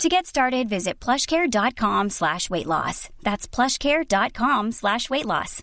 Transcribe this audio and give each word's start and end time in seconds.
To 0.00 0.08
get 0.08 0.26
started, 0.26 0.68
visit 0.68 0.98
plushcare.com 0.98 2.10
slash 2.10 2.50
weight 2.50 2.66
loss. 2.66 3.08
That's 3.22 3.46
plushcare.com 3.46 4.72
slash 4.72 5.08
weight 5.10 5.26
loss. 5.26 5.62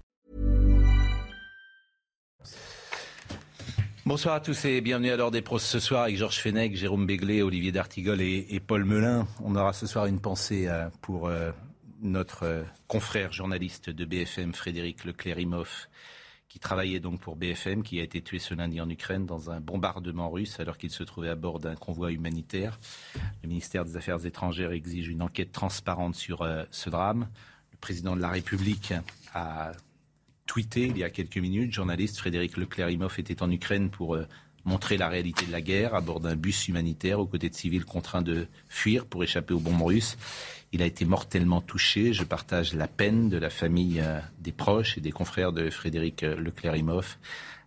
Bonsoir 4.05 4.35
à 4.35 4.39
tous 4.39 4.65
et 4.65 4.81
bienvenue 4.81 5.11
à 5.11 5.17
l'heure 5.17 5.29
des 5.29 5.43
pros 5.43 5.59
ce 5.59 5.79
soir 5.79 6.03
avec 6.03 6.17
Georges 6.17 6.39
Fenech, 6.39 6.75
Jérôme 6.75 7.05
Béglé, 7.05 7.43
Olivier 7.43 7.71
D'Artigol 7.71 8.21
et, 8.21 8.59
Paul 8.65 8.83
Melun. 8.83 9.27
On 9.43 9.55
aura 9.55 9.71
ce 9.73 9.85
soir 9.85 10.07
une 10.07 10.19
pensée 10.19 10.67
euh, 10.67 10.89
pour 11.01 11.27
euh, 11.27 11.51
notre 12.01 12.43
euh, 12.43 12.63
confrère 12.87 13.31
journaliste 13.31 13.91
de 13.91 14.05
BFM, 14.05 14.53
Frédéric 14.53 15.05
Leclerimoff, 15.05 15.89
qui 16.49 16.59
travaillait 16.59 16.99
donc 16.99 17.19
pour 17.19 17.35
BFM, 17.35 17.83
qui 17.83 17.99
a 17.99 18.03
été 18.03 18.21
tué 18.21 18.39
ce 18.39 18.55
lundi 18.55 18.81
en 18.81 18.89
Ukraine 18.89 19.27
dans 19.27 19.51
un 19.51 19.59
bombardement 19.59 20.31
russe 20.31 20.59
alors 20.59 20.77
qu'il 20.77 20.89
se 20.89 21.03
trouvait 21.03 21.29
à 21.29 21.35
bord 21.35 21.59
d'un 21.59 21.75
convoi 21.75 22.11
humanitaire. 22.11 22.79
Le 23.43 23.49
ministère 23.49 23.85
des 23.85 23.95
Affaires 23.95 24.25
étrangères 24.25 24.71
exige 24.71 25.07
une 25.07 25.21
enquête 25.21 25.51
transparente 25.51 26.15
sur 26.15 26.41
euh, 26.41 26.63
ce 26.71 26.89
drame. 26.89 27.29
Le 27.71 27.77
président 27.77 28.15
de 28.15 28.21
la 28.21 28.29
République 28.29 28.93
a 29.35 29.73
tweeté 30.47 30.87
il 30.87 30.97
y 30.97 31.03
a 31.03 31.11
quelques 31.11 31.37
minutes, 31.37 31.71
journaliste 31.71 32.17
Frédéric 32.17 32.57
Leclerimoff 32.57 33.19
était 33.19 33.43
en 33.43 33.51
Ukraine 33.51 33.91
pour 33.91 34.15
euh, 34.15 34.25
montrer 34.65 34.97
la 34.97 35.07
réalité 35.07 35.45
de 35.45 35.51
la 35.51 35.61
guerre 35.61 35.93
à 35.93 36.01
bord 36.01 36.19
d'un 36.19 36.35
bus 36.35 36.67
humanitaire 36.67 37.19
aux 37.19 37.27
côtés 37.27 37.49
de 37.49 37.55
civils 37.55 37.85
contraints 37.85 38.23
de 38.23 38.47
fuir 38.67 39.05
pour 39.05 39.23
échapper 39.23 39.53
aux 39.53 39.59
bombes 39.59 39.83
russes. 39.83 40.17
Il 40.71 40.83
a 40.83 40.85
été 40.85 41.03
mortellement 41.05 41.61
touché. 41.61 42.13
Je 42.13 42.23
partage 42.23 42.73
la 42.73 42.87
peine 42.87 43.29
de 43.29 43.37
la 43.37 43.49
famille 43.49 44.01
euh, 44.01 44.19
des 44.39 44.51
proches 44.51 44.97
et 44.97 45.01
des 45.01 45.11
confrères 45.11 45.51
de 45.51 45.69
Frédéric 45.69 46.21
euh, 46.21 46.35
Leclerimoff, 46.35 47.17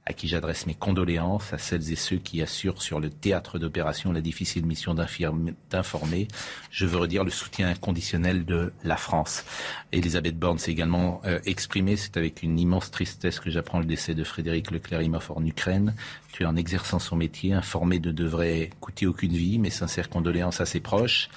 à 0.06 0.12
qui 0.12 0.28
j'adresse 0.28 0.66
mes 0.66 0.74
condoléances, 0.74 1.52
à 1.52 1.58
celles 1.58 1.92
et 1.92 1.96
ceux 1.96 2.16
qui 2.16 2.42
assurent 2.42 2.80
sur 2.80 3.00
le 3.00 3.10
théâtre 3.10 3.58
d'opération 3.58 4.12
la 4.12 4.20
difficile 4.20 4.66
mission 4.66 4.94
d'informer. 4.94 6.28
Je 6.70 6.86
veux 6.86 6.98
redire 6.98 7.24
le 7.24 7.30
soutien 7.30 7.68
inconditionnel 7.68 8.44
de 8.44 8.72
la 8.84 8.96
France. 8.96 9.44
Elisabeth 9.90 10.38
Borne 10.38 10.58
s'est 10.58 10.70
également 10.70 11.22
euh, 11.24 11.40
exprimée. 11.44 11.96
C'est 11.96 12.16
avec 12.16 12.44
une 12.44 12.58
immense 12.58 12.92
tristesse 12.92 13.40
que 13.40 13.50
j'apprends 13.50 13.80
le 13.80 13.84
décès 13.84 14.14
de 14.14 14.22
Frédéric 14.22 14.70
Leclerimoff 14.70 15.32
en 15.32 15.44
Ukraine, 15.44 15.94
tué 16.32 16.44
en 16.44 16.54
exerçant 16.54 17.00
son 17.00 17.16
métier. 17.16 17.52
Informé 17.52 17.98
ne 17.98 18.12
devrait 18.12 18.70
coûter 18.80 19.06
aucune 19.06 19.32
vie. 19.32 19.58
Mes 19.58 19.70
sincères 19.70 20.08
condoléances 20.08 20.60
à 20.60 20.66
ses 20.66 20.80
proches 20.80 21.28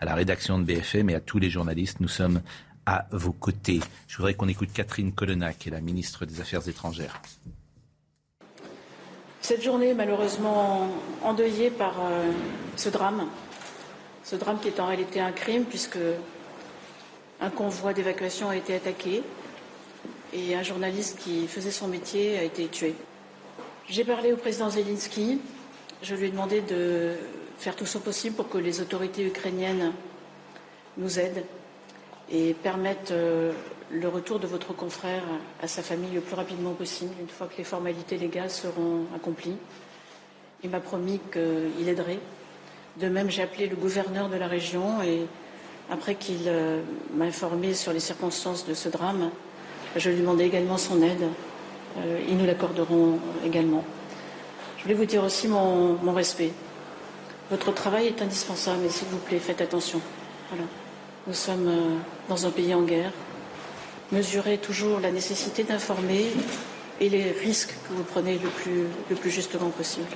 à 0.00 0.04
la 0.04 0.14
rédaction 0.14 0.58
de 0.58 0.64
BFM 0.64 1.10
et 1.10 1.14
à 1.14 1.20
tous 1.20 1.38
les 1.38 1.50
journalistes. 1.50 2.00
Nous 2.00 2.08
sommes 2.08 2.42
à 2.86 3.06
vos 3.10 3.32
côtés. 3.32 3.80
Je 4.06 4.16
voudrais 4.16 4.34
qu'on 4.34 4.48
écoute 4.48 4.70
Catherine 4.72 5.12
Colonna, 5.12 5.52
qui 5.52 5.68
est 5.68 5.72
la 5.72 5.80
ministre 5.80 6.24
des 6.24 6.40
Affaires 6.40 6.66
étrangères. 6.68 7.20
Cette 9.40 9.62
journée 9.62 9.90
est 9.90 9.94
malheureusement 9.94 10.88
endeuillée 11.22 11.70
par 11.70 11.94
euh, 12.00 12.32
ce 12.76 12.88
drame. 12.88 13.26
Ce 14.24 14.34
drame 14.34 14.58
qui 14.60 14.68
est 14.68 14.80
en 14.80 14.86
réalité 14.86 15.20
un 15.20 15.32
crime 15.32 15.64
puisque 15.64 15.98
un 17.40 17.50
convoi 17.50 17.92
d'évacuation 17.92 18.48
a 18.48 18.56
été 18.56 18.74
attaqué 18.74 19.22
et 20.32 20.54
un 20.54 20.62
journaliste 20.62 21.18
qui 21.18 21.46
faisait 21.46 21.70
son 21.70 21.86
métier 21.86 22.38
a 22.38 22.42
été 22.42 22.66
tué. 22.66 22.94
J'ai 23.88 24.04
parlé 24.04 24.32
au 24.32 24.36
président 24.36 24.68
Zelensky. 24.68 25.40
Je 26.02 26.14
lui 26.16 26.26
ai 26.26 26.30
demandé 26.30 26.60
de 26.60 27.14
faire 27.58 27.76
tout 27.76 27.86
son 27.86 28.00
possible 28.00 28.36
pour 28.36 28.48
que 28.48 28.58
les 28.58 28.80
autorités 28.80 29.26
ukrainiennes 29.26 29.92
nous 30.96 31.18
aident 31.18 31.44
et 32.30 32.54
permettent 32.54 33.12
euh, 33.12 33.52
le 33.90 34.08
retour 34.08 34.38
de 34.40 34.46
votre 34.46 34.74
confrère 34.74 35.22
à 35.62 35.68
sa 35.68 35.82
famille 35.82 36.12
le 36.12 36.20
plus 36.20 36.34
rapidement 36.34 36.72
possible, 36.72 37.12
une 37.20 37.28
fois 37.28 37.46
que 37.46 37.56
les 37.58 37.64
formalités 37.64 38.18
légales 38.18 38.50
seront 38.50 39.04
accomplies. 39.14 39.56
Il 40.64 40.70
m'a 40.70 40.80
promis 40.80 41.20
qu'il 41.32 41.88
aiderait. 41.88 42.18
De 42.96 43.08
même, 43.08 43.30
j'ai 43.30 43.42
appelé 43.42 43.68
le 43.68 43.76
gouverneur 43.76 44.28
de 44.28 44.36
la 44.36 44.48
région 44.48 45.02
et 45.02 45.26
après 45.90 46.16
qu'il 46.16 46.42
euh, 46.46 46.82
m'a 47.14 47.26
informé 47.26 47.74
sur 47.74 47.92
les 47.92 48.00
circonstances 48.00 48.66
de 48.66 48.74
ce 48.74 48.88
drame, 48.88 49.30
je 49.94 50.10
lui 50.10 50.18
demandais 50.20 50.46
également 50.46 50.78
son 50.78 51.00
aide. 51.02 51.28
Euh, 51.98 52.20
ils 52.28 52.36
nous 52.36 52.46
l'accorderont 52.46 53.18
également. 53.44 53.84
Je 54.78 54.82
voulais 54.82 54.94
vous 54.94 55.04
dire 55.04 55.22
aussi 55.22 55.46
mon 55.48 56.12
respect 56.12 56.52
votre 57.50 57.72
travail 57.72 58.06
est 58.08 58.22
indispensable, 58.22 58.80
mais 58.82 58.88
s'il 58.88 59.08
vous 59.08 59.18
plaît, 59.18 59.38
faites 59.38 59.60
attention. 59.60 60.00
Nous 61.26 61.34
sommes 61.34 61.68
euh, 61.68 61.98
dans 62.28 62.46
un 62.46 62.50
pays 62.50 62.74
en 62.74 62.82
guerre. 62.82 63.12
Mesurez 64.12 64.58
toujours 64.58 65.00
la 65.00 65.10
nécessité 65.10 65.64
d'informer 65.64 66.26
et 67.00 67.08
les 67.08 67.32
risques 67.32 67.74
que 67.88 67.92
vous 67.92 68.04
prenez 68.04 68.38
le 68.38 68.48
plus, 69.14 69.30
justement 69.30 69.70
possible. 69.70 70.06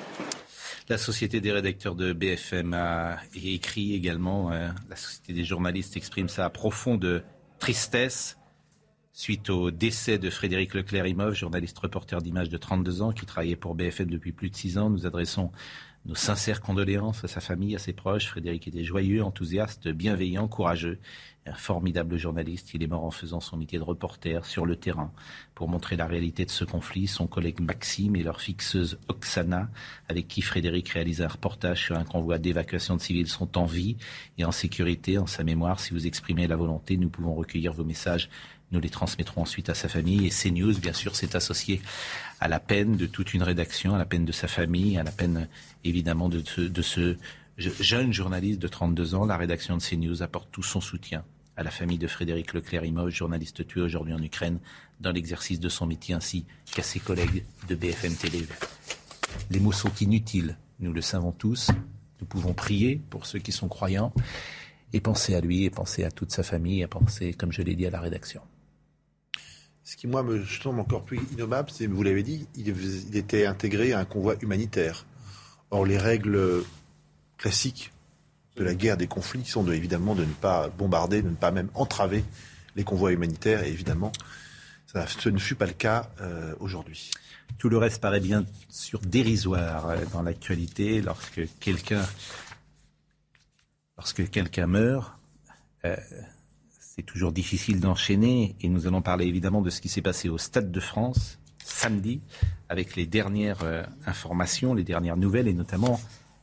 La 0.88 0.98
Société 0.98 1.40
des 1.40 1.52
rédacteurs 1.52 1.94
de 1.94 2.12
BFM 2.12 2.74
a 2.74 3.18
écrit 3.34 3.94
également, 3.94 4.52
euh, 4.52 4.68
la 4.88 4.96
Société 4.96 5.32
des 5.32 5.44
journalistes 5.44 5.96
exprime 5.96 6.28
sa 6.28 6.50
profonde 6.50 7.24
tristesse 7.58 8.38
suite 9.12 9.50
au 9.50 9.70
décès 9.70 10.18
de 10.18 10.30
Frédéric 10.30 10.74
Leclerc-Imov, 10.74 11.34
journaliste 11.34 11.78
reporter 11.78 12.22
d'images 12.22 12.48
de 12.48 12.56
32 12.56 13.02
ans 13.02 13.12
qui 13.12 13.26
travaillait 13.26 13.56
pour 13.56 13.74
BFM 13.74 14.08
depuis 14.08 14.32
plus 14.32 14.50
de 14.50 14.56
6 14.56 14.78
ans. 14.78 14.90
Nous 14.90 15.06
adressons 15.06 15.50
nos 16.06 16.14
sincères 16.14 16.62
condoléances 16.62 17.24
à 17.24 17.28
sa 17.28 17.40
famille, 17.40 17.76
à 17.76 17.78
ses 17.78 17.92
proches. 17.92 18.26
Frédéric 18.26 18.68
était 18.68 18.84
joyeux, 18.84 19.22
enthousiaste, 19.22 19.88
bienveillant, 19.88 20.48
courageux. 20.48 20.98
Un 21.46 21.54
formidable 21.54 22.16
journaliste. 22.16 22.74
Il 22.74 22.82
est 22.82 22.86
mort 22.86 23.04
en 23.04 23.10
faisant 23.10 23.40
son 23.40 23.56
métier 23.56 23.78
de 23.78 23.84
reporter 23.84 24.44
sur 24.44 24.66
le 24.66 24.76
terrain 24.76 25.10
pour 25.54 25.68
montrer 25.68 25.96
la 25.96 26.06
réalité 26.06 26.44
de 26.44 26.50
ce 26.50 26.64
conflit. 26.64 27.06
Son 27.06 27.26
collègue 27.26 27.60
Maxime 27.60 28.14
et 28.14 28.22
leur 28.22 28.40
fixeuse 28.40 28.98
Oksana, 29.08 29.68
avec 30.08 30.28
qui 30.28 30.42
Frédéric 30.42 30.90
réalise 30.90 31.22
un 31.22 31.28
reportage 31.28 31.82
sur 31.82 31.96
un 31.96 32.04
convoi 32.04 32.38
d'évacuation 32.38 32.94
de 32.94 33.00
civils, 33.00 33.26
sont 33.26 33.58
en 33.58 33.64
vie 33.64 33.96
et 34.38 34.44
en 34.44 34.52
sécurité 34.52 35.18
en 35.18 35.26
sa 35.26 35.42
mémoire. 35.42 35.80
Si 35.80 35.92
vous 35.92 36.06
exprimez 36.06 36.46
la 36.46 36.56
volonté, 36.56 36.96
nous 36.96 37.08
pouvons 37.08 37.34
recueillir 37.34 37.72
vos 37.72 37.84
messages 37.84 38.28
nous 38.72 38.80
les 38.80 38.90
transmettrons 38.90 39.42
ensuite 39.42 39.68
à 39.68 39.74
sa 39.74 39.88
famille. 39.88 40.26
Et 40.26 40.30
CNews, 40.30 40.78
bien 40.78 40.92
sûr, 40.92 41.16
s'est 41.16 41.36
associé 41.36 41.82
à 42.40 42.48
la 42.48 42.60
peine 42.60 42.96
de 42.96 43.06
toute 43.06 43.34
une 43.34 43.42
rédaction, 43.42 43.94
à 43.94 43.98
la 43.98 44.04
peine 44.04 44.24
de 44.24 44.32
sa 44.32 44.48
famille, 44.48 44.98
à 44.98 45.02
la 45.02 45.10
peine 45.10 45.48
évidemment 45.84 46.28
de 46.28 46.42
ce, 46.82 47.16
jeune 47.58 48.12
journaliste 48.12 48.60
de 48.60 48.68
32 48.68 49.14
ans. 49.14 49.26
La 49.26 49.36
rédaction 49.36 49.76
de 49.76 49.82
CNews 49.82 50.22
apporte 50.22 50.48
tout 50.50 50.62
son 50.62 50.80
soutien 50.80 51.24
à 51.56 51.62
la 51.62 51.70
famille 51.70 51.98
de 51.98 52.06
Frédéric 52.06 52.54
Leclerc-Imov, 52.54 53.10
journaliste 53.10 53.66
tué 53.66 53.82
aujourd'hui 53.82 54.14
en 54.14 54.22
Ukraine 54.22 54.60
dans 55.00 55.12
l'exercice 55.12 55.60
de 55.60 55.68
son 55.68 55.86
métier, 55.86 56.14
ainsi 56.14 56.46
qu'à 56.72 56.82
ses 56.82 57.00
collègues 57.00 57.44
de 57.68 57.74
BFM 57.74 58.14
TV. 58.14 58.46
Les 59.50 59.60
mots 59.60 59.72
sont 59.72 59.92
inutiles, 60.00 60.56
nous 60.78 60.92
le 60.92 61.02
savons 61.02 61.32
tous. 61.32 61.70
Nous 62.20 62.26
pouvons 62.26 62.54
prier 62.54 63.00
pour 63.10 63.26
ceux 63.26 63.38
qui 63.38 63.52
sont 63.52 63.68
croyants 63.68 64.12
et 64.92 65.00
penser 65.00 65.34
à 65.34 65.40
lui 65.40 65.64
et 65.64 65.70
penser 65.70 66.04
à 66.04 66.10
toute 66.10 66.32
sa 66.32 66.42
famille 66.42 66.82
et 66.82 66.86
penser, 66.86 67.32
comme 67.32 67.52
je 67.52 67.62
l'ai 67.62 67.74
dit, 67.74 67.86
à 67.86 67.90
la 67.90 68.00
rédaction. 68.00 68.40
Ce 69.90 69.96
qui, 69.96 70.06
moi, 70.06 70.22
me 70.22 70.44
semble 70.44 70.78
encore 70.78 71.02
plus 71.02 71.18
innommable, 71.32 71.68
c'est, 71.72 71.88
vous 71.88 72.04
l'avez 72.04 72.22
dit, 72.22 72.46
il, 72.54 72.68
était 73.16 73.44
intégré 73.44 73.92
à 73.92 73.98
un 73.98 74.04
convoi 74.04 74.36
humanitaire. 74.40 75.04
Or, 75.72 75.84
les 75.84 75.98
règles 75.98 76.62
classiques 77.38 77.90
de 78.54 78.62
la 78.62 78.76
guerre, 78.76 78.96
des 78.96 79.08
conflits, 79.08 79.44
sont 79.44 79.66
évidemment 79.66 80.14
de 80.14 80.24
ne 80.24 80.32
pas 80.32 80.68
bombarder, 80.68 81.22
de 81.22 81.28
ne 81.28 81.34
pas 81.34 81.50
même 81.50 81.70
entraver 81.74 82.22
les 82.76 82.84
convois 82.84 83.10
humanitaires. 83.10 83.64
Et 83.64 83.70
évidemment, 83.70 84.12
ce 84.86 85.28
ne 85.28 85.38
fut 85.38 85.56
pas 85.56 85.66
le 85.66 85.72
cas 85.72 86.08
euh, 86.20 86.54
aujourd'hui. 86.60 87.10
Tout 87.58 87.68
le 87.68 87.76
reste 87.76 88.00
paraît 88.00 88.20
bien 88.20 88.46
sûr 88.68 89.00
dérisoire 89.00 89.88
euh, 89.88 89.96
dans 90.12 90.22
l'actualité 90.22 91.02
lorsque 91.02 91.40
quelqu'un 91.58 92.06
lorsque 93.96 94.30
quelqu'un 94.30 94.68
meurt. 94.68 95.18
Euh, 95.84 95.96
c'est 97.00 97.06
toujours 97.06 97.32
difficile 97.32 97.80
d'enchaîner 97.80 98.54
et 98.60 98.68
nous 98.68 98.86
allons 98.86 99.00
parler 99.00 99.24
évidemment 99.24 99.62
de 99.62 99.70
ce 99.70 99.80
qui 99.80 99.88
s'est 99.88 100.02
passé 100.02 100.28
au 100.28 100.36
Stade 100.36 100.70
de 100.70 100.80
France 100.80 101.38
samedi 101.64 102.20
avec 102.68 102.94
les 102.94 103.06
dernières 103.06 103.62
euh, 103.62 103.82
informations, 104.04 104.74
les 104.74 104.84
dernières 104.84 105.16
nouvelles 105.16 105.48
et 105.48 105.54
notamment 105.54 105.98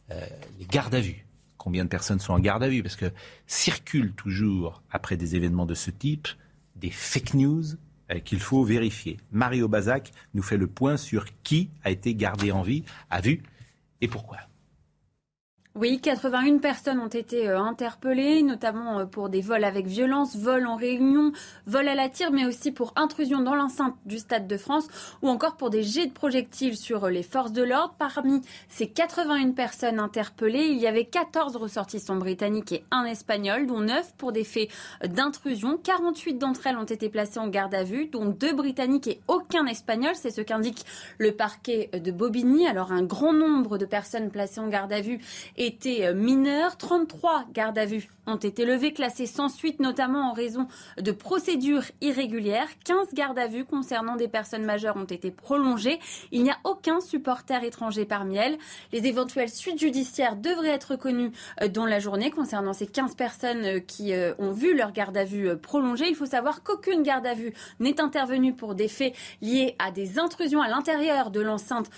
euh, 0.09 0.19
les 0.57 0.65
gardes 0.65 0.95
à 0.95 0.99
vue. 0.99 1.27
Combien 1.57 1.83
de 1.83 1.89
personnes 1.89 2.17
sont 2.17 2.33
en 2.33 2.39
garde 2.39 2.63
à 2.63 2.69
vue? 2.69 2.81
Parce 2.81 2.95
que 2.95 3.11
circulent 3.45 4.13
toujours 4.13 4.81
après 4.89 5.15
des 5.15 5.35
événements 5.35 5.67
de 5.67 5.75
ce 5.75 5.91
type 5.91 6.27
des 6.75 6.89
fake 6.89 7.35
news 7.35 7.63
euh, 8.09 8.17
qu'il 8.17 8.39
faut 8.39 8.63
vérifier. 8.63 9.17
Mario 9.31 9.67
Bazac 9.67 10.11
nous 10.33 10.41
fait 10.41 10.57
le 10.57 10.65
point 10.65 10.97
sur 10.97 11.25
qui 11.43 11.69
a 11.83 11.91
été 11.91 12.15
gardé 12.15 12.51
en 12.51 12.63
vie, 12.63 12.83
à 13.11 13.21
vue 13.21 13.43
et 14.01 14.07
pourquoi. 14.07 14.39
Oui, 15.79 15.99
81 16.01 16.57
personnes 16.57 16.99
ont 16.99 17.07
été 17.07 17.47
euh, 17.47 17.59
interpellées, 17.59 18.41
notamment 18.41 18.97
euh, 18.97 19.05
pour 19.05 19.29
des 19.29 19.41
vols 19.41 19.63
avec 19.63 19.85
violence, 19.85 20.35
vols 20.35 20.65
en 20.65 20.75
réunion, 20.75 21.33
vols 21.67 21.87
à 21.87 21.93
la 21.93 22.09
tire, 22.09 22.31
mais 22.31 22.45
aussi 22.47 22.71
pour 22.71 22.93
intrusion 22.95 23.41
dans 23.41 23.53
l'enceinte 23.53 23.93
du 24.07 24.17
Stade 24.17 24.47
de 24.47 24.57
France 24.57 24.87
ou 25.21 25.29
encore 25.29 25.55
pour 25.55 25.69
des 25.69 25.83
jets 25.83 26.07
de 26.07 26.13
projectiles 26.13 26.75
sur 26.75 27.03
euh, 27.03 27.09
les 27.11 27.21
forces 27.21 27.51
de 27.51 27.61
l'ordre. 27.61 27.93
Parmi 27.99 28.41
ces 28.69 28.87
81 28.87 29.51
personnes 29.51 29.99
interpellées, 29.99 30.65
il 30.65 30.79
y 30.79 30.87
avait 30.87 31.05
14 31.05 31.55
ressortissants 31.57 32.15
britanniques 32.15 32.71
et 32.71 32.83
un 32.89 33.03
espagnol, 33.03 33.67
dont 33.67 33.81
9 33.81 34.15
pour 34.17 34.31
des 34.31 34.45
faits 34.45 34.69
d'intrusion. 35.05 35.77
48 35.77 36.39
d'entre 36.39 36.65
elles 36.65 36.77
ont 36.77 36.85
été 36.85 37.07
placées 37.07 37.39
en 37.39 37.49
garde 37.49 37.75
à 37.75 37.83
vue, 37.83 38.07
dont 38.07 38.25
2 38.25 38.53
britanniques 38.53 39.09
et 39.09 39.19
aucun 39.27 39.67
espagnol. 39.67 40.13
C'est 40.15 40.31
ce 40.31 40.41
qu'indique 40.41 40.85
le 41.19 41.33
parquet 41.33 41.91
de 41.93 42.11
Bobigny. 42.11 42.67
Alors 42.67 42.91
un 42.91 43.03
grand 43.03 43.33
nombre 43.33 43.77
de 43.77 43.85
personnes 43.85 44.31
placées 44.31 44.59
en 44.59 44.69
garde 44.69 44.91
à 44.91 45.01
vue 45.01 45.19
et 45.55 45.66
étaient 45.67 46.05
euh, 46.07 46.13
mineurs. 46.13 46.77
33 46.77 47.45
gardes 47.53 47.77
à 47.77 47.85
vue 47.85 48.09
ont 48.27 48.35
été 48.35 48.65
levés, 48.65 48.93
classés 48.93 49.25
sans 49.25 49.49
suite, 49.49 49.79
notamment 49.79 50.29
en 50.29 50.33
raison 50.33 50.67
de 50.97 51.11
procédures 51.11 51.85
irrégulières. 52.01 52.67
15 52.83 53.13
gardes 53.13 53.39
à 53.39 53.47
vue 53.47 53.65
concernant 53.65 54.15
des 54.15 54.27
personnes 54.27 54.65
majeures 54.65 54.97
ont 54.97 55.05
été 55.05 55.31
prolongées. 55.31 55.99
Il 56.31 56.43
n'y 56.43 56.51
a 56.51 56.57
aucun 56.65 56.99
supporter 56.99 57.63
étranger 57.63 58.05
parmi 58.05 58.35
elles. 58.35 58.57
Les 58.91 59.07
éventuelles 59.07 59.49
suites 59.49 59.79
judiciaires 59.79 60.35
devraient 60.35 60.69
être 60.69 60.95
connues 60.97 61.31
euh, 61.61 61.69
dans 61.69 61.85
la 61.85 61.99
journée 61.99 62.29
concernant 62.29 62.73
ces 62.73 62.87
15 62.87 63.15
personnes 63.15 63.65
euh, 63.65 63.79
qui 63.79 64.13
ont 64.39 64.51
vu 64.51 64.75
leur 64.75 64.91
garde 64.91 65.15
à 65.15 65.23
vue 65.23 65.55
prolongée. 65.57 66.07
Il 66.09 66.15
faut 66.15 66.25
savoir 66.25 66.63
qu'aucune 66.63 67.03
garde 67.03 67.25
à 67.25 67.33
vue 67.33 67.53
n'est 67.79 68.01
intervenue 68.01 68.53
pour 68.53 68.75
des 68.75 68.87
faits 68.89 69.15
liés 69.41 69.75
à 69.79 69.91
des 69.91 70.19
intrusions 70.19 70.61
à 70.61 70.67
l'intérieur 70.67 71.31
de 71.31 71.39
l'enceinte 71.39 71.89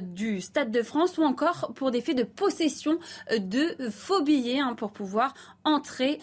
du 0.00 0.40
Stade 0.40 0.70
de 0.70 0.82
France 0.82 1.16
ou 1.16 1.22
encore 1.22 1.72
pour 1.74 1.90
des 1.90 2.00
faits 2.00 2.16
de 2.16 2.22
possession 2.22 2.98
de 3.30 3.90
faux 3.90 4.22
billets 4.22 4.60
hein, 4.60 4.74
pour 4.74 4.90
pouvoir 4.90 5.34
entrer 5.64 5.77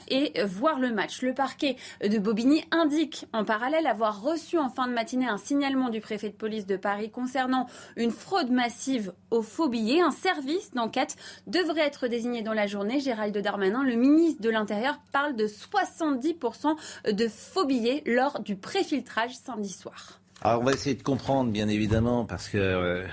et 0.07 0.43
voir 0.43 0.79
le 0.79 0.91
match. 0.93 1.21
Le 1.21 1.33
parquet 1.33 1.75
de 2.01 2.17
Bobigny 2.17 2.63
indique 2.71 3.25
en 3.33 3.45
parallèle 3.45 3.87
avoir 3.87 4.21
reçu 4.21 4.57
en 4.57 4.69
fin 4.69 4.87
de 4.87 4.93
matinée 4.93 5.27
un 5.27 5.37
signalement 5.37 5.89
du 5.89 6.01
préfet 6.01 6.29
de 6.29 6.35
police 6.35 6.65
de 6.65 6.77
Paris 6.77 7.09
concernant 7.09 7.67
une 7.95 8.11
fraude 8.11 8.51
massive 8.51 9.13
aux 9.31 9.41
faux 9.41 9.69
billets. 9.69 10.01
Un 10.01 10.11
service 10.11 10.71
d'enquête 10.71 11.15
devrait 11.47 11.81
être 11.81 12.07
désigné 12.07 12.41
dans 12.41 12.53
la 12.53 12.67
journée. 12.67 12.99
Gérald 12.99 13.37
Darmanin, 13.37 13.83
le 13.83 13.95
ministre 13.95 14.41
de 14.41 14.49
l'Intérieur, 14.49 14.99
parle 15.11 15.35
de 15.35 15.47
70% 15.47 16.75
de 17.11 17.27
faux 17.27 17.65
billets 17.65 18.03
lors 18.05 18.39
du 18.39 18.55
préfiltrage 18.55 19.35
samedi 19.35 19.69
soir. 19.69 20.19
Alors 20.41 20.61
on 20.61 20.65
va 20.65 20.73
essayer 20.73 20.95
de 20.95 21.03
comprendre, 21.03 21.51
bien 21.51 21.67
évidemment, 21.67 22.25
parce 22.25 22.49
que 22.49 22.57
euh, 22.57 23.07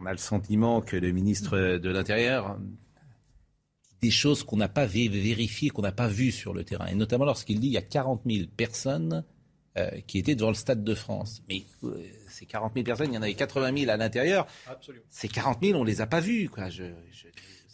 on 0.00 0.06
a 0.06 0.12
le 0.12 0.18
sentiment 0.18 0.80
que 0.80 0.96
le 0.96 1.12
ministre 1.12 1.78
de 1.78 1.90
l'Intérieur 1.90 2.58
des 4.02 4.10
choses 4.10 4.42
qu'on 4.42 4.56
n'a 4.56 4.68
pas 4.68 4.86
vérifiées, 4.86 5.70
qu'on 5.70 5.82
n'a 5.82 5.92
pas 5.92 6.08
vues 6.08 6.32
sur 6.32 6.52
le 6.52 6.64
terrain. 6.64 6.86
Et 6.86 6.94
notamment 6.94 7.24
lorsqu'il 7.24 7.60
dit 7.60 7.68
qu'il 7.68 7.74
y 7.74 7.78
a 7.78 7.82
40 7.82 8.22
000 8.26 8.46
personnes 8.56 9.24
euh, 9.78 9.90
qui 10.06 10.18
étaient 10.18 10.34
devant 10.34 10.48
le 10.48 10.54
Stade 10.54 10.84
de 10.84 10.94
France. 10.94 11.42
Mais 11.48 11.62
euh, 11.84 12.02
ces 12.28 12.46
40 12.46 12.74
000 12.74 12.84
personnes, 12.84 13.10
il 13.10 13.14
y 13.14 13.18
en 13.18 13.22
avait 13.22 13.34
80 13.34 13.78
000 13.78 13.90
à 13.90 13.96
l'intérieur. 13.96 14.46
Ces 15.10 15.28
40 15.28 15.58
000, 15.62 15.78
on 15.78 15.84
ne 15.84 15.88
les 15.88 16.00
a 16.00 16.06
pas 16.06 16.20
vues. 16.20 16.48
Quoi. 16.48 16.68
Je, 16.70 16.84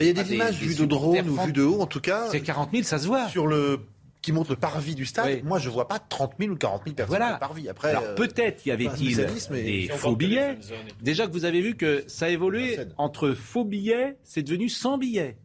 il 0.00 0.06
y 0.06 0.10
a 0.10 0.12
des 0.12 0.34
images 0.34 0.56
vues 0.56 0.74
de 0.74 0.84
drone 0.84 1.28
ou 1.28 1.36
vues 1.36 1.52
de 1.52 1.62
haut, 1.62 1.80
en 1.80 1.86
tout 1.86 2.00
cas. 2.00 2.28
Ces 2.30 2.40
40 2.40 2.70
000, 2.72 2.82
ça 2.82 2.98
se 2.98 3.06
voit. 3.06 3.28
Sur 3.28 3.46
le 3.46 3.80
qui 4.22 4.30
montre 4.30 4.50
le 4.50 4.56
parvis 4.56 4.94
du 4.94 5.04
stade, 5.04 5.42
moi 5.42 5.58
je 5.58 5.68
vois 5.68 5.88
pas 5.88 5.98
30 5.98 6.34
000 6.38 6.52
ou 6.52 6.56
40 6.56 6.82
000 6.84 6.94
personnes 6.94 7.18
voilà. 7.18 7.36
parvis. 7.38 7.68
Après, 7.68 7.90
Alors 7.90 8.04
euh, 8.04 8.14
peut-être 8.14 8.64
y 8.64 8.70
avait-il 8.70 9.16
des 9.50 9.88
faux 9.88 10.14
billets. 10.14 10.58
Déjà 11.02 11.26
que 11.26 11.32
vous 11.32 11.44
avez 11.44 11.60
vu 11.60 11.76
que 11.76 12.04
ça 12.06 12.26
a 12.26 12.28
évolué 12.28 12.78
entre 12.96 13.32
faux 13.32 13.64
billets, 13.64 14.16
c'est 14.22 14.42
devenu 14.42 14.68
sans 14.68 14.96
billets. 14.96 15.36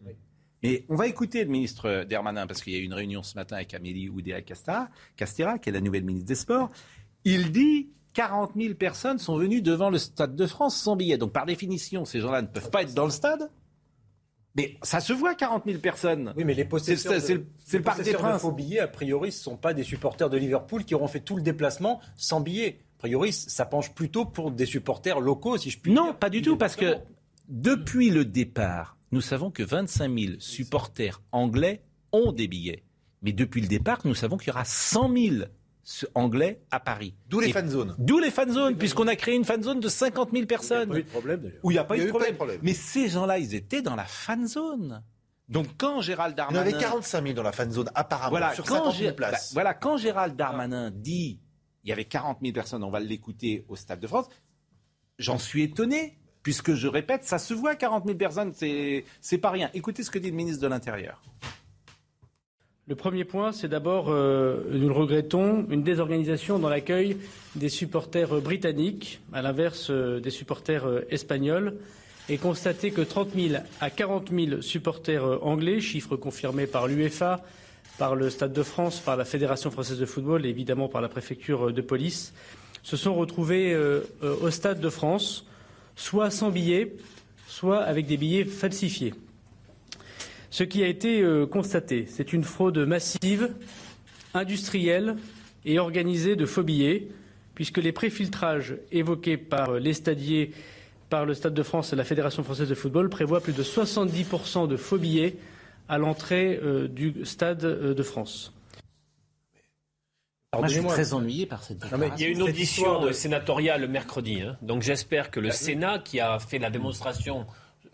Et 0.63 0.85
on 0.89 0.95
va 0.95 1.07
écouter 1.07 1.43
le 1.43 1.49
ministre 1.49 2.03
Dermanin, 2.03 2.47
parce 2.47 2.61
qu'il 2.61 2.73
y 2.73 2.75
a 2.75 2.79
eu 2.79 2.83
une 2.83 2.93
réunion 2.93 3.23
ce 3.23 3.35
matin 3.35 3.57
avec 3.57 3.73
Amélie 3.73 4.09
Oudéa-Castera, 4.09 4.89
qui 5.59 5.69
est 5.69 5.71
la 5.71 5.81
nouvelle 5.81 6.03
ministre 6.03 6.27
des 6.27 6.35
Sports. 6.35 6.69
Il 7.23 7.51
dit 7.51 7.89
40 8.13 8.53
000 8.55 8.73
personnes 8.73 9.19
sont 9.19 9.37
venues 9.37 9.61
devant 9.61 9.91
le 9.91 9.99
Stade 9.99 10.35
de 10.35 10.47
France 10.47 10.75
sans 10.75 10.95
billet. 10.95 11.17
Donc 11.17 11.33
par 11.33 11.45
définition, 11.45 12.05
ces 12.05 12.19
gens-là 12.19 12.41
ne 12.41 12.47
peuvent 12.47 12.71
pas 12.71 12.81
être 12.81 12.95
dans 12.95 13.05
le 13.05 13.11
stade. 13.11 13.51
Mais 14.55 14.75
ça 14.81 14.99
se 14.99 15.13
voit, 15.13 15.35
40 15.35 15.65
000 15.67 15.77
personnes. 15.77 16.33
Oui, 16.35 16.43
mais 16.43 16.55
les 16.55 16.65
possesseurs, 16.65 17.21
c'est, 17.21 17.35
le, 17.35 17.83
parc 17.83 18.01
des 18.01 18.13
Princes. 18.13 18.41
faux 18.41 18.51
billets, 18.51 18.79
a 18.79 18.87
priori, 18.87 19.31
ce 19.31 19.37
ne 19.37 19.43
sont 19.43 19.55
pas 19.55 19.75
des 19.75 19.83
supporters 19.83 20.31
de 20.31 20.37
Liverpool 20.37 20.83
qui 20.83 20.95
auront 20.95 21.07
fait 21.07 21.19
tout 21.19 21.35
le 21.35 21.43
déplacement 21.43 22.01
sans 22.15 22.41
billets. 22.41 22.79
A 22.97 22.97
priori, 22.97 23.31
ça 23.31 23.67
penche 23.67 23.93
plutôt 23.93 24.25
pour 24.25 24.49
des 24.49 24.65
supporters 24.65 25.19
locaux, 25.19 25.59
si 25.59 25.69
je 25.69 25.77
puis 25.77 25.91
dire. 25.93 26.03
Non, 26.03 26.15
pas 26.15 26.31
du 26.31 26.41
tout, 26.41 26.57
parce 26.57 26.75
que 26.75 26.95
depuis 27.47 28.09
le 28.09 28.25
départ, 28.25 28.96
nous 29.11 29.21
savons 29.21 29.51
que 29.51 29.63
25 29.63 30.19
000 30.19 30.33
supporters 30.39 31.21
anglais 31.31 31.83
ont 32.11 32.31
des 32.31 32.47
billets. 32.47 32.83
Mais 33.21 33.31
depuis 33.31 33.61
le 33.61 33.67
départ, 33.67 34.01
nous 34.05 34.15
savons 34.15 34.37
qu'il 34.37 34.49
y 34.49 34.51
aura 34.51 34.65
100 34.65 35.15
000 35.15 35.35
anglais 36.15 36.61
à 36.71 36.79
Paris. 36.79 37.15
D'où 37.29 37.39
les 37.39 37.51
fan 37.51 37.69
zones. 37.69 37.95
D'où 37.97 38.19
les 38.19 38.31
fan 38.31 38.51
zones, 38.51 38.77
puisqu'on 38.77 39.07
a 39.07 39.15
créé 39.15 39.35
une 39.35 39.45
fan 39.45 39.63
zone 39.63 39.79
de 39.79 39.87
50 39.87 40.31
000 40.31 40.45
personnes. 40.45 40.89
Il 40.91 40.95
n'y 40.95 40.99
a 40.99 40.99
pas 40.99 40.99
eu 40.99 41.03
de 41.03 41.09
problème 41.09 41.41
d'ailleurs. 41.41 41.59
Où 41.63 41.71
il 41.71 41.73
n'y 41.73 41.79
a, 41.79 41.83
pas, 41.83 41.97
eu 41.97 42.05
de 42.05 42.11
problème. 42.11 42.59
Mais 42.61 42.73
ces 42.73 43.09
gens-là, 43.09 43.39
ils 43.39 43.55
étaient 43.55 43.81
dans 43.81 43.95
la 43.95 44.05
fan 44.05 44.47
zone. 44.47 45.03
Donc 45.49 45.67
quand 45.77 46.01
Gérald 46.01 46.35
Darmanin... 46.35 46.65
Il 46.65 46.71
y 46.71 46.73
en 46.73 46.75
avait 46.75 46.83
45 46.83 47.23
000 47.23 47.33
dans 47.33 47.43
la 47.43 47.53
fan 47.53 47.71
zone 47.71 47.89
apparemment, 47.95 48.31
voilà, 48.31 48.53
sur 48.53 48.67
50 48.67 48.95
000 48.95 49.15
places. 49.15 49.31
Bah, 49.31 49.53
voilà, 49.53 49.73
quand 49.73 49.97
Gérald 49.97 50.35
Darmanin 50.35 50.91
dit 50.91 51.39
il 51.83 51.89
y 51.89 51.93
avait 51.93 52.05
40 52.05 52.39
000 52.41 52.53
personnes, 52.53 52.83
on 52.83 52.89
va 52.89 52.99
l'écouter 52.99 53.63
au 53.69 53.77
Stade 53.77 54.01
de 54.01 54.07
France, 54.07 54.27
j'en 55.19 55.37
suis 55.37 55.63
étonné 55.63 56.19
puisque 56.47 56.75
je 56.75 56.87
répète, 56.87 57.25
ça 57.25 57.39
se 57.39 57.53
voit 57.53 57.75
40 57.75 58.05
000 58.05 58.17
personnes, 58.17 58.53
c'est 58.53 59.37
pas 59.37 59.49
rien. 59.49 59.69
Écoutez 59.73 60.01
ce 60.01 60.09
que 60.09 60.17
dit 60.17 60.29
le 60.29 60.35
ministre 60.37 60.61
de 60.61 60.67
l'Intérieur. 60.69 61.21
Le 62.87 62.95
premier 62.95 63.25
point, 63.25 63.51
c'est 63.51 63.67
d'abord, 63.67 64.05
euh, 64.07 64.63
nous 64.71 64.87
le 64.87 64.93
regrettons, 64.93 65.65
une 65.69 65.83
désorganisation 65.83 66.57
dans 66.57 66.69
l'accueil 66.69 67.17
des 67.57 67.67
supporters 67.67 68.39
britanniques, 68.39 69.19
à 69.33 69.41
l'inverse 69.41 69.87
euh, 69.89 70.21
des 70.21 70.29
supporters 70.29 70.87
euh, 70.87 71.05
espagnols, 71.09 71.73
et 72.29 72.37
constater 72.37 72.91
que 72.91 73.01
30 73.01 73.33
000 73.35 73.61
à 73.81 73.89
40 73.89 74.29
000 74.31 74.61
supporters 74.61 75.45
anglais, 75.45 75.81
chiffre 75.81 76.15
confirmé 76.15 76.65
par 76.65 76.87
l'UEFA, 76.87 77.43
par 77.97 78.15
le 78.15 78.29
Stade 78.29 78.53
de 78.53 78.63
France, 78.63 79.01
par 79.01 79.17
la 79.17 79.25
Fédération 79.25 79.69
française 79.69 79.99
de 79.99 80.05
football 80.05 80.45
et 80.45 80.49
évidemment 80.49 80.87
par 80.87 81.01
la 81.01 81.09
préfecture 81.09 81.73
de 81.73 81.81
police, 81.81 82.33
se 82.83 82.95
sont 82.95 83.15
retrouvés 83.15 83.75
au 84.21 84.49
Stade 84.49 84.79
de 84.79 84.89
France 84.89 85.43
soit 85.97 86.29
sans 86.29 86.51
billets, 86.51 86.95
soit 87.47 87.79
avec 87.79 88.05
des 88.05 88.15
billets 88.15 88.45
falsifiés. 88.45 89.13
Ce 90.49 90.63
qui 90.63 90.81
a 90.83 90.87
été 90.87 91.21
euh, 91.21 91.45
constaté, 91.45 92.05
c'est 92.07 92.31
une 92.31 92.43
fraude 92.43 92.77
massive, 92.77 93.51
industrielle 94.33 95.17
et 95.65 95.79
organisée 95.79 96.37
de 96.37 96.45
faux 96.45 96.63
billets, 96.63 97.09
puisque 97.53 97.79
les 97.79 97.91
préfiltrages 97.91 98.77
évoqués 98.91 99.35
par 99.35 99.73
les 99.73 99.93
stadiers, 99.93 100.51
par 101.09 101.25
le 101.25 101.33
Stade 101.33 101.53
de 101.53 101.63
France 101.63 101.91
et 101.91 101.95
la 101.95 102.05
Fédération 102.05 102.43
française 102.43 102.69
de 102.69 102.75
football 102.75 103.09
prévoient 103.09 103.41
plus 103.41 103.53
de 103.53 103.63
70% 103.63 104.67
de 104.67 104.77
faux 104.77 104.97
billets 104.97 105.35
à 105.89 105.97
l'entrée 105.97 106.59
euh, 106.63 106.87
du 106.87 107.25
Stade 107.25 107.65
euh, 107.65 107.93
de 107.93 108.03
France. 108.03 108.53
Moi, 110.55 110.67
je 110.69 110.79
suis 110.79 110.87
très 110.87 111.13
ennuyé 111.13 111.45
par 111.45 111.61
cette 111.61 111.79
déclaration. 111.79 112.15
il 112.17 112.23
y 112.23 112.25
a 112.25 112.29
une 112.29 112.41
audition 112.41 113.11
sénatoriale 113.11 113.81
le 113.81 113.87
mercredi. 113.89 114.41
Hein. 114.41 114.57
donc 114.61 114.81
j'espère 114.81 115.29
que 115.29 115.41
le 115.41 115.49
bah 115.49 115.53
Sénat, 115.53 115.99
qui 115.99 116.21
a 116.21 116.39
fait 116.39 116.57
la 116.57 116.69
démonstration 116.69 117.45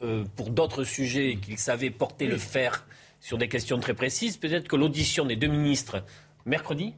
euh, 0.03 0.23
pour 0.35 0.51
d'autres 0.51 0.83
sujets 0.83 1.39
qu'il 1.41 1.57
savait 1.57 1.89
porter 1.89 2.27
le 2.27 2.37
fer 2.37 2.85
sur 3.19 3.39
des 3.39 3.47
questions 3.47 3.79
très 3.79 3.95
précises, 3.95 4.37
peut-être 4.37 4.67
que 4.67 4.75
l'audition 4.75 5.25
des 5.25 5.35
deux 5.35 5.47
ministres 5.47 6.03
mercredi 6.45 6.93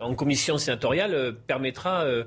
en 0.00 0.14
commission 0.14 0.58
sénatoriale 0.58 1.14
euh, 1.14 1.32
permettra 1.32 2.02
euh, 2.02 2.24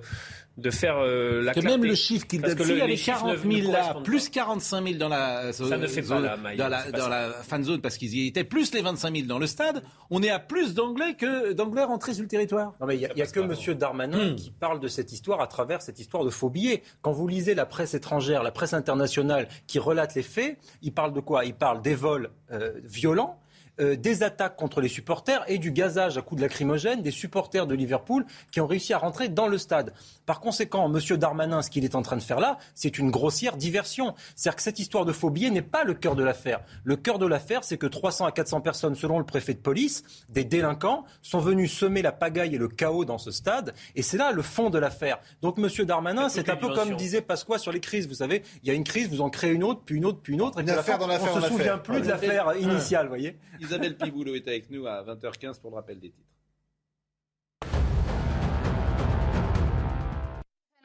de 0.57 0.71
faire 0.71 0.97
euh, 0.97 1.41
la 1.41 1.53
que 1.53 1.59
même 1.59 1.83
le 1.83 1.93
chiffre 1.93 2.25
qu'il 2.25 2.41
donne, 2.41 2.57
s'il 2.57 2.77
y 2.77 2.81
avait 2.81 2.95
40 2.95 3.37
000 3.39 3.71
là, 3.71 3.95
plus 4.03 4.29
45 4.29 4.83
000 4.83 4.97
dans 4.97 5.07
la, 5.07 5.53
ça 5.53 5.77
ne 5.77 5.87
fait 5.87 6.01
zone, 6.01 6.23
pas 6.23 6.37
la, 6.37 6.55
dans 6.55 6.67
la, 6.67 6.91
dans 6.91 7.07
la 7.07 7.29
fan 7.43 7.63
zone 7.63 7.79
parce 7.79 7.97
qu'ils 7.97 8.15
y 8.15 8.27
étaient, 8.27 8.43
plus 8.43 8.73
les 8.73 8.81
25 8.81 9.15
000 9.15 9.27
dans 9.27 9.37
le 9.37 9.45
stade, 9.45 9.83
on 10.09 10.23
est 10.23 10.31
à 10.31 10.39
plus 10.39 10.73
d'anglais 10.73 11.13
que 11.13 11.53
d'anglais 11.53 11.83
rentrés 11.83 12.15
sur 12.15 12.23
le 12.23 12.27
territoire. 12.27 12.73
Non 12.81 12.87
mais 12.87 12.95
il 12.95 12.99
n'y 13.15 13.21
a, 13.21 13.27
que 13.27 13.39
M. 13.39 13.77
Darmanin 13.77 14.31
hmm. 14.31 14.35
qui 14.35 14.51
parle 14.51 14.79
de 14.79 14.87
cette 14.87 15.11
histoire 15.11 15.41
à 15.41 15.47
travers 15.47 15.81
cette 15.81 15.99
histoire 15.99 16.25
de 16.25 16.31
faux 16.31 16.49
billets. 16.49 16.81
Quand 17.01 17.11
vous 17.11 17.27
lisez 17.27 17.53
la 17.53 17.67
presse 17.67 17.93
étrangère, 17.93 18.41
la 18.41 18.51
presse 18.51 18.73
internationale 18.73 19.47
qui 19.67 19.77
relate 19.77 20.15
les 20.15 20.23
faits, 20.23 20.57
il 20.81 20.91
parle 20.91 21.13
de 21.13 21.19
quoi? 21.19 21.45
Il 21.45 21.53
parle 21.53 21.81
des 21.83 21.95
vols 21.95 22.31
euh, 22.51 22.71
violents 22.83 23.39
euh, 23.79 23.95
des 23.95 24.23
attaques 24.23 24.55
contre 24.55 24.81
les 24.81 24.87
supporters 24.87 25.43
et 25.47 25.59
du 25.59 25.71
gazage 25.71 26.17
à 26.17 26.23
coups 26.23 26.41
de 26.41 26.47
lacrymogène 26.47 27.03
des 27.03 27.11
supporters 27.11 27.67
de 27.67 27.75
Liverpool 27.75 28.25
qui 28.51 28.59
ont 28.59 28.65
réussi 28.65 28.91
à 28.91 28.97
rentrer 28.97 29.29
dans 29.29 29.47
le 29.47 29.59
stade. 29.59 29.93
Par 30.27 30.41
conséquent, 30.41 30.93
M. 30.93 31.17
Darmanin, 31.17 31.61
ce 31.61 31.69
qu'il 31.69 31.85
est 31.85 31.95
en 31.95 32.01
train 32.01 32.17
de 32.17 32.21
faire 32.21 32.41
là, 32.41 32.57
c'est 32.75 32.99
une 32.99 33.11
grossière 33.11 33.55
diversion. 33.55 34.13
C'est-à-dire 34.35 34.57
que 34.57 34.61
cette 34.61 34.77
histoire 34.77 35.05
de 35.05 35.13
faux 35.13 35.29
billets 35.29 35.49
n'est 35.51 35.61
pas 35.61 35.85
le 35.85 35.93
cœur 35.93 36.15
de 36.15 36.23
l'affaire. 36.23 36.59
Le 36.83 36.97
cœur 36.97 37.17
de 37.17 37.25
l'affaire, 37.25 37.63
c'est 37.63 37.77
que 37.77 37.87
300 37.87 38.25
à 38.25 38.33
400 38.33 38.59
personnes, 38.59 38.95
selon 38.95 39.19
le 39.19 39.25
préfet 39.25 39.53
de 39.53 39.59
police, 39.59 40.03
des 40.27 40.43
délinquants, 40.43 41.05
sont 41.21 41.39
venus 41.39 41.71
semer 41.71 42.01
la 42.01 42.11
pagaille 42.11 42.55
et 42.55 42.57
le 42.57 42.67
chaos 42.67 43.05
dans 43.05 43.17
ce 43.17 43.31
stade. 43.31 43.73
Et 43.95 44.01
c'est 44.01 44.17
là 44.17 44.33
le 44.33 44.41
fond 44.41 44.69
de 44.69 44.77
l'affaire. 44.77 45.19
Donc, 45.41 45.57
M. 45.59 45.69
Darmanin, 45.85 46.27
c'est 46.27 46.49
un 46.49 46.57
peu 46.57 46.75
comme 46.75 46.97
disait 46.97 47.21
Pasqua 47.21 47.57
sur 47.57 47.71
les 47.71 47.79
crises. 47.79 48.09
Vous 48.09 48.15
savez, 48.15 48.43
il 48.63 48.67
y 48.67 48.71
a 48.71 48.73
une 48.73 48.83
crise, 48.83 49.07
vous 49.07 49.21
en 49.21 49.29
créez 49.29 49.53
une 49.53 49.63
autre, 49.63 49.83
puis 49.85 49.95
une 49.95 50.03
autre, 50.03 50.19
puis 50.21 50.33
une 50.33 50.41
autre. 50.41 50.59
Et 50.59 50.63
une 50.63 50.69
affaire 50.71 50.97
dans 50.97 51.07
l'affaire. 51.07 51.35
On 51.37 51.41
se 51.41 51.47
souvient 51.47 51.77
plus 51.77 52.01
de 52.01 52.07
l'affaire 52.09 52.53
initiale, 52.59 53.05
vous 53.05 53.11
voyez. 53.11 53.39
Isabelle 53.61 53.95
Piboulot 53.95 54.35
est 54.35 54.47
avec 54.49 54.69
nous 54.69 54.87
à 54.87 55.05
20h15 55.05 55.61
pour 55.61 55.69
le 55.71 55.77
rappel 55.77 56.01
des 56.01 56.09
titres. 56.09 56.36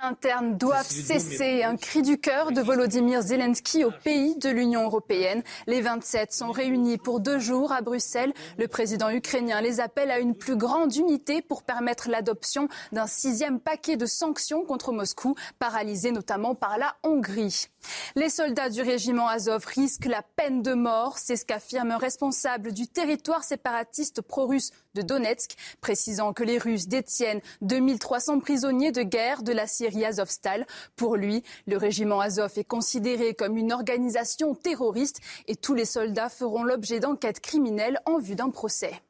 Internes 0.03 0.59
doivent 0.59 0.91
cesser. 0.91 1.63
Un 1.63 1.77
cri 1.77 2.03
du 2.03 2.19
cœur 2.19 2.51
de 2.51 2.61
Volodymyr 2.61 3.23
Zelensky 3.23 3.85
au 3.85 3.93
pays 4.03 4.37
de 4.37 4.51
l'Union 4.51 4.83
européenne. 4.83 5.43
Les 5.67 5.81
27 5.81 6.33
sont 6.33 6.51
réunis 6.51 6.99
pour 6.99 7.21
deux 7.21 7.39
jours 7.39 7.73
à 7.73 7.81
Bruxelles. 7.81 8.33
Le 8.59 8.67
président 8.67 9.11
ukrainien 9.11 9.61
les 9.61 9.81
appelle 9.81 10.11
à 10.11 10.19
une 10.19 10.35
plus 10.35 10.57
grande 10.57 10.95
unité 10.97 11.41
pour 11.41 11.63
permettre 11.63 12.11
l'adoption 12.11 12.69
d'un 12.91 13.07
sixième 13.07 13.61
paquet 13.61 13.97
de 13.97 14.07
sanctions 14.07 14.65
contre 14.65 14.93
Moscou, 14.93 15.37
paralysé 15.59 16.11
notamment 16.11 16.55
par 16.55 16.79
la 16.79 16.97
Hongrie. 17.05 17.69
Les 18.15 18.29
soldats 18.29 18.69
du 18.69 18.83
régiment 18.83 19.29
Azov 19.29 19.65
risquent 19.65 20.07
la 20.07 20.23
peine 20.23 20.63
de 20.63 20.75
mort. 20.75 21.19
C'est 21.19 21.37
ce 21.37 21.47
qu'affirme 21.47 21.91
un 21.91 21.99
responsable 21.99 22.73
du 22.73 22.87
territoire 22.87 23.43
séparatiste 23.43 24.21
pro-russe 24.21 24.71
de 24.95 25.03
Donetsk, 25.03 25.57
précisant 25.81 26.33
que 26.33 26.45
les 26.45 26.59
Russes 26.59 26.89
détiennent 26.89 27.41
2300 27.63 28.41
prisonniers 28.41 28.93
de 28.93 29.03
guerre 29.03 29.43
de 29.43 29.53
la 29.53 29.67
Syrie 29.67 30.05
Azovstal. 30.05 30.67
Pour 30.97 31.17
lui, 31.17 31.43
le 31.67 31.77
régiment 31.77 32.21
Azov 32.21 32.53
est 32.57 32.65
considéré 32.65 33.35
comme 33.35 33.57
une 33.57 33.73
organisation 33.73 34.55
terroriste 34.55 35.21
et 35.49 35.57
tous 35.57 35.75
les 35.75 35.87
soldats 35.87 36.29
feront 36.29 36.65
l'objet 36.65 37.01
d'enquêtes 37.01 37.41
criminelles 37.41 38.01
en 38.07 38.19
vue 38.19 38.35
d'un 38.35 38.51
procès. 38.51 39.03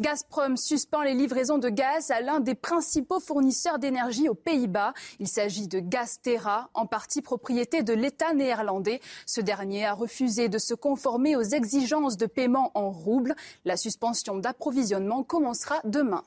Gazprom 0.00 0.56
suspend 0.56 1.02
les 1.02 1.14
livraisons 1.14 1.58
de 1.58 1.68
gaz 1.68 2.10
à 2.10 2.20
l'un 2.20 2.40
des 2.40 2.56
principaux 2.56 3.20
fournisseurs 3.20 3.78
d'énergie 3.78 4.28
aux 4.28 4.34
Pays-Bas. 4.34 4.92
Il 5.20 5.28
s'agit 5.28 5.68
de 5.68 5.78
Gazterra, 5.78 6.68
en 6.74 6.86
partie 6.86 7.22
propriété 7.22 7.82
de 7.82 7.92
l'État 7.92 8.34
néerlandais. 8.34 9.00
Ce 9.24 9.40
dernier 9.40 9.86
a 9.86 9.94
refusé 9.94 10.48
de 10.48 10.58
se 10.58 10.74
conformer 10.74 11.36
aux 11.36 11.42
exigences 11.42 12.16
de 12.16 12.26
paiement 12.26 12.72
en 12.74 12.90
roubles. 12.90 13.36
La 13.64 13.76
suspension 13.76 14.36
d'approvisionnement 14.36 15.22
commencera 15.22 15.80
demain 15.84 16.24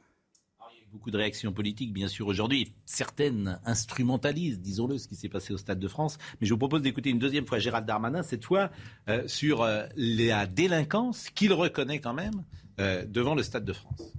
beaucoup 0.94 1.12
de 1.12 1.18
réactions 1.18 1.52
politiques, 1.52 1.94
bien 1.94 2.08
sûr, 2.08 2.28
aujourd'hui. 2.28 2.72
Certaines 2.86 3.60
instrumentalisent, 3.66 4.60
disons-le, 4.62 4.98
ce 4.98 5.08
qui 5.08 5.16
s'est 5.16 5.30
passé 5.30 5.54
au 5.54 5.58
Stade 5.58 5.80
de 5.80 5.88
France. 5.88 6.18
Mais 6.40 6.48
je 6.48 6.54
vous 6.54 6.58
propose 6.58 6.82
d'écouter 6.82 7.10
une 7.10 7.20
deuxième 7.20 7.46
fois 7.46 7.60
Gérald 7.60 7.86
Darmanin, 7.86 8.24
cette 8.24 8.46
fois 8.46 8.72
euh, 9.10 9.28
sur 9.28 9.62
euh, 9.62 9.86
la 9.96 10.48
délinquance 10.48 11.30
qu'il 11.30 11.54
reconnaît 11.54 12.00
quand 12.00 12.14
même 12.14 12.44
euh, 12.80 13.06
devant 13.06 13.36
le 13.36 13.44
Stade 13.44 13.66
de 13.66 13.74
France. 13.74 14.14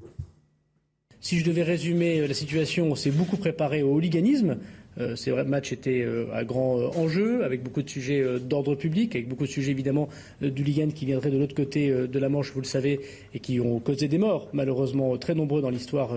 Si 1.21 1.38
je 1.38 1.45
devais 1.45 1.65
résumer 1.65 2.27
la 2.27 2.35
situation, 2.35 2.91
on 2.91 2.95
s'est 2.95 3.11
beaucoup 3.11 3.37
préparé 3.37 3.83
au 3.83 3.93
hooliganisme. 3.95 4.59
Euh, 5.00 5.15
c'est 5.15 5.31
vrai, 5.31 5.45
euh, 5.87 6.27
à 6.33 6.45
grand 6.45 6.79
euh, 6.79 6.88
enjeu, 6.97 7.45
avec 7.45 7.62
beaucoup 7.62 7.83
de 7.83 7.88
sujets 7.88 8.25
d'ordre 8.41 8.75
public, 8.75 9.15
avec 9.15 9.29
beaucoup 9.29 9.45
de 9.45 9.50
sujets 9.50 9.71
évidemment 9.71 10.09
du 10.41 10.65
Ligan 10.65 10.88
qui 10.88 11.07
viendrait 11.07 11.31
de 11.31 11.38
l'autre 11.38 11.55
côté 11.55 11.91
de 11.91 12.19
la 12.19 12.29
Manche, 12.29 12.53
vous 12.53 12.61
le 12.61 12.67
savez, 12.67 13.00
et 13.35 13.38
qui 13.38 13.61
ont 13.61 13.79
causé 13.79 14.09
des 14.09 14.19
morts, 14.19 14.49
malheureusement 14.53 15.17
très 15.17 15.35
nombreux 15.35 15.62
dans 15.62 15.71
l'histoire 15.71 16.15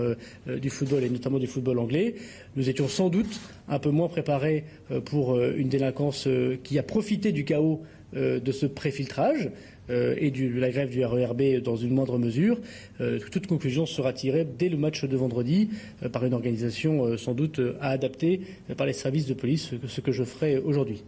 du 0.47 0.69
football 0.69 1.03
et 1.03 1.09
notamment 1.09 1.39
du 1.39 1.47
football 1.47 1.79
anglais. 1.79 2.15
Nous 2.55 2.69
étions 2.69 2.87
sans 2.87 3.09
doute 3.09 3.39
un 3.67 3.79
peu 3.79 3.89
moins 3.89 4.07
préparés 4.07 4.63
pour 5.05 5.39
une 5.39 5.69
délinquance 5.69 6.27
qui 6.63 6.79
a 6.79 6.83
profité 6.83 7.31
du 7.31 7.45
chaos 7.45 7.81
de 8.13 8.51
ce 8.51 8.65
préfiltrage. 8.65 9.51
Euh, 9.89 10.15
et 10.17 10.31
de 10.31 10.59
la 10.59 10.69
grève 10.69 10.89
du 10.89 11.03
RERB 11.03 11.61
dans 11.63 11.75
une 11.75 11.93
moindre 11.93 12.17
mesure. 12.17 12.59
Euh, 12.99 13.19
toute 13.31 13.47
conclusion 13.47 13.85
sera 13.85 14.13
tirée 14.13 14.45
dès 14.45 14.69
le 14.69 14.77
match 14.77 15.03
de 15.03 15.17
vendredi 15.17 15.69
euh, 16.03 16.09
par 16.09 16.23
une 16.25 16.33
organisation 16.33 17.17
sans 17.17 17.33
doute 17.33 17.59
à 17.79 17.89
adapter 17.89 18.41
par 18.77 18.85
les 18.85 18.93
services 18.93 19.25
de 19.25 19.33
police, 19.33 19.71
ce 19.87 20.01
que 20.01 20.11
je 20.11 20.23
ferai 20.23 20.57
aujourd'hui. 20.57 21.03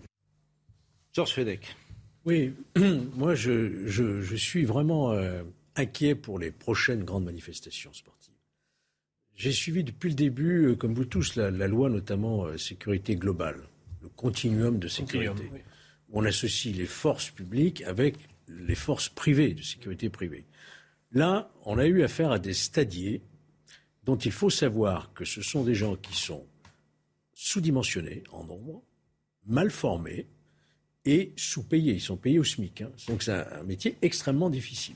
Georges 1.14 1.34
Fedek. 1.34 1.76
Oui, 2.26 2.54
moi 3.16 3.36
je, 3.36 4.36
suis 4.36 4.66
vraiment 4.66 5.16
inquiet 5.76 6.16
pour 6.16 6.40
les 6.40 6.52
prochaines 6.52 7.04
grandes 7.04 7.26
manifestations 7.26 7.94
sportives. 7.94 8.34
J'ai 9.36 9.52
suivi 9.52 9.84
depuis 9.84 10.10
le 10.10 10.16
début, 10.16 10.76
comme 10.78 10.94
vous 10.94 11.06
tous, 11.06 11.36
la, 11.36 11.50
loi 11.52 11.90
notamment 11.90 12.58
sécurité 12.58 13.16
globale, 13.16 13.58
le 14.02 14.10
continuum 14.10 14.80
de 14.80 14.88
sécurité. 14.88 15.44
On 16.12 16.26
associe 16.26 16.76
les 16.76 16.86
forces 16.86 17.30
publiques 17.30 17.84
avec 17.84 18.16
les 18.48 18.76
forces 18.76 19.10
privées, 19.10 19.54
de 19.54 19.62
sécurité 19.62 20.10
privée. 20.10 20.46
Là, 21.12 21.52
on 21.66 21.78
a 21.78 21.86
eu 21.86 22.04
affaire 22.04 22.32
à 22.32 22.40
des 22.40 22.54
stadiers 22.54 23.22
dont 24.04 24.18
il 24.18 24.32
faut 24.32 24.50
savoir 24.50 25.14
que 25.14 25.26
ce 25.26 25.42
sont 25.42 25.64
des 25.64 25.76
gens 25.76 25.96
qui 25.96 26.16
sont 26.16 26.46
sous-dimensionnés 27.34 28.24
en 28.32 28.44
nombre, 28.44 28.84
mal 29.46 29.72
formés 29.72 30.28
et 31.06 31.34
sous-payés. 31.36 31.94
Ils 31.94 32.02
sont 32.02 32.18
payés 32.18 32.40
au 32.40 32.44
SMIC. 32.44 32.82
Hein. 32.82 32.92
Donc 33.08 33.24
c'est 33.24 33.32
un, 33.32 33.64
métier 33.64 33.98
extrêmement 34.02 34.50
difficile. 34.50 34.96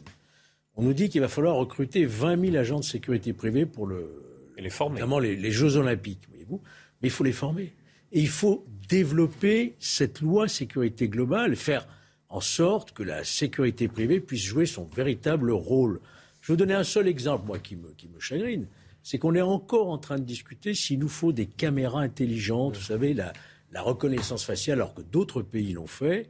On 0.76 0.84
nous 0.84 0.94
dit 0.94 1.10
qu'il 1.10 1.22
va 1.22 1.28
falloir 1.28 1.56
recruter 1.56 2.06
20 2.06 2.46
000 2.46 2.56
agents 2.56 2.80
de 2.80 2.86
sécurité 2.86 3.34
privée 3.34 3.66
pour 3.66 3.88
le, 3.88 4.54
les 4.58 4.70
former. 4.70 4.96
notamment 4.96 5.20
les, 5.20 5.36
les 5.36 5.52
Jeux 5.52 5.76
Olympiques, 5.78 6.28
voyez-vous. 6.30 6.62
Mais 7.02 7.08
il 7.08 7.12
faut 7.12 7.24
les 7.24 7.32
former. 7.32 7.74
Et 8.12 8.22
il 8.22 8.30
faut 8.30 8.66
développer 8.88 9.76
cette 9.80 10.22
loi 10.22 10.48
sécurité 10.48 11.10
globale, 11.10 11.56
faire 11.56 11.88
en 12.30 12.42
sorte 12.42 12.92
que 12.92 13.04
la 13.04 13.24
sécurité 13.24 13.88
privée 13.88 14.20
puisse 14.20 14.44
jouer 14.44 14.66
son 14.66 14.86
véritable 14.86 15.52
rôle. 15.52 16.02
Je 16.42 16.48
vais 16.48 16.54
vous 16.54 16.58
donner 16.58 16.74
un 16.74 16.84
seul 16.84 17.08
exemple, 17.08 17.48
moi, 17.48 17.60
qui 17.60 17.76
me, 17.76 17.92
qui 17.94 18.08
me 18.08 18.20
chagrine. 18.20 18.68
C'est 19.04 19.18
qu'on 19.18 19.36
est 19.36 19.42
encore 19.42 19.90
en 19.90 19.98
train 19.98 20.18
de 20.18 20.24
discuter 20.26 20.74
s'il 20.74 21.00
nous 21.00 21.08
faut 21.08 21.32
des 21.32 21.46
caméras 21.46 22.02
intelligentes, 22.02 22.76
vous 22.76 22.84
savez, 22.84 23.14
la, 23.14 23.32
la 23.72 23.82
reconnaissance 23.82 24.44
faciale, 24.44 24.80
alors 24.80 24.94
que 24.94 25.02
d'autres 25.02 25.42
pays 25.42 25.74
l'ont 25.74 25.88
fait. 25.88 26.30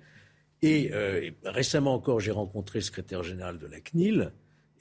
Et 0.61 0.91
euh, 0.93 1.29
récemment 1.43 1.93
encore, 1.93 2.19
j'ai 2.19 2.31
rencontré 2.31 2.79
le 2.79 2.83
secrétaire 2.83 3.23
général 3.23 3.59
de 3.59 3.67
la 3.67 3.79
CNIL 3.79 4.31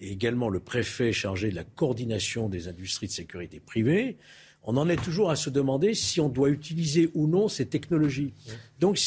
et 0.01 0.13
également 0.13 0.49
le 0.49 0.61
préfet 0.61 1.13
chargé 1.13 1.51
de 1.51 1.55
la 1.55 1.65
coordination 1.65 2.49
des 2.49 2.69
industries 2.69 3.07
de 3.07 3.13
sécurité 3.13 3.61
privée. 3.61 4.19
On 4.63 4.77
en 4.77 4.89
est 4.89 5.03
toujours 5.03 5.31
à 5.31 5.37
se 5.37 5.49
demander 5.49 5.95
si 5.95 6.21
on 6.21 6.29
doit 6.29 6.51
utiliser 6.51 7.11
ou 7.15 7.27
non 7.27 7.49
ces 7.49 7.67
technologies. 7.67 8.33
Donc, 8.81 8.99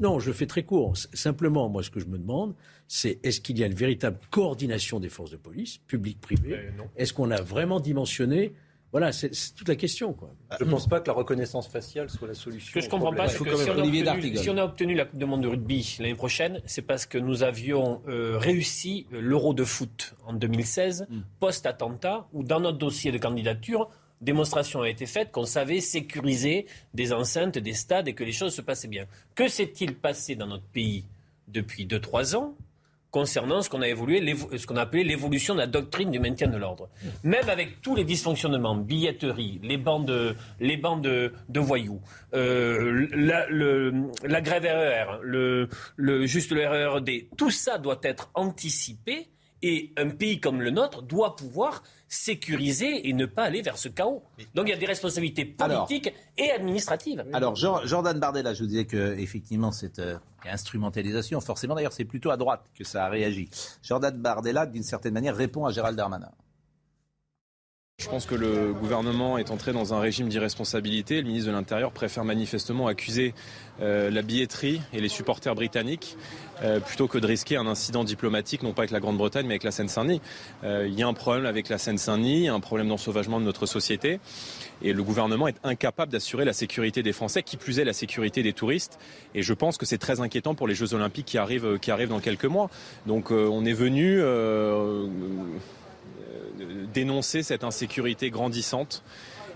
non, 0.00 0.18
je 0.18 0.32
fais 0.32 0.46
très 0.46 0.62
court. 0.62 0.96
Simplement, 1.12 1.68
moi, 1.68 1.82
ce 1.82 1.90
que 1.90 2.00
je 2.00 2.06
me 2.06 2.18
demande, 2.18 2.54
c'est 2.88 3.18
est-ce 3.22 3.40
qu'il 3.40 3.58
y 3.58 3.62
a 3.62 3.66
une 3.66 3.74
véritable 3.74 4.18
coordination 4.30 5.00
des 5.00 5.08
forces 5.08 5.30
de 5.30 5.36
police, 5.36 5.78
publiques-privées 5.78 6.54
euh, 6.54 6.82
Est-ce 6.96 7.12
qu'on 7.12 7.30
a 7.30 7.40
vraiment 7.40 7.80
dimensionné? 7.80 8.52
Voilà, 8.92 9.12
c'est 9.12 9.30
toute 9.54 9.68
la 9.68 9.76
question. 9.76 10.16
Je 10.58 10.64
ne 10.64 10.70
pense 10.70 10.88
pas 10.88 11.00
que 11.00 11.08
la 11.08 11.12
reconnaissance 11.12 11.68
faciale 11.68 12.08
soit 12.08 12.28
la 12.28 12.34
solution. 12.34 12.68
Ce 12.68 12.74
que 12.74 12.80
je 12.80 12.86
ne 12.86 12.90
comprends 12.90 13.12
pas, 13.12 13.28
c'est 13.28 13.44
que 13.44 13.56
si 13.56 13.68
on, 13.68 13.76
obtenu, 13.76 14.36
si 14.36 14.48
on, 14.48 14.56
a 14.56 14.64
obtenu 14.64 14.94
la 14.94 15.04
Coupe 15.04 15.18
du 15.18 15.26
Monde 15.26 15.42
de 15.42 15.48
rugby 15.48 15.96
l'année 15.98 16.14
prochaine, 16.14 16.62
c'est 16.64 16.82
parce 16.82 17.04
que 17.04 17.18
nous 17.18 17.42
avions 17.42 18.00
euh, 18.08 18.38
réussi 18.38 19.06
l'Euro 19.10 19.54
de 19.54 19.64
foot 19.64 20.14
en 20.24 20.32
2016, 20.32 21.08
mm. 21.10 21.20
post-attentat, 21.40 22.28
où 22.32 22.42
dans 22.42 22.60
notre 22.60 22.78
dossier 22.78 23.12
de 23.12 23.18
candidature, 23.18 23.90
démonstration 24.20 24.82
a 24.82 24.88
été 24.88 25.06
faite 25.06 25.30
qu'on 25.32 25.44
savait 25.44 25.80
sécuriser 25.80 26.66
des 26.94 27.12
enceintes, 27.12 27.58
des 27.58 27.74
stades 27.74 28.08
et 28.08 28.14
que 28.14 28.24
les 28.24 28.32
choses 28.32 28.54
se 28.54 28.62
passaient 28.62 28.88
bien. 28.88 29.06
Que 29.34 29.48
s'est-il 29.48 29.94
passé 29.94 30.36
dans 30.36 30.46
notre 30.46 30.66
pays 30.66 31.04
depuis 31.48 31.86
2-3 31.86 32.36
ans 32.36 32.54
concernant 33.10 33.62
ce 33.62 33.70
qu'on 33.70 33.80
a 33.80 33.88
évolué, 33.88 34.20
l'évolution 34.20 35.54
de 35.54 35.60
la 35.60 35.66
doctrine 35.66 36.10
du 36.10 36.18
maintien 36.18 36.48
de 36.48 36.56
l'ordre? 36.58 36.88
Même 37.24 37.48
avec 37.48 37.80
tous 37.80 37.94
les 37.94 38.04
dysfonctionnements, 38.04 38.74
billetterie, 38.74 39.58
les 39.62 39.78
bandes, 39.78 40.36
les 40.60 40.76
bandes 40.76 41.02
de, 41.02 41.60
voyous, 41.60 42.00
euh, 42.34 43.06
la, 43.14 44.40
grève 44.42 44.64
RER, 44.64 45.20
le, 45.22 46.26
juste 46.26 46.52
le 46.52 46.66
RERD, 46.66 47.10
tout 47.36 47.50
ça 47.50 47.78
doit 47.78 48.00
être 48.02 48.30
anticipé 48.34 49.28
et 49.62 49.92
un 49.96 50.10
pays 50.10 50.40
comme 50.40 50.60
le 50.60 50.70
nôtre 50.70 51.02
doit 51.02 51.36
pouvoir 51.36 51.82
sécuriser 52.08 53.08
et 53.08 53.12
ne 53.12 53.26
pas 53.26 53.44
aller 53.44 53.62
vers 53.62 53.78
ce 53.78 53.88
chaos. 53.88 54.22
Donc 54.54 54.66
il 54.68 54.70
y 54.70 54.74
a 54.74 54.76
des 54.76 54.86
responsabilités 54.86 55.44
politiques 55.44 56.12
et 56.36 56.50
administratives. 56.50 57.24
Alors 57.32 57.56
Jordan 57.56 58.18
Bardella, 58.18 58.54
je 58.54 58.62
vous 58.62 58.68
disais 58.68 58.84
que 58.84 59.18
effectivement 59.18 59.72
cette 59.72 59.98
euh, 59.98 60.18
instrumentalisation, 60.44 61.40
forcément 61.40 61.74
d'ailleurs 61.74 61.92
c'est 61.92 62.04
plutôt 62.04 62.30
à 62.30 62.36
droite 62.36 62.64
que 62.74 62.84
ça 62.84 63.06
a 63.06 63.08
réagi. 63.08 63.48
Jordan 63.82 64.16
Bardella, 64.16 64.66
d'une 64.66 64.84
certaine 64.84 65.14
manière, 65.14 65.34
répond 65.34 65.64
à 65.64 65.72
Gérald 65.72 65.96
Darmanin. 65.96 66.30
Je 68.06 68.10
pense 68.10 68.26
que 68.26 68.36
le 68.36 68.72
gouvernement 68.72 69.36
est 69.36 69.50
entré 69.50 69.72
dans 69.72 69.92
un 69.92 69.98
régime 69.98 70.28
d'irresponsabilité. 70.28 71.22
Le 71.22 71.26
ministre 71.26 71.48
de 71.48 71.52
l'Intérieur 71.56 71.90
préfère 71.90 72.24
manifestement 72.24 72.86
accuser 72.86 73.34
euh, 73.80 74.10
la 74.10 74.22
billetterie 74.22 74.80
et 74.92 75.00
les 75.00 75.08
supporters 75.08 75.56
britanniques 75.56 76.16
euh, 76.62 76.78
plutôt 76.78 77.08
que 77.08 77.18
de 77.18 77.26
risquer 77.26 77.56
un 77.56 77.66
incident 77.66 78.04
diplomatique, 78.04 78.62
non 78.62 78.74
pas 78.74 78.82
avec 78.82 78.92
la 78.92 79.00
Grande-Bretagne, 79.00 79.46
mais 79.46 79.54
avec 79.54 79.64
la 79.64 79.72
Seine-Saint-Denis. 79.72 80.20
Euh, 80.62 80.86
il 80.86 80.96
y 80.96 81.02
a 81.02 81.08
un 81.08 81.14
problème 81.14 81.46
avec 81.46 81.68
la 81.68 81.78
Seine-Saint-Denis, 81.78 82.48
un 82.48 82.60
problème 82.60 82.86
d'ensauvagement 82.88 83.40
de 83.40 83.44
notre 83.44 83.66
société. 83.66 84.20
Et 84.82 84.92
le 84.92 85.02
gouvernement 85.02 85.48
est 85.48 85.58
incapable 85.64 86.12
d'assurer 86.12 86.44
la 86.44 86.52
sécurité 86.52 87.02
des 87.02 87.12
Français, 87.12 87.42
qui 87.42 87.56
plus 87.56 87.80
est 87.80 87.84
la 87.84 87.94
sécurité 87.94 88.44
des 88.44 88.52
touristes. 88.52 89.00
Et 89.34 89.42
je 89.42 89.52
pense 89.52 89.78
que 89.78 89.86
c'est 89.86 89.98
très 89.98 90.20
inquiétant 90.20 90.54
pour 90.54 90.68
les 90.68 90.76
Jeux 90.76 90.94
Olympiques 90.94 91.26
qui 91.26 91.38
arrivent, 91.38 91.78
qui 91.80 91.90
arrivent 91.90 92.10
dans 92.10 92.20
quelques 92.20 92.44
mois. 92.44 92.70
Donc 93.06 93.32
on 93.32 93.64
est 93.64 93.72
venu 93.72 94.20
dénoncer 96.92 97.42
cette 97.42 97.64
insécurité 97.64 98.30
grandissante 98.30 99.02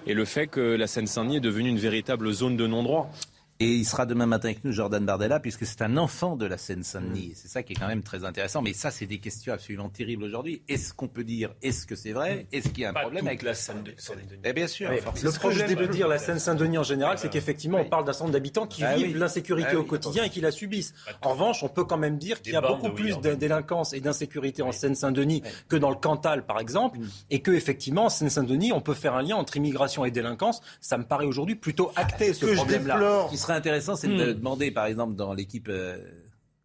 et 0.06 0.14
le 0.14 0.24
fait 0.24 0.46
que 0.46 0.60
la 0.60 0.86
Seine-Saint-Denis 0.86 1.36
est 1.36 1.40
devenue 1.40 1.68
une 1.68 1.78
véritable 1.78 2.32
zone 2.32 2.56
de 2.56 2.66
non-droit. 2.66 3.10
Et 3.62 3.74
il 3.74 3.84
sera 3.84 4.06
demain 4.06 4.24
matin 4.24 4.48
avec 4.48 4.64
nous, 4.64 4.72
Jordan 4.72 5.04
Bardella, 5.04 5.38
puisque 5.38 5.66
c'est 5.66 5.82
un 5.82 5.98
enfant 5.98 6.34
de 6.34 6.46
la 6.46 6.56
Seine-Saint-Denis. 6.56 7.32
Mm. 7.32 7.34
C'est 7.34 7.48
ça 7.48 7.62
qui 7.62 7.74
est 7.74 7.76
quand 7.76 7.88
même 7.88 8.02
très 8.02 8.24
intéressant. 8.24 8.62
Mais 8.62 8.72
ça, 8.72 8.90
c'est 8.90 9.04
des 9.04 9.18
questions 9.18 9.52
absolument 9.52 9.90
terribles 9.90 10.24
aujourd'hui. 10.24 10.62
Est-ce 10.66 10.94
qu'on 10.94 11.08
peut 11.08 11.24
dire, 11.24 11.50
est-ce 11.60 11.86
que 11.86 11.94
c'est 11.94 12.12
vrai? 12.12 12.46
Est-ce 12.52 12.70
qu'il 12.70 12.84
y 12.84 12.86
a 12.86 12.90
un 12.90 12.94
problème 12.94 13.26
avec 13.26 13.42
la 13.42 13.52
Seine-Saint-Denis 13.52 14.40
eh 14.44 14.52
Bien 14.54 14.66
sûr. 14.66 14.90
le 14.90 15.38
problème 15.38 15.74
de 15.74 15.86
dire 15.88 16.08
la 16.08 16.16
Seine-Saint-Denis 16.16 16.78
en 16.78 16.82
général, 16.84 17.18
c'est 17.18 17.28
qu'effectivement, 17.28 17.80
on 17.80 17.84
parle 17.84 18.06
d'un 18.06 18.14
certain 18.14 18.24
nombre 18.24 18.32
d'habitants 18.32 18.66
qui 18.66 18.82
ah 18.82 18.96
vivent 18.96 19.18
l'insécurité 19.18 19.72
ah 19.72 19.78
au 19.78 19.84
quotidien 19.84 20.24
et 20.24 20.30
qui 20.30 20.40
la 20.40 20.52
subissent. 20.52 20.94
En 21.20 21.32
revanche, 21.32 21.62
on 21.62 21.68
peut 21.68 21.84
quand 21.84 21.98
même 21.98 22.16
dire 22.16 22.40
qu'il 22.40 22.54
y 22.54 22.56
a 22.56 22.62
beaucoup 22.62 22.94
plus 22.94 23.20
de 23.20 23.34
délinquance 23.34 23.92
et 23.92 24.00
d'insécurité 24.00 24.62
en 24.62 24.72
Seine-Saint-Denis 24.72 25.42
que 25.68 25.76
dans 25.76 25.90
le 25.90 25.96
Cantal, 25.96 26.46
par 26.46 26.60
exemple, 26.60 26.98
mm. 26.98 27.08
et 27.28 27.42
que 27.42 27.50
effectivement, 27.50 28.06
en 28.06 28.08
Seine-Saint-Denis, 28.08 28.72
on 28.72 28.80
peut 28.80 28.94
faire 28.94 29.14
un 29.14 29.22
lien 29.22 29.36
entre 29.36 29.58
immigration 29.58 30.06
et 30.06 30.10
délinquance. 30.10 30.62
Ça 30.80 30.96
me 30.96 31.04
paraît 31.04 31.26
aujourd'hui 31.26 31.56
plutôt 31.56 31.92
acté, 31.94 32.32
ce 32.32 32.46
problème-là. 32.46 33.28
Ce 33.50 33.54
qui 33.54 33.58
serait 33.58 33.58
intéressant, 33.58 33.96
c'est 33.96 34.08
de 34.08 34.32
demander, 34.32 34.70
par 34.70 34.86
exemple, 34.86 35.14
dans 35.14 35.32
l'équipe 35.32 35.68
euh, 35.68 35.98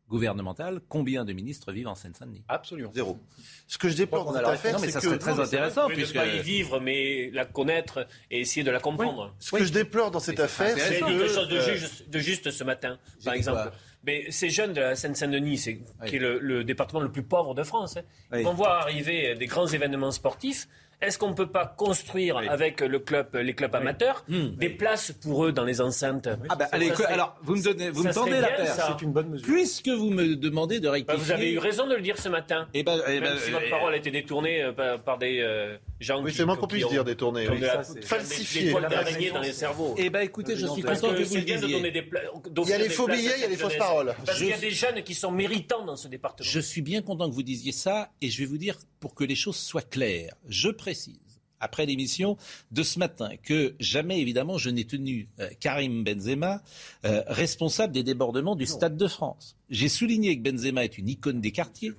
gouvernementale, 0.09 0.81
combien 0.87 1.25
de 1.25 1.33
ministres 1.33 1.71
vivent 1.71 1.87
en 1.87 1.95
Seine-Saint-Denis 1.95 2.43
Absolument. 2.47 2.91
Zéro. 2.93 3.19
Ce 3.67 3.77
que 3.77 3.89
je 3.89 3.95
déplore 3.95 4.25
dans 4.25 4.33
cette 4.33 4.45
affaire, 4.45 4.79
c'est 4.79 4.87
que... 4.87 4.91
ça 4.93 5.01
serait 5.01 5.17
très 5.17 5.39
intéressant. 5.39 5.87
Puisque... 5.87 6.15
Ne 6.15 6.21
pas 6.21 6.27
y 6.27 6.39
vivre, 6.39 6.79
mais 6.79 7.31
la 7.31 7.45
connaître 7.45 8.07
et 8.29 8.41
essayer 8.41 8.63
de 8.63 8.71
la 8.71 8.79
comprendre. 8.79 9.33
Ce 9.39 9.51
que 9.51 9.63
je 9.63 9.71
déplore 9.71 10.11
dans 10.11 10.19
cette 10.19 10.39
affaire, 10.39 10.77
c'est 10.77 10.99
quelque 10.99 11.27
chose 11.27 11.47
de 11.47 11.59
juste, 11.59 12.09
de 12.09 12.19
juste 12.19 12.51
ce 12.51 12.63
matin, 12.63 12.99
par 13.23 13.33
exemple. 13.33 13.71
Mais 14.05 14.29
ces 14.29 14.51
jeunes 14.51 14.73
de 14.73 14.81
la 14.81 14.95
Seine-Saint-Denis, 14.95 15.79
qui 16.05 16.15
est 16.15 16.19
le, 16.19 16.63
département 16.63 17.01
le 17.01 17.11
plus 17.11 17.23
pauvre 17.23 17.55
de 17.55 17.63
France, 17.63 17.97
hein, 17.97 18.41
vont 18.43 18.53
voir 18.53 18.81
arriver 18.81 19.33
des 19.35 19.47
grands 19.47 19.67
événements 19.67 20.11
sportifs 20.11 20.67
est-ce 21.01 21.17
qu'on 21.17 21.29
ne 21.29 21.35
peut 21.35 21.47
pas 21.47 21.65
construire 21.65 22.37
avec 22.37 22.81
le 22.81 22.99
club, 22.99 23.27
les 23.35 23.53
clubs 23.53 23.73
amateurs 23.75 24.23
hmm. 24.27 24.55
des 24.55 24.69
places 24.69 25.11
pour 25.11 25.45
eux 25.45 25.51
dans 25.51 25.63
les 25.63 25.81
enceintes 25.81 26.29
ah 26.49 26.55
bah, 26.55 26.67
allez, 26.71 26.91
Alors, 27.07 27.35
vous 27.43 27.55
me, 27.55 27.63
donnez, 27.63 27.89
vous 27.89 28.03
me 28.03 28.13
tendez 28.13 28.39
la 28.39 28.47
paire. 28.47 28.73
C'est 28.73 29.03
une 29.03 29.11
bonne 29.11 29.29
mesure. 29.29 29.45
Puisque 29.45 29.89
vous 29.89 30.09
me 30.09 30.35
demandez 30.35 30.79
de 30.79 30.87
rectifier... 30.87 31.17
Bah, 31.17 31.23
vous 31.23 31.31
avez 31.31 31.51
eu 31.51 31.59
raison 31.59 31.87
de 31.87 31.95
le 31.95 32.01
dire 32.01 32.17
ce 32.17 32.29
matin. 32.29 32.67
Et 32.73 32.79
eh 32.79 32.83
ben, 32.83 32.99
eh 33.07 33.19
ben, 33.19 33.37
si 33.37 33.51
votre 33.51 33.69
parole 33.69 33.93
a 33.93 33.97
été 33.97 34.11
détournée 34.11 34.63
euh, 34.63 34.97
par, 34.97 35.17
des 35.17 35.39
euh, 35.41 35.77
gens 36.03 36.21
oui, 36.21 36.33
c'est 36.35 36.45
moins 36.45 36.57
qu'on 36.57 36.67
puisse 36.67 36.87
dire 36.87 37.03
détournée. 37.03 37.47
Oui, 37.49 37.61
falsifié. 38.01 38.73
Des 38.73 39.31
dans 39.31 39.39
les 39.39 39.53
cerveaux. 39.53 39.95
Eh 39.97 40.09
bien, 40.09 40.21
écoutez, 40.21 40.55
je 40.55 40.67
suis 40.67 40.81
content 40.81 41.13
que 41.13 41.23
vous 41.23 41.35
le 41.35 41.41
disiez. 41.41 41.55
Il 41.65 42.69
y 42.69 42.73
a 42.73 42.77
les 42.77 42.89
faux 42.89 43.07
billets, 43.07 43.33
il 43.37 43.41
y 43.41 43.45
a 43.45 43.47
les 43.47 43.57
fausses 43.57 43.77
paroles. 43.77 44.15
Parce 44.25 44.37
qu'il 44.37 44.47
y 44.47 44.53
a 44.53 44.57
des 44.57 44.71
jeunes 44.71 45.03
qui 45.03 45.13
sont 45.13 45.31
méritants 45.31 45.85
dans 45.85 45.95
ce 45.95 46.07
département. 46.07 46.47
Je 46.49 46.59
suis 46.59 46.81
bien 46.81 47.01
content 47.01 47.29
que 47.29 47.35
vous 47.35 47.43
disiez 47.43 47.71
ça, 47.71 48.11
et 48.21 48.29
je 48.29 48.39
vais 48.39 48.45
vous 48.45 48.57
dire, 48.57 48.77
pour 48.99 49.15
que 49.15 49.23
les 49.23 49.35
choses 49.35 49.57
soient 49.57 49.81
claires, 49.81 50.35
je 50.47 50.69
précise 50.69 51.19
après 51.59 51.85
l'émission 51.85 52.37
de 52.71 52.83
ce 52.83 52.99
matin 52.99 53.29
que 53.41 53.75
jamais 53.79 54.19
évidemment 54.19 54.57
je 54.57 54.69
n'ai 54.69 54.85
tenu 54.85 55.29
euh, 55.39 55.49
Karim 55.59 56.03
Benzema 56.03 56.61
euh, 57.05 57.23
responsable 57.27 57.93
des 57.93 58.03
débordements 58.03 58.55
du 58.55 58.65
Stade 58.65 58.97
de 58.97 59.07
France. 59.07 59.55
J'ai 59.69 59.89
souligné 59.89 60.37
que 60.37 60.49
Benzema 60.49 60.83
est 60.83 60.97
une 60.97 61.09
icône 61.09 61.41
des 61.41 61.51
quartiers, 61.51 61.91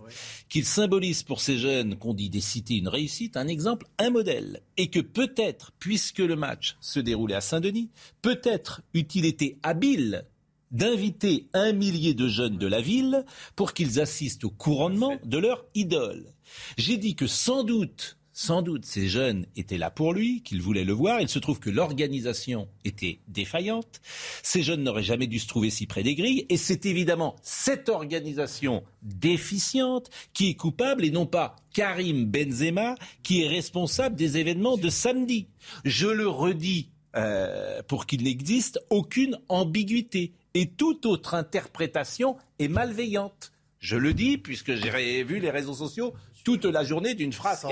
qu'il 0.48 0.64
symbolise 0.64 1.22
pour 1.24 1.40
ces 1.40 1.58
jeunes 1.58 1.96
qu'on 1.96 2.14
dit 2.14 2.30
des 2.30 2.40
cités 2.40 2.76
une 2.76 2.88
réussite, 2.88 3.36
un 3.36 3.48
exemple, 3.48 3.86
un 3.98 4.10
modèle, 4.10 4.60
et 4.76 4.88
que 4.88 5.00
peut-être, 5.00 5.72
puisque 5.78 6.18
le 6.18 6.36
match 6.36 6.76
se 6.80 7.00
déroulait 7.00 7.34
à 7.34 7.40
Saint-Denis, 7.40 7.90
peut-être 8.22 8.82
eût-il 8.94 9.24
été 9.24 9.58
habile 9.64 10.24
d'inviter 10.70 11.48
un 11.52 11.72
millier 11.72 12.14
de 12.14 12.28
jeunes 12.28 12.58
de 12.58 12.66
la 12.66 12.80
ville 12.80 13.24
pour 13.54 13.72
qu'ils 13.72 14.00
assistent 14.00 14.44
au 14.44 14.50
couronnement 14.50 15.16
de 15.24 15.38
leur 15.38 15.64
idole. 15.74 16.32
J'ai 16.76 16.96
dit 16.96 17.14
que 17.14 17.26
sans 17.26 17.64
doute 17.64 18.15
sans 18.38 18.60
doute 18.60 18.84
ces 18.84 19.08
jeunes 19.08 19.46
étaient 19.56 19.78
là 19.78 19.90
pour 19.90 20.12
lui, 20.12 20.42
qu'ils 20.42 20.60
voulaient 20.60 20.84
le 20.84 20.92
voir. 20.92 21.22
Il 21.22 21.28
se 21.30 21.38
trouve 21.38 21.58
que 21.58 21.70
l'organisation 21.70 22.68
était 22.84 23.18
défaillante. 23.28 24.02
Ces 24.42 24.62
jeunes 24.62 24.82
n'auraient 24.82 25.02
jamais 25.02 25.26
dû 25.26 25.38
se 25.38 25.48
trouver 25.48 25.70
si 25.70 25.86
près 25.86 26.02
des 26.02 26.14
grilles. 26.14 26.44
Et 26.50 26.58
c'est 26.58 26.84
évidemment 26.84 27.36
cette 27.40 27.88
organisation 27.88 28.84
déficiente 29.00 30.10
qui 30.34 30.50
est 30.50 30.54
coupable 30.54 31.06
et 31.06 31.10
non 31.10 31.24
pas 31.24 31.56
Karim 31.72 32.26
Benzema 32.26 32.96
qui 33.22 33.42
est 33.42 33.48
responsable 33.48 34.16
des 34.16 34.36
événements 34.36 34.76
de 34.76 34.90
samedi. 34.90 35.48
Je 35.86 36.06
le 36.06 36.28
redis 36.28 36.90
euh, 37.16 37.80
pour 37.88 38.04
qu'il 38.04 38.24
n'existe 38.24 38.78
aucune 38.90 39.38
ambiguïté. 39.48 40.34
Et 40.52 40.66
toute 40.66 41.06
autre 41.06 41.32
interprétation 41.32 42.36
est 42.58 42.68
malveillante. 42.68 43.52
Je 43.78 43.96
le 43.96 44.12
dis 44.12 44.36
puisque 44.36 44.74
j'ai 44.74 45.24
vu 45.24 45.38
les 45.38 45.50
réseaux 45.50 45.74
sociaux 45.74 46.12
toute 46.46 46.64
la 46.64 46.84
journée 46.84 47.14
d'une 47.14 47.32
phrase 47.32 47.66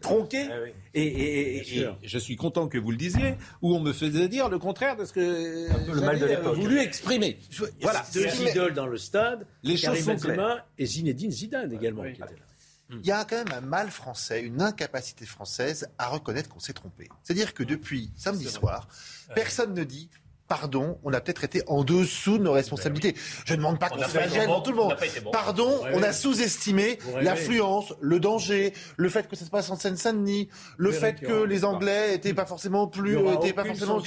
tronquée. 0.00 0.46
Ah 0.48 0.70
et, 0.94 1.64
je 2.00 2.18
suis 2.18 2.36
content 2.36 2.68
que 2.68 2.78
vous 2.78 2.92
le 2.92 2.96
disiez, 2.96 3.34
où 3.60 3.74
on 3.74 3.80
me 3.80 3.92
faisait 3.92 4.28
dire 4.28 4.48
le 4.48 4.60
contraire 4.60 4.96
de 4.96 5.04
ce 5.04 5.12
que 5.12 5.66
j'avais 5.98 6.36
voulu 6.36 6.78
exprimer. 6.78 7.40
Voilà. 7.80 8.04
Deux 8.14 8.48
idoles 8.48 8.74
dans 8.74 8.86
le 8.86 8.98
stade. 8.98 9.48
Les 9.64 9.76
choses 9.76 10.04
sont 10.04 10.14
claires. 10.14 10.64
Et 10.78 10.86
Zinedine 10.86 11.32
Zidane 11.32 11.72
également. 11.72 12.04
Il 12.04 13.06
y 13.06 13.10
a 13.10 13.24
quand 13.24 13.36
même 13.36 13.52
un 13.52 13.60
mal 13.60 13.90
français, 13.90 14.42
une 14.42 14.62
incapacité 14.62 15.26
française 15.26 15.88
à 15.98 16.08
reconnaître 16.08 16.48
qu'on 16.48 16.60
s'est 16.60 16.72
trompé. 16.72 17.08
C'est-à-dire 17.24 17.52
que 17.52 17.64
depuis 17.64 18.12
samedi 18.16 18.48
soir, 18.48 18.86
personne 19.34 19.74
ne 19.74 19.82
dit 19.82 20.08
pardon, 20.50 20.98
on 21.04 21.12
a 21.12 21.20
peut-être 21.20 21.44
été 21.44 21.62
en 21.68 21.84
dessous 21.84 22.36
de 22.36 22.42
nos 22.42 22.50
responsabilités. 22.50 23.14
Je 23.46 23.52
ne 23.52 23.58
demande 23.58 23.78
pas 23.78 23.88
qu'on 23.88 24.02
se 24.02 24.08
flagelle 24.08 24.48
devant 24.48 24.60
tout 24.60 24.72
le 24.72 24.78
monde. 24.78 24.96
Pardon, 25.32 25.80
on 25.92 26.02
a 26.02 26.12
sous-estimé 26.12 26.98
l'affluence, 27.22 27.94
le 28.00 28.18
danger, 28.18 28.74
le 28.96 29.08
fait 29.08 29.28
que 29.28 29.36
ça 29.36 29.44
se 29.44 29.50
passe 29.50 29.70
en 29.70 29.76
Seine-Saint-Denis, 29.76 30.48
le 30.76 30.90
fait 30.90 31.20
que 31.20 31.44
les 31.44 31.64
Anglais 31.64 32.10
n'étaient 32.10 32.34
pas 32.34 32.46
forcément 32.46 32.88
plus, 32.88 33.16
étaient 33.34 33.52
pas 33.52 33.64
forcément 33.64 34.02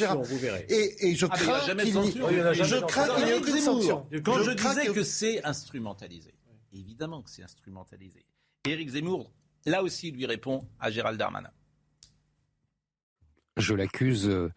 et, 0.69 1.07
et, 1.07 1.15
je 1.15 1.25
ah, 1.29 1.35
crains 1.37 1.59
qu'il 3.15 3.23
n'y 3.23 3.31
ait 3.31 3.35
aucune 3.35 3.59
sanction. 3.59 4.05
Quand 4.23 4.43
je, 4.43 4.51
disais 4.51 4.87
que 4.87 5.03
c'est 5.03 5.43
instrumentalisé, 5.45 6.33
évidemment 6.73 7.21
que 7.21 7.29
c'est 7.29 7.43
instrumentalisé. 7.43 8.25
Éric 8.67 8.89
Zemmour, 8.89 9.31
là 9.65 9.81
aussi, 9.81 10.11
lui 10.11 10.25
répond 10.25 10.67
à 10.79 10.91
Gérald 10.91 11.17
Darmanin. 11.17 11.51
Je 13.57 13.73
l'accuse 13.73 14.27
euh, 14.27 14.51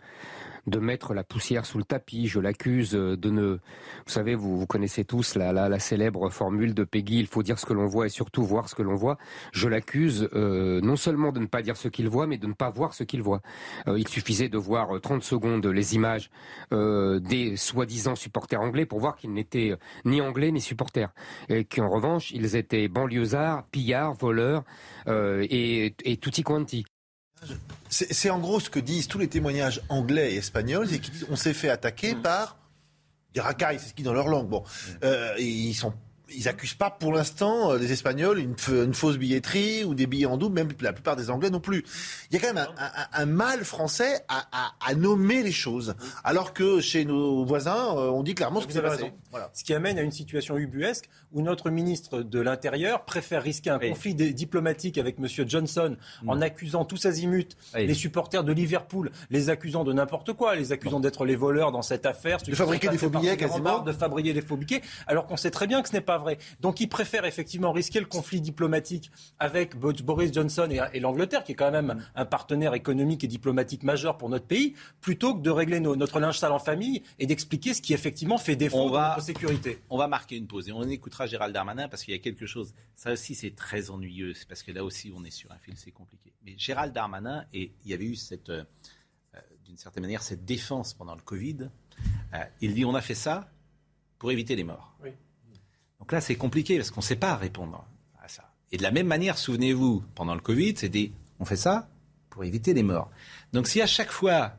de 0.66 0.78
mettre 0.78 1.14
la 1.14 1.24
poussière 1.24 1.66
sous 1.66 1.78
le 1.78 1.84
tapis. 1.84 2.26
Je 2.26 2.40
l'accuse 2.40 2.92
de 2.92 3.30
ne... 3.30 3.58
Vous 4.06 4.12
savez, 4.12 4.34
vous, 4.34 4.58
vous 4.58 4.66
connaissez 4.66 5.04
tous 5.04 5.34
la, 5.34 5.52
la, 5.52 5.68
la, 5.68 5.78
célèbre 5.78 6.30
formule 6.30 6.74
de 6.74 6.84
Peggy, 6.84 7.18
il 7.18 7.26
faut 7.26 7.42
dire 7.42 7.58
ce 7.58 7.66
que 7.66 7.72
l'on 7.72 7.86
voit 7.86 8.06
et 8.06 8.08
surtout 8.08 8.44
voir 8.44 8.68
ce 8.68 8.74
que 8.74 8.82
l'on 8.82 8.94
voit. 8.94 9.18
Je 9.52 9.68
l'accuse 9.68 10.28
euh, 10.34 10.80
non 10.80 10.96
seulement 10.96 11.32
de 11.32 11.40
ne 11.40 11.46
pas 11.46 11.62
dire 11.62 11.76
ce 11.76 11.88
qu'il 11.88 12.08
voit, 12.08 12.26
mais 12.26 12.38
de 12.38 12.46
ne 12.46 12.52
pas 12.52 12.70
voir 12.70 12.94
ce 12.94 13.04
qu'il 13.04 13.22
voit. 13.22 13.42
Euh, 13.88 13.98
il 13.98 14.08
suffisait 14.08 14.48
de 14.48 14.58
voir 14.58 15.00
30 15.00 15.22
secondes 15.22 15.66
les 15.66 15.94
images 15.94 16.30
euh, 16.72 17.20
des 17.20 17.56
soi-disant 17.56 18.16
supporters 18.16 18.60
anglais 18.60 18.86
pour 18.86 19.00
voir 19.00 19.16
qu'ils 19.16 19.32
n'étaient 19.32 19.76
ni 20.04 20.20
anglais 20.20 20.50
ni 20.50 20.60
supporters. 20.60 21.12
Et 21.48 21.64
qu'en 21.64 21.88
revanche, 21.88 22.30
ils 22.32 22.56
étaient 22.56 22.88
banlieusards, 22.88 23.64
pillards, 23.70 24.14
voleurs 24.14 24.64
et, 25.08 25.94
et 26.04 26.16
tutti 26.16 26.42
quanti. 26.42 26.84
C'est 27.88 28.30
en 28.30 28.38
gros 28.38 28.60
ce 28.60 28.70
que 28.70 28.80
disent 28.80 29.08
tous 29.08 29.18
les 29.18 29.28
témoignages 29.28 29.80
anglais 29.88 30.34
et 30.34 30.36
espagnols, 30.36 30.88
c'est 30.88 30.98
qu'ils 30.98 31.12
disent 31.12 31.26
on 31.30 31.36
s'est 31.36 31.54
fait 31.54 31.70
attaquer 31.70 32.14
mm. 32.14 32.22
par 32.22 32.58
des 33.34 33.40
racailles, 33.40 33.78
c'est 33.78 33.88
ce 33.88 33.94
qu'ils 33.94 34.04
disent 34.04 34.06
dans 34.06 34.14
leur 34.14 34.28
langue. 34.28 34.48
Bon, 34.48 34.60
mm. 34.62 34.92
euh, 35.04 35.34
ils 35.38 35.74
sont 35.74 35.92
ils 36.34 36.48
accusent 36.48 36.74
pas 36.74 36.90
pour 36.90 37.12
l'instant 37.12 37.72
euh, 37.72 37.78
les 37.78 37.92
Espagnols 37.92 38.38
une, 38.38 38.56
une, 38.68 38.94
fausse 38.94 39.16
billetterie 39.16 39.84
ou 39.84 39.94
des 39.94 40.06
billets 40.06 40.26
en 40.26 40.36
double, 40.36 40.54
même 40.54 40.68
la 40.80 40.92
plupart 40.92 41.16
des 41.16 41.30
Anglais 41.30 41.50
non 41.50 41.60
plus. 41.60 41.84
Il 42.30 42.34
y 42.34 42.38
a 42.38 42.40
quand 42.40 42.52
même 42.52 42.66
un, 42.78 42.84
un, 42.84 43.22
un 43.22 43.26
mal 43.26 43.64
français 43.64 44.24
à, 44.28 44.46
à, 44.52 44.72
à, 44.84 44.94
nommer 44.94 45.42
les 45.42 45.52
choses, 45.52 45.94
alors 46.24 46.52
que 46.52 46.80
chez 46.80 47.04
nos 47.04 47.44
voisins, 47.44 47.96
euh, 47.96 48.10
on 48.10 48.22
dit 48.22 48.34
clairement 48.34 48.60
ce 48.60 48.66
qui 48.66 48.72
s'est 48.72 48.82
passé. 48.82 49.12
Voilà. 49.30 49.50
Ce 49.54 49.64
qui 49.64 49.74
amène 49.74 49.98
à 49.98 50.02
une 50.02 50.12
situation 50.12 50.56
ubuesque 50.56 51.08
où 51.32 51.42
notre 51.42 51.70
ministre 51.70 52.22
de 52.22 52.40
l'Intérieur 52.40 53.04
préfère 53.04 53.42
risquer 53.42 53.70
un 53.70 53.78
conflit 53.78 54.14
diplomatique 54.14 54.98
avec 54.98 55.18
M. 55.18 55.26
Johnson 55.46 55.96
en 56.26 56.40
accusant 56.40 56.84
tous 56.84 57.06
azimuts 57.06 57.48
les 57.74 57.94
supporters 57.94 58.44
de 58.44 58.52
Liverpool, 58.52 59.10
les 59.30 59.50
accusant 59.50 59.84
de 59.84 59.92
n'importe 59.92 60.32
quoi, 60.32 60.56
les 60.56 60.72
accusant 60.72 61.00
d'être 61.00 61.24
les 61.24 61.36
voleurs 61.36 61.72
dans 61.72 61.82
cette 61.82 62.06
affaire, 62.06 62.38
de 62.38 62.54
fabriquer 62.54 62.88
des 62.88 62.98
faux 62.98 63.10
billets 63.10 63.36
quasiment, 63.36 63.80
de 63.80 63.92
fabriquer 63.92 64.32
des 64.32 64.42
faux 64.42 64.56
billets, 64.56 64.82
alors 65.06 65.26
qu'on 65.26 65.36
sait 65.36 65.50
très 65.50 65.66
bien 65.66 65.82
que 65.82 65.88
ce 65.88 65.94
n'est 65.94 66.00
pas 66.00 66.15
pas 66.16 66.22
vrai. 66.22 66.38
Donc 66.60 66.80
ils 66.80 66.88
préfèrent 66.88 67.24
effectivement 67.24 67.72
risquer 67.72 68.00
le 68.00 68.06
conflit 68.06 68.40
diplomatique 68.40 69.10
avec 69.38 69.76
Boris 69.76 70.32
Johnson 70.32 70.68
et, 70.92 71.00
l'Angleterre, 71.00 71.44
qui 71.44 71.52
est 71.52 71.56
quand 71.56 71.70
même 71.70 72.04
un 72.14 72.24
partenaire 72.24 72.74
économique 72.74 73.24
et 73.24 73.26
diplomatique 73.26 73.82
majeur 73.82 74.16
pour 74.16 74.28
notre 74.28 74.46
pays, 74.46 74.74
plutôt 75.00 75.34
que 75.34 75.42
de 75.42 75.50
régler 75.50 75.80
notre 75.80 76.20
linge 76.20 76.38
sale 76.38 76.52
en 76.52 76.58
famille 76.58 77.02
et 77.18 77.26
d'expliquer 77.26 77.74
ce 77.74 77.82
qui 77.82 77.94
effectivement 77.94 78.38
fait 78.38 78.56
défaut 78.56 78.94
à 78.96 79.10
notre 79.10 79.22
sécurité. 79.22 79.78
On 79.90 79.98
va 79.98 80.08
marquer 80.08 80.36
une 80.36 80.46
pause 80.46 80.68
et 80.68 80.72
on 80.72 80.82
écoutera 80.84 81.26
Gérald 81.26 81.52
Darmanin 81.54 81.88
parce 81.88 82.02
qu'il 82.02 82.14
y 82.14 82.16
a 82.16 82.20
quelque 82.20 82.46
chose. 82.46 82.74
Ça 82.94 83.12
aussi, 83.12 83.34
c'est 83.34 83.54
très 83.54 83.90
ennuyeux, 83.90 84.32
parce 84.48 84.62
que 84.62 84.72
là 84.72 84.84
aussi, 84.84 85.12
on 85.14 85.24
est 85.24 85.30
sur 85.30 85.50
un 85.52 85.58
fil, 85.58 85.74
c'est 85.76 85.90
compliqué. 85.90 86.32
Mais 86.44 86.54
Gérald 86.56 86.92
Darmanin, 86.92 87.44
et 87.52 87.72
il 87.84 87.90
y 87.90 87.94
avait 87.94 88.04
eu 88.04 88.16
cette, 88.16 88.48
euh, 88.48 88.64
d'une 89.64 89.76
certaine 89.76 90.02
manière, 90.02 90.22
cette 90.22 90.44
défense 90.44 90.94
pendant 90.94 91.14
le 91.14 91.20
Covid. 91.20 91.68
Euh, 92.34 92.44
il 92.60 92.74
dit 92.74 92.84
on 92.84 92.94
a 92.94 93.00
fait 93.00 93.14
ça 93.14 93.50
pour 94.18 94.30
éviter 94.32 94.56
les 94.56 94.64
morts. 94.64 94.96
Donc 96.06 96.12
là, 96.12 96.20
c'est 96.20 96.36
compliqué 96.36 96.76
parce 96.76 96.92
qu'on 96.92 97.00
ne 97.00 97.04
sait 97.04 97.16
pas 97.16 97.34
répondre 97.34 97.84
à 98.22 98.28
ça. 98.28 98.48
Et 98.70 98.76
de 98.76 98.84
la 98.84 98.92
même 98.92 99.08
manière, 99.08 99.36
souvenez-vous, 99.36 100.04
pendant 100.14 100.36
le 100.36 100.40
Covid, 100.40 100.74
c'était 100.76 101.10
on 101.40 101.44
fait 101.44 101.56
ça 101.56 101.88
pour 102.30 102.44
éviter 102.44 102.74
les 102.74 102.84
morts. 102.84 103.10
Donc 103.52 103.66
si 103.66 103.82
à 103.82 103.88
chaque 103.88 104.12
fois 104.12 104.52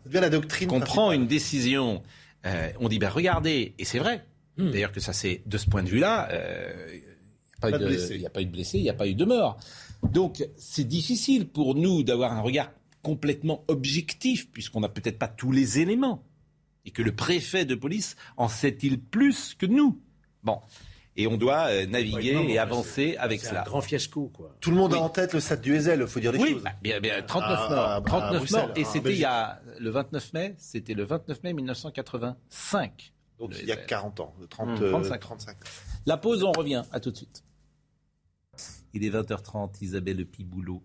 qu'on 0.67 0.81
prend 0.81 1.13
une 1.13 1.25
décision, 1.25 2.03
euh, 2.45 2.69
on 2.81 2.89
dit 2.89 2.99
ben 2.99 3.07
regardez, 3.07 3.73
et 3.79 3.85
c'est 3.85 3.99
vrai, 3.99 4.25
hmm. 4.57 4.71
d'ailleurs 4.71 4.91
que 4.91 4.99
ça 4.99 5.13
c'est 5.13 5.41
de 5.45 5.57
ce 5.57 5.69
point 5.69 5.83
de 5.83 5.87
vue-là, 5.87 6.27
euh, 6.33 6.99
il 7.63 8.17
n'y 8.19 8.25
a 8.25 8.29
pas 8.29 8.41
eu 8.41 8.45
de 8.45 8.51
blessés, 8.51 8.77
il 8.79 8.83
n'y 8.83 8.89
a 8.89 8.93
pas 8.93 9.07
eu 9.07 9.15
de 9.15 9.23
morts. 9.23 9.57
Donc 10.03 10.45
c'est 10.57 10.83
difficile 10.83 11.47
pour 11.47 11.75
nous 11.75 12.03
d'avoir 12.03 12.33
un 12.33 12.41
regard 12.41 12.71
complètement 13.03 13.63
objectif, 13.69 14.51
puisqu'on 14.51 14.81
n'a 14.81 14.89
peut-être 14.89 15.17
pas 15.17 15.29
tous 15.29 15.53
les 15.53 15.79
éléments 15.79 16.25
et 16.83 16.91
que 16.91 17.01
le 17.01 17.15
préfet 17.15 17.63
de 17.63 17.75
police 17.75 18.17
en 18.35 18.49
sait-il 18.49 18.99
plus 18.99 19.55
que 19.57 19.65
nous? 19.65 19.97
Bon. 20.43 20.59
Et 21.19 21.25
on 21.25 21.35
doit 21.35 21.69
euh, 21.69 21.87
naviguer 21.87 22.37
et 22.47 22.59
avancer 22.59 23.15
avec 23.17 23.41
cela. 23.41 23.51
C'est 23.51 23.57
un 23.57 23.63
grand 23.63 23.81
fiasco, 23.81 24.31
quoi. 24.33 24.55
Tout 24.61 24.69
le 24.69 24.77
monde 24.77 24.93
a 24.93 24.99
en 24.99 25.09
tête 25.09 25.33
le 25.33 25.39
stade 25.39 25.61
du 25.61 25.75
Ezel, 25.75 26.01
il 26.01 26.07
faut 26.07 26.19
dire 26.19 26.31
des 26.31 26.37
oui, 26.37 26.53
choses. 26.53 26.63
Bah, 26.63 26.71
bien, 26.81 26.99
bien, 26.99 27.23
39 27.23 27.69
morts. 27.69 28.03
39 28.03 28.51
morts. 28.51 28.71
Et 28.75 28.83
c'était 28.83 29.13
il 29.13 29.19
y 29.19 29.25
a 29.25 29.59
le 29.79 29.89
29 29.89 30.33
mai, 30.33 30.55
c'était 30.59 30.93
le 30.93 31.03
29 31.03 31.43
mai 31.43 31.53
1985. 31.53 33.13
Donc 33.39 33.55
il 33.59 33.67
y 33.67 33.71
a 33.71 33.77
40 33.77 34.19
ans, 34.19 34.33
30, 34.49 34.89
35. 34.89 35.19
35. 35.19 35.57
La 36.05 36.17
pause, 36.17 36.43
on 36.43 36.51
revient. 36.51 36.83
À 36.91 36.99
tout 36.99 37.11
de 37.11 37.17
suite. 37.17 37.43
Il 38.93 39.03
est 39.03 39.09
20h30, 39.09 39.81
Isabelle 39.81 40.25
Piboulot 40.25 40.83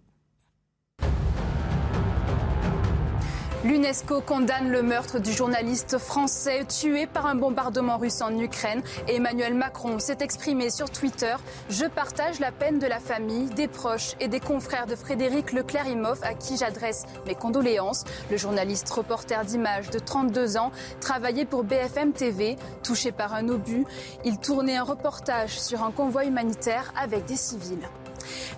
L'UNESCO 3.64 4.22
condamne 4.22 4.72
le 4.72 4.82
meurtre 4.82 5.20
du 5.20 5.30
journaliste 5.32 5.96
français 5.96 6.64
tué 6.64 7.06
par 7.06 7.26
un 7.26 7.36
bombardement 7.36 7.96
russe 7.96 8.20
en 8.20 8.36
Ukraine. 8.36 8.82
Emmanuel 9.06 9.54
Macron 9.54 10.00
s'est 10.00 10.16
exprimé 10.18 10.68
sur 10.68 10.90
Twitter. 10.90 11.36
Je 11.70 11.84
partage 11.84 12.40
la 12.40 12.50
peine 12.50 12.80
de 12.80 12.88
la 12.88 12.98
famille, 12.98 13.48
des 13.50 13.68
proches 13.68 14.16
et 14.18 14.26
des 14.26 14.40
confrères 14.40 14.86
de 14.86 14.96
Frédéric 14.96 15.52
Leclerc-Imhoff 15.52 16.24
à 16.24 16.34
qui 16.34 16.56
j'adresse 16.56 17.04
mes 17.24 17.36
condoléances. 17.36 18.02
Le 18.32 18.36
journaliste 18.36 18.90
reporter 18.90 19.44
d'images 19.44 19.90
de 19.90 20.00
32 20.00 20.56
ans 20.56 20.72
travaillait 21.00 21.44
pour 21.44 21.62
BFM 21.62 22.12
TV. 22.12 22.56
Touché 22.82 23.12
par 23.12 23.32
un 23.32 23.48
obus, 23.48 23.84
il 24.24 24.38
tournait 24.38 24.76
un 24.76 24.82
reportage 24.82 25.60
sur 25.60 25.84
un 25.84 25.92
convoi 25.92 26.24
humanitaire 26.24 26.92
avec 27.00 27.26
des 27.26 27.36
civils. 27.36 27.88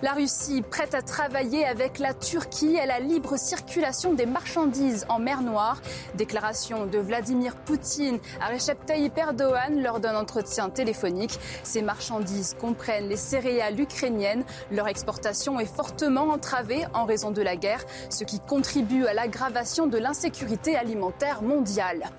La 0.01 0.13
Russie 0.13 0.61
prête 0.61 0.93
à 0.93 1.01
travailler 1.01 1.65
avec 1.65 1.99
la 1.99 2.13
Turquie 2.13 2.79
à 2.79 2.85
la 2.85 2.99
libre 2.99 3.37
circulation 3.37 4.13
des 4.13 4.25
marchandises 4.25 5.05
en 5.09 5.19
mer 5.19 5.41
Noire. 5.41 5.81
Déclaration 6.15 6.85
de 6.85 6.97
Vladimir 6.97 7.55
Poutine 7.55 8.19
à 8.41 8.53
Recep 8.53 8.85
Tayyip 8.85 9.17
Erdogan 9.17 9.81
lors 9.81 9.99
d'un 9.99 10.15
entretien 10.15 10.69
téléphonique. 10.69 11.39
Ces 11.63 11.81
marchandises 11.81 12.55
comprennent 12.59 13.07
les 13.07 13.17
céréales 13.17 13.79
ukrainiennes. 13.79 14.43
Leur 14.71 14.87
exportation 14.87 15.59
est 15.59 15.73
fortement 15.73 16.29
entravée 16.29 16.85
en 16.93 17.05
raison 17.05 17.31
de 17.31 17.41
la 17.41 17.55
guerre, 17.55 17.83
ce 18.09 18.23
qui 18.23 18.39
contribue 18.39 19.05
à 19.05 19.13
l'aggravation 19.13 19.87
de 19.87 19.97
l'insécurité 19.97 20.75
alimentaire 20.75 21.41
mondiale. 21.41 22.09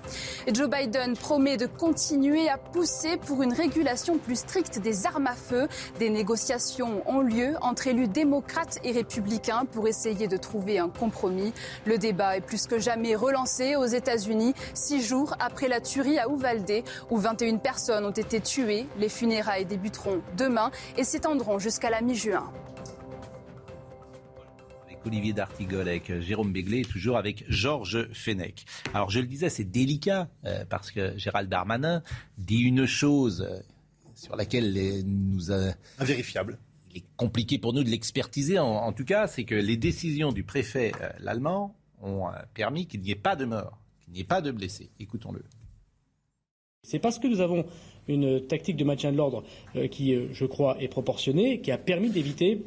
Joe 0.51 0.69
Biden 0.69 1.15
promet 1.15 1.57
de 1.57 1.67
continuer 1.67 2.49
à 2.49 2.57
pousser 2.57 3.17
pour 3.17 3.43
une 3.43 3.53
régulation 3.53 4.17
plus 4.17 4.39
stricte 4.39 4.79
des 4.79 5.05
armes 5.05 5.27
à 5.27 5.35
feu. 5.35 5.67
Des 5.99 6.09
négociations 6.09 7.03
ont 7.05 7.21
lieu 7.21 7.36
entre 7.61 7.87
élus 7.87 8.07
démocrates 8.07 8.79
et 8.83 8.91
républicains 8.91 9.65
pour 9.65 9.87
essayer 9.87 10.27
de 10.27 10.37
trouver 10.37 10.79
un 10.79 10.89
compromis. 10.89 11.53
Le 11.85 11.97
débat 11.97 12.37
est 12.37 12.41
plus 12.41 12.67
que 12.67 12.79
jamais 12.79 13.15
relancé 13.15 13.75
aux 13.75 13.85
États-Unis, 13.85 14.53
six 14.73 15.03
jours 15.03 15.35
après 15.39 15.67
la 15.67 15.81
tuerie 15.81 16.17
à 16.19 16.27
Uvalde, 16.27 16.83
où 17.09 17.17
21 17.17 17.57
personnes 17.57 18.05
ont 18.05 18.11
été 18.11 18.39
tuées. 18.39 18.87
Les 18.97 19.09
funérailles 19.09 19.65
débuteront 19.65 20.21
demain 20.37 20.71
et 20.97 21.03
s'étendront 21.03 21.59
jusqu'à 21.59 21.89
la 21.89 22.01
mi-juin. 22.01 22.51
Avec 24.85 25.05
Olivier 25.05 25.33
D'Artigol, 25.33 25.87
avec 25.87 26.19
Jérôme 26.19 26.51
Béglé, 26.51 26.83
toujours 26.83 27.17
avec 27.17 27.45
Georges 27.49 28.07
Fenech. 28.13 28.65
Alors 28.93 29.09
je 29.09 29.19
le 29.19 29.27
disais, 29.27 29.49
c'est 29.49 29.63
délicat 29.63 30.27
euh, 30.45 30.65
parce 30.69 30.91
que 30.91 31.17
Gérald 31.17 31.49
Darmanin 31.49 32.01
dit 32.37 32.61
une 32.61 32.85
chose 32.85 33.47
euh, 33.47 33.59
sur 34.15 34.35
laquelle 34.35 35.03
nous 35.05 35.51
a... 35.51 35.73
Invérifiable 35.99 36.57
compliqué 37.15 37.57
pour 37.57 37.73
nous 37.73 37.83
de 37.83 37.89
l'expertiser. 37.89 38.59
En, 38.59 38.91
tout 38.93 39.05
cas, 39.05 39.27
c'est 39.27 39.43
que 39.43 39.55
les 39.55 39.77
décisions 39.77 40.31
du 40.31 40.43
préfet 40.43 40.91
euh, 41.01 41.09
l'allemand 41.19 41.75
ont 42.01 42.27
euh, 42.27 42.31
permis 42.53 42.85
qu'il 42.87 43.01
n'y 43.01 43.11
ait 43.11 43.15
pas 43.15 43.35
de 43.35 43.45
mort, 43.45 43.79
qu'il 44.01 44.13
n'y 44.13 44.21
ait 44.21 44.25
pas 44.25 44.41
de 44.41 44.51
blessés. 44.51 44.89
Écoutons-le. 44.99 45.43
C'est 46.83 46.99
parce 46.99 47.19
que 47.19 47.27
nous 47.27 47.41
avons 47.41 47.65
une 48.07 48.45
tactique 48.45 48.77
de 48.77 48.83
maintien 48.83 49.11
de 49.11 49.17
l'ordre 49.17 49.43
euh, 49.75 49.87
qui, 49.87 50.15
je 50.31 50.45
crois, 50.45 50.81
est 50.81 50.87
proportionnée, 50.87 51.61
qui 51.61 51.71
a 51.71 51.77
permis 51.77 52.09
d'éviter 52.09 52.63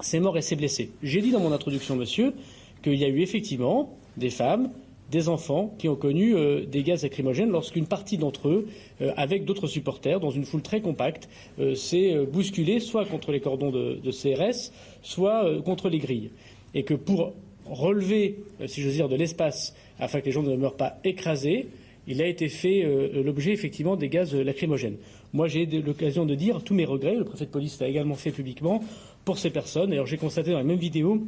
ces 0.00 0.20
morts 0.20 0.36
et 0.36 0.42
ces 0.42 0.56
blessés. 0.56 0.90
J'ai 1.02 1.22
dit 1.22 1.30
dans 1.30 1.40
mon 1.40 1.52
introduction, 1.52 1.96
monsieur, 1.96 2.34
qu'il 2.82 2.94
y 2.94 3.04
a 3.04 3.08
eu 3.08 3.20
effectivement 3.20 3.96
des 4.16 4.30
femmes, 4.30 4.70
des 5.10 5.28
enfants 5.28 5.74
qui 5.78 5.88
ont 5.88 5.96
connu 5.96 6.34
euh, 6.34 6.64
des 6.64 6.82
gaz 6.82 7.02
lacrymogènes 7.02 7.50
lorsqu'une 7.50 7.86
partie 7.86 8.18
d'entre 8.18 8.48
eux, 8.48 8.68
euh, 9.00 9.12
avec 9.16 9.44
d'autres 9.44 9.66
supporters, 9.66 10.20
dans 10.20 10.30
une 10.30 10.44
foule 10.44 10.62
très 10.62 10.80
compacte, 10.80 11.28
euh, 11.58 11.74
s'est 11.74 12.16
bousculée 12.26 12.80
soit 12.80 13.04
contre 13.04 13.32
les 13.32 13.40
cordons 13.40 13.70
de, 13.70 14.10
CRS, 14.10 14.72
soit 15.02 15.62
contre 15.62 15.88
les 15.88 15.98
grilles. 15.98 16.30
Et 16.74 16.82
que 16.82 16.94
pour 16.94 17.32
relever, 17.66 18.40
si 18.66 18.82
j'ose 18.82 18.94
dire, 18.94 19.08
de 19.08 19.16
l'espace, 19.16 19.74
afin 19.98 20.20
que 20.20 20.26
les 20.26 20.32
gens 20.32 20.42
ne 20.42 20.56
meurent 20.56 20.76
pas 20.76 20.98
écrasés, 21.04 21.68
il 22.06 22.20
a 22.20 22.26
été 22.26 22.48
fait 22.48 22.84
l'objet 23.14 23.52
effectivement 23.52 23.96
des 23.96 24.08
gaz 24.08 24.34
lacrymogènes. 24.34 24.96
Moi, 25.32 25.48
j'ai 25.48 25.64
l'occasion 25.64 26.26
de 26.26 26.34
dire 26.34 26.62
tous 26.62 26.74
mes 26.74 26.84
regrets. 26.84 27.14
Le 27.14 27.24
préfet 27.24 27.46
de 27.46 27.50
police 27.50 27.80
l'a 27.80 27.88
également 27.88 28.16
fait 28.16 28.30
publiquement 28.30 28.82
pour 29.24 29.38
ces 29.38 29.50
personnes. 29.50 29.92
Alors, 29.92 30.06
j'ai 30.06 30.18
constaté 30.18 30.50
dans 30.50 30.58
la 30.58 30.64
même 30.64 30.78
vidéo 30.78 31.26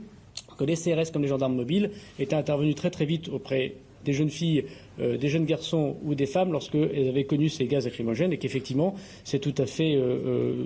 que 0.56 0.64
les 0.64 0.76
CRS 0.76 1.10
comme 1.12 1.22
les 1.22 1.28
gendarmes 1.28 1.56
mobiles 1.56 1.90
étaient 2.18 2.36
intervenus 2.36 2.74
très 2.74 2.90
très 2.90 3.04
vite 3.04 3.28
auprès 3.28 3.74
des 4.06 4.12
jeunes 4.12 4.30
filles, 4.30 4.64
euh, 5.00 5.18
des 5.18 5.28
jeunes 5.28 5.44
garçons 5.44 5.96
ou 6.04 6.14
des 6.14 6.26
femmes 6.26 6.52
lorsqu'elles 6.52 7.08
avaient 7.08 7.24
connu 7.24 7.50
ces 7.50 7.66
gaz 7.66 7.84
lacrymogènes 7.84 8.32
et 8.32 8.38
qu'effectivement 8.38 8.94
c'est 9.24 9.40
tout 9.40 9.54
à 9.58 9.66
fait 9.66 9.96
euh, 9.96 10.00
euh, 10.00 10.64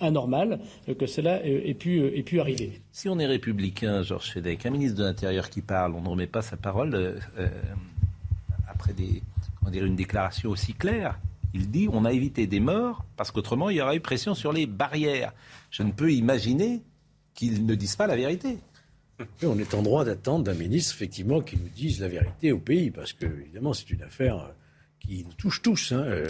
anormal 0.00 0.60
que 0.98 1.06
cela 1.06 1.44
ait 1.44 1.74
pu, 1.74 2.40
arriver. 2.40 2.80
Si 2.92 3.08
on 3.08 3.18
est 3.18 3.26
républicain, 3.26 4.02
Georges 4.02 4.30
Fedek, 4.30 4.64
un 4.64 4.70
ministre 4.70 4.98
de 4.98 5.04
l'Intérieur 5.04 5.50
qui 5.50 5.60
parle, 5.60 5.94
on 5.94 6.00
ne 6.00 6.08
remet 6.08 6.26
pas 6.26 6.42
sa 6.42 6.56
parole 6.56 7.20
après 8.68 8.94
une 9.74 9.96
déclaration 9.96 10.50
aussi 10.50 10.72
claire. 10.72 11.18
Il 11.54 11.70
dit 11.70 11.88
on 11.92 12.04
a 12.04 12.12
évité 12.12 12.46
des 12.46 12.60
morts 12.60 13.04
parce 13.16 13.30
qu'autrement 13.30 13.70
il 13.70 13.76
y 13.76 13.80
aurait 13.82 13.96
eu 13.96 14.00
pression 14.00 14.34
sur 14.34 14.52
les 14.52 14.66
barrières. 14.66 15.32
Je 15.70 15.82
ne 15.82 15.90
peux 15.90 16.12
imaginer 16.12 16.82
qu'ils 17.34 17.66
ne 17.66 17.74
disent 17.74 17.96
pas 17.96 18.06
la 18.06 18.16
vérité 18.16 18.58
on 19.42 19.58
est 19.58 19.74
en 19.74 19.82
droit 19.82 20.04
d'attendre 20.04 20.44
d'un 20.44 20.54
ministre, 20.54 20.94
effectivement, 20.94 21.40
qui 21.40 21.56
nous 21.56 21.68
dise 21.68 22.00
la 22.00 22.08
vérité 22.08 22.52
au 22.52 22.58
pays, 22.58 22.90
parce 22.90 23.12
que, 23.12 23.26
évidemment, 23.26 23.72
c'est 23.72 23.90
une 23.90 24.02
affaire 24.02 24.38
euh, 24.38 24.52
qui 25.00 25.24
nous 25.24 25.32
touche 25.32 25.62
tous. 25.62 25.92
Hein, 25.92 26.04
euh. 26.06 26.28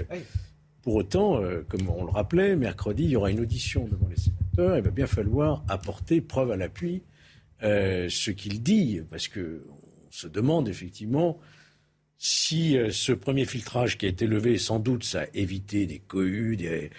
Pour 0.83 0.95
autant, 0.95 1.43
euh, 1.43 1.63
comme 1.69 1.89
on 1.89 2.05
le 2.05 2.11
rappelait, 2.11 2.55
mercredi, 2.55 3.05
il 3.05 3.11
y 3.11 3.17
aura 3.17 3.31
une 3.31 3.41
audition 3.41 3.87
devant 3.89 4.09
les 4.09 4.17
sénateurs. 4.17 4.77
Il 4.79 4.85
va 4.85 4.91
bien 4.91 5.07
falloir 5.07 5.65
apporter 5.69 6.21
preuve 6.21 6.53
à 6.53 6.57
l'appui 6.57 7.03
ce 7.61 8.31
qu'il 8.31 8.63
dit, 8.63 9.01
parce 9.11 9.29
qu'on 9.29 9.41
se 10.11 10.29
demande 10.29 10.69
effectivement 10.69 11.41
si 12.19 12.77
ce 12.91 13.13
premier 13.13 13.47
filtrage 13.47 13.97
qui 13.97 14.05
a 14.07 14.09
été 14.11 14.27
levé, 14.27 14.59
sans 14.59 14.79
doute, 14.79 15.05
ça 15.05 15.23
a 15.23 15.27
évité 15.33 15.87
des 15.87 15.99
cohues, 15.99 16.57
des, 16.57 16.91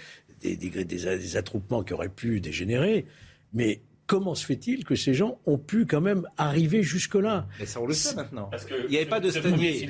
des 0.42 1.38
attroupements 1.38 1.84
qui 1.84 1.94
auraient 1.94 2.10
pu 2.10 2.42
dégénérer. 2.42 3.06
Mais 3.54 3.82
comment 4.08 4.34
se 4.34 4.46
fait-il 4.46 4.86
que 4.86 4.96
ces 4.96 5.14
gens 5.14 5.40
ont 5.46 5.58
pu 5.58 5.86
quand 5.86 6.02
même 6.02 6.28
arriver 6.38 6.82
jusque-là 6.82 7.46
Mais 7.60 7.66
ça, 7.66 7.82
on 7.82 7.86
le 7.86 7.94
sait 7.94 8.16
maintenant. 8.16 8.46
Parce 8.50 8.66
il 8.86 8.90
n'y 8.90 8.98
avait 8.98 9.06
pas 9.06 9.20
de 9.20 9.30
stadier. 9.30 9.90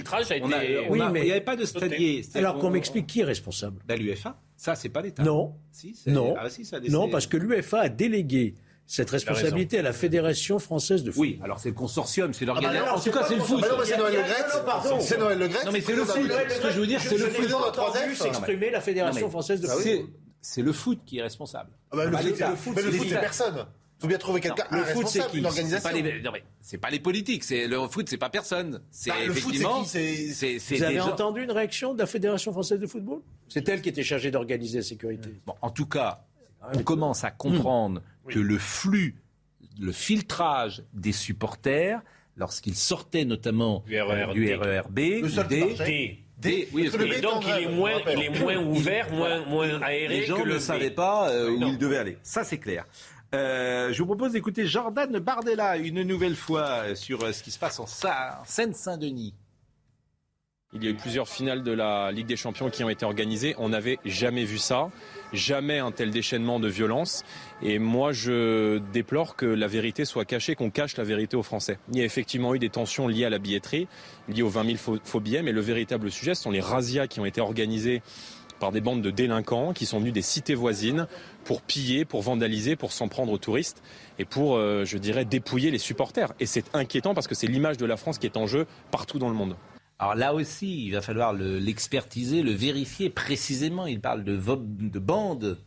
oui, 0.89 1.01
mais 1.11 1.21
il 1.21 1.25
n'y 1.25 1.31
avait 1.31 1.41
pas 1.41 1.55
de 1.55 1.65
stadier. 1.65 2.25
Alors 2.35 2.57
qu'on 2.57 2.71
m'explique 2.71 3.07
qui 3.07 3.21
est 3.21 3.25
responsable 3.25 3.81
ben, 3.85 3.97
L'UFA. 3.97 4.39
Ça, 4.57 4.75
c'est 4.75 4.89
pas 4.89 5.01
l'État. 5.01 5.23
Non. 5.23 5.55
non. 6.07 6.35
Ah, 6.37 6.47
non, 6.89 7.09
parce 7.09 7.27
que 7.27 7.37
l'UFA 7.37 7.81
a 7.81 7.89
délégué 7.89 8.55
cette 8.87 9.09
responsabilité 9.09 9.79
à 9.79 9.81
la 9.81 9.93
Fédération 9.93 10.59
française 10.59 11.03
de 11.03 11.11
foot. 11.11 11.21
Oui, 11.21 11.39
alors 11.43 11.59
c'est 11.59 11.69
le 11.69 11.75
consortium, 11.75 12.33
c'est 12.33 12.45
l'organisation. 12.45 12.83
Ah 12.85 12.91
bah 12.91 12.97
en 12.97 13.01
tout 13.01 13.11
cas, 13.11 13.25
c'est 13.27 13.35
le 13.35 13.41
foot. 13.41 13.63
c'est 13.83 13.97
Noël 13.97 14.15
Le 14.15 15.01
C'est 15.01 15.17
Noël 15.19 15.39
Le 15.39 15.47
Non, 15.47 15.71
mais 15.71 15.81
c'est 15.81 15.95
le 15.95 16.05
foot. 16.05 16.21
Ce 16.49 16.61
que 16.61 16.71
je 16.71 16.79
veux 16.79 16.87
dire, 16.87 17.01
c'est 17.01 17.17
le 17.17 17.29
foot. 17.29 17.53
entendu 17.53 18.15
s'exprimer 18.15 18.71
la 18.71 18.81
Fédération 18.81 19.29
française 19.29 19.61
de 19.61 19.67
foot. 19.67 19.85
c'est 20.41 20.61
le 20.61 20.71
foot 20.71 20.99
qui 21.05 21.19
est 21.19 21.23
responsable. 21.23 21.69
Ah 21.91 21.97
bah, 21.97 22.05
le, 22.05 22.11
mais 22.11 22.23
le 22.23 22.55
foot, 22.55 22.77
c'est 23.07 23.19
personne. 23.19 23.65
Il 23.97 24.01
faut 24.01 24.07
bien 24.07 24.17
trouver 24.19 24.41
quelqu'un, 24.41 24.63
le 24.71 24.83
foot, 24.83 25.07
c'est 25.07 25.25
qui? 25.31 25.37
une 25.37 25.43
C'est 25.43 25.47
organisation. 25.47 25.89
pas 25.89 25.95
les, 25.95 26.21
non, 26.21 26.31
mais 26.31 26.43
c'est 26.61 26.77
pas 26.77 26.91
les 26.91 26.99
politiques. 26.99 27.43
C'est 27.43 27.67
le 27.67 27.79
foot, 27.87 28.07
c'est 28.07 28.17
pas 28.17 28.29
personne. 28.29 28.81
C'est 28.91 29.09
Bah, 29.09 29.15
le 29.25 29.33
foot, 29.33 29.53
c'est 29.55 29.59
effectivement. 29.61 29.83
qui? 29.83 29.89
C'est 30.33 30.57
Vous 30.75 30.83
avez 30.83 30.93
des 30.93 30.99
gens- 30.99 31.09
entendu 31.09 31.43
une 31.43 31.51
réaction 31.51 31.93
de 31.95 31.99
la 31.99 32.05
Fédération 32.05 32.51
française 32.51 32.79
de 32.79 32.85
football? 32.85 33.21
C'est 33.47 33.67
elle 33.69 33.81
qui 33.81 33.89
était 33.89 34.03
chargée 34.03 34.29
d'organiser 34.29 34.77
la 34.77 34.83
sécurité. 34.83 35.29
Bon, 35.47 35.55
en 35.63 35.71
tout 35.71 35.87
cas, 35.87 36.25
on 36.73 36.83
commence 36.83 37.23
à 37.23 37.31
comprendre 37.31 38.03
que 38.27 38.37
le 38.37 38.59
flux, 38.59 39.15
le 39.79 39.91
filtrage 39.91 40.83
des 40.93 41.11
supporters, 41.11 41.99
lorsqu'ils 42.35 42.75
sortaient 42.75 43.25
notamment 43.25 43.83
Du 43.87 43.99
RERB. 43.99 44.29
euh, 44.29 44.33
du 44.33 44.53
RERB, 44.53 44.99
Le 45.23 45.29
seul 45.29 45.47
des- 45.47 46.19
des- 46.37 46.67
oui, 46.71 46.83
le 46.83 47.07
Et 47.15 47.17
B 47.17 47.21
donc, 47.21 47.43
il 47.47 47.63
est 47.63 47.67
moins, 47.71 47.89
je 47.93 47.95
rappelle. 47.95 48.19
il 48.19 48.25
est 48.25 48.39
moins 48.39 48.57
ouvert, 48.63 49.11
moins, 49.11 49.43
moins 49.47 49.81
aéré 49.81 50.19
les 50.19 50.25
gens 50.27 50.37
que 50.37 50.43
le 50.43 50.53
ne 50.53 50.57
B. 50.59 50.61
savaient 50.61 50.91
pas 50.91 51.31
euh, 51.31 51.49
où 51.49 51.57
Non. 51.57 51.67
ils 51.69 51.79
devaient 51.79 51.97
aller. 51.97 52.17
Ça, 52.21 52.43
c'est 52.43 52.59
clair. 52.59 52.85
Euh, 53.33 53.91
je 53.91 53.99
vous 53.99 54.05
propose 54.05 54.31
d'écouter 54.31 54.65
Jordan 54.65 55.19
Bardella 55.19 55.77
une 55.77 56.01
nouvelle 56.03 56.35
fois 56.35 56.95
sur 56.95 57.23
euh, 57.23 57.33
ce 57.33 57.43
qui 57.43 57.51
se 57.51 57.59
passe 57.59 57.79
en 57.79 57.85
Sa- 57.85 58.39
en 58.41 58.45
Seine-Saint-Denis. 58.45 59.33
Il 60.73 60.83
y 60.83 60.87
a 60.87 60.91
eu 60.91 60.95
plusieurs 60.95 61.29
finales 61.29 61.63
de 61.63 61.71
la 61.71 62.11
Ligue 62.11 62.27
des 62.27 62.35
Champions 62.35 62.69
qui 62.69 62.83
ont 62.83 62.89
été 62.89 63.05
organisées. 63.05 63.55
On 63.57 63.69
n'avait 63.69 63.99
jamais 64.03 64.43
vu 64.43 64.57
ça, 64.57 64.89
jamais 65.31 65.79
un 65.79 65.91
tel 65.91 66.11
déchaînement 66.11 66.59
de 66.59 66.67
violence. 66.67 67.23
Et 67.61 67.79
moi, 67.79 68.11
je 68.11 68.77
déplore 68.91 69.37
que 69.37 69.45
la 69.45 69.67
vérité 69.67 70.03
soit 70.03 70.25
cachée, 70.25 70.55
qu'on 70.55 70.69
cache 70.69 70.97
la 70.97 71.05
vérité 71.05 71.37
aux 71.37 71.43
Français. 71.43 71.79
Il 71.91 71.97
y 71.97 72.01
a 72.01 72.05
effectivement 72.05 72.53
eu 72.53 72.59
des 72.59 72.69
tensions 72.69 73.07
liées 73.07 73.23
à 73.25 73.29
la 73.29 73.39
billetterie, 73.39 73.87
liées 74.27 74.41
aux 74.41 74.49
20 74.49 74.65
000 74.65 74.77
faux, 74.77 74.97
faux 75.05 75.21
billets, 75.21 75.41
mais 75.41 75.53
le 75.53 75.61
véritable 75.61 76.11
sujet, 76.11 76.35
ce 76.35 76.43
sont 76.43 76.51
les 76.51 76.59
razzias 76.61 77.07
qui 77.07 77.21
ont 77.21 77.25
été 77.25 77.39
organisées 77.39 78.01
par 78.59 78.71
des 78.71 78.81
bandes 78.81 79.01
de 79.01 79.11
délinquants 79.11 79.73
qui 79.73 79.85
sont 79.85 79.99
venus 79.99 80.13
des 80.13 80.21
cités 80.21 80.55
voisines 80.55 81.07
pour 81.43 81.61
piller, 81.61 82.05
pour 82.05 82.21
vandaliser, 82.21 82.75
pour 82.75 82.91
s'en 82.91 83.07
prendre 83.07 83.31
aux 83.31 83.37
touristes 83.37 83.81
et 84.19 84.25
pour, 84.25 84.55
euh, 84.55 84.83
je 84.85 84.97
dirais, 84.97 85.25
dépouiller 85.25 85.71
les 85.71 85.77
supporters. 85.77 86.33
Et 86.39 86.45
c'est 86.45 86.65
inquiétant 86.75 87.13
parce 87.13 87.27
que 87.27 87.35
c'est 87.35 87.47
l'image 87.47 87.77
de 87.77 87.85
la 87.85 87.97
France 87.97 88.17
qui 88.17 88.25
est 88.25 88.37
en 88.37 88.47
jeu 88.47 88.65
partout 88.91 89.19
dans 89.19 89.29
le 89.29 89.35
monde. 89.35 89.55
Alors 89.99 90.15
là 90.15 90.33
aussi, 90.33 90.85
il 90.85 90.91
va 90.91 91.01
falloir 91.01 91.33
le- 91.33 91.57
l'expertiser, 91.59 92.43
le, 92.43 92.51
vérifier 92.51 93.09
précisément. 93.09 93.87
Il 93.87 93.99
parle 93.99 94.23
de, 94.23 94.35
de 94.35 94.99
bandes. 94.99 95.57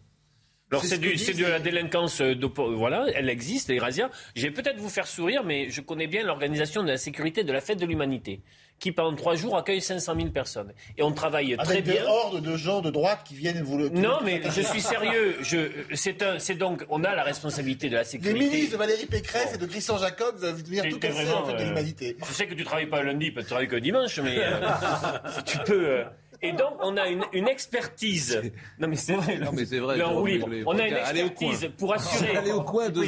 Alors 0.70 0.82
C'est 0.84 0.90
c'est 0.90 0.94
ce 0.96 1.00
du- 1.00 1.18
c'est 1.18 1.34
de 1.34 1.44
la 1.46 1.58
délinquance, 1.58 2.20
euh, 2.20 2.34
d'oppo- 2.36 2.72
voilà, 2.76 3.06
elle 3.16 3.28
existe, 3.28 3.70
les 3.70 3.80
razzias. 3.80 4.08
Je 4.36 4.42
vais 4.42 4.52
peut-être 4.52 4.78
vous 4.78 4.88
faire 4.88 5.08
sourire, 5.08 5.42
mais 5.42 5.68
je 5.68 5.80
connais 5.80 6.06
bien 6.06 6.22
l'organisation 6.22 6.82
de 6.84 6.88
la 6.88 6.96
sécurité 6.96 7.42
de 7.42 7.52
la 7.52 7.60
fête 7.60 7.80
de 7.80 7.86
l'humanité, 7.86 8.40
qui 8.80 8.90
pendant 8.92 9.14
trois 9.14 9.36
jours 9.36 9.56
accueille 9.56 9.80
500 9.80 10.14
000 10.16 10.28
personnes. 10.30 10.72
Et 10.98 11.02
on 11.02 11.12
travaille 11.12 11.56
très 11.58 11.72
Avec 11.74 11.84
des 11.84 11.92
bien. 11.92 12.06
hordes 12.06 12.40
de 12.42 12.56
gens 12.56 12.80
de 12.80 12.90
droite 12.90 13.20
qui 13.24 13.34
viennent 13.34 13.62
vous 13.62 13.78
le. 13.78 13.90
Non, 13.90 14.18
mais 14.24 14.40
je 14.44 14.62
suis 14.62 14.80
sérieux. 14.80 15.36
Je, 15.42 15.58
c'est 15.94 16.22
un, 16.22 16.38
c'est 16.38 16.54
donc, 16.54 16.84
on 16.88 17.04
a 17.04 17.14
la 17.14 17.22
responsabilité 17.22 17.88
de 17.88 17.94
la 17.94 18.00
Les 18.02 18.08
sécurité. 18.08 18.38
ministres 18.40 18.72
de 18.72 18.76
Valérie 18.78 19.06
Pécresse 19.06 19.54
et 19.54 19.58
de 19.58 19.66
Christian 19.66 19.98
Jacob 19.98 20.40
doivent 20.40 20.62
venir 20.62 20.84
tout 20.88 20.98
casser 20.98 21.24
vraiment, 21.24 21.42
en 21.42 21.46
fait 21.46 21.52
de 21.54 21.60
euh, 21.62 21.64
l'humanité. 21.66 22.16
Je 22.26 22.32
sais 22.32 22.46
que 22.46 22.54
tu 22.54 22.64
travailles 22.64 22.86
pas 22.86 23.02
lundi, 23.02 23.30
peut-être 23.30 23.46
travailles 23.48 23.68
que 23.68 23.76
dimanche, 23.76 24.18
mais 24.20 24.36
euh, 24.38 24.60
si 25.36 25.44
tu 25.44 25.58
peux. 25.58 25.86
euh, 25.86 26.04
Et 26.42 26.52
donc, 26.52 26.72
on 26.80 26.96
a 26.96 27.06
une, 27.08 27.24
une 27.34 27.48
expertise. 27.48 28.40
Non, 28.78 28.88
mais 28.88 28.96
c'est 28.96 29.12
vrai. 29.14 29.36
Non, 29.38 29.50
mais 29.52 29.66
c'est 29.66 29.78
vrai. 29.78 30.00
On 30.02 30.78
a 30.78 30.86
une 30.88 30.94
expertise 30.96 31.70
pour 31.76 31.92
assurer. 31.94 32.36
Allez 32.36 32.52
au 32.52 32.62
coin 32.62 32.90
Tu 32.90 33.00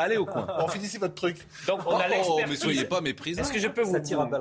Allez 0.00 0.16
au 0.16 0.24
coin. 0.24 0.46
Bon, 0.46 0.68
finissez 0.68 0.98
votre 0.98 1.14
truc. 1.14 1.36
Donc, 1.66 1.80
on 1.84 1.96
a 1.96 2.04
Oh, 2.06 2.08
l'expertise. 2.08 2.44
mais 2.48 2.56
soyez 2.56 2.84
pas 2.84 3.00
méprisants. 3.00 3.42
Est-ce 3.42 3.52
que 3.52 3.58
je 3.58 3.66
peux 3.66 3.82
vous. 3.82 3.92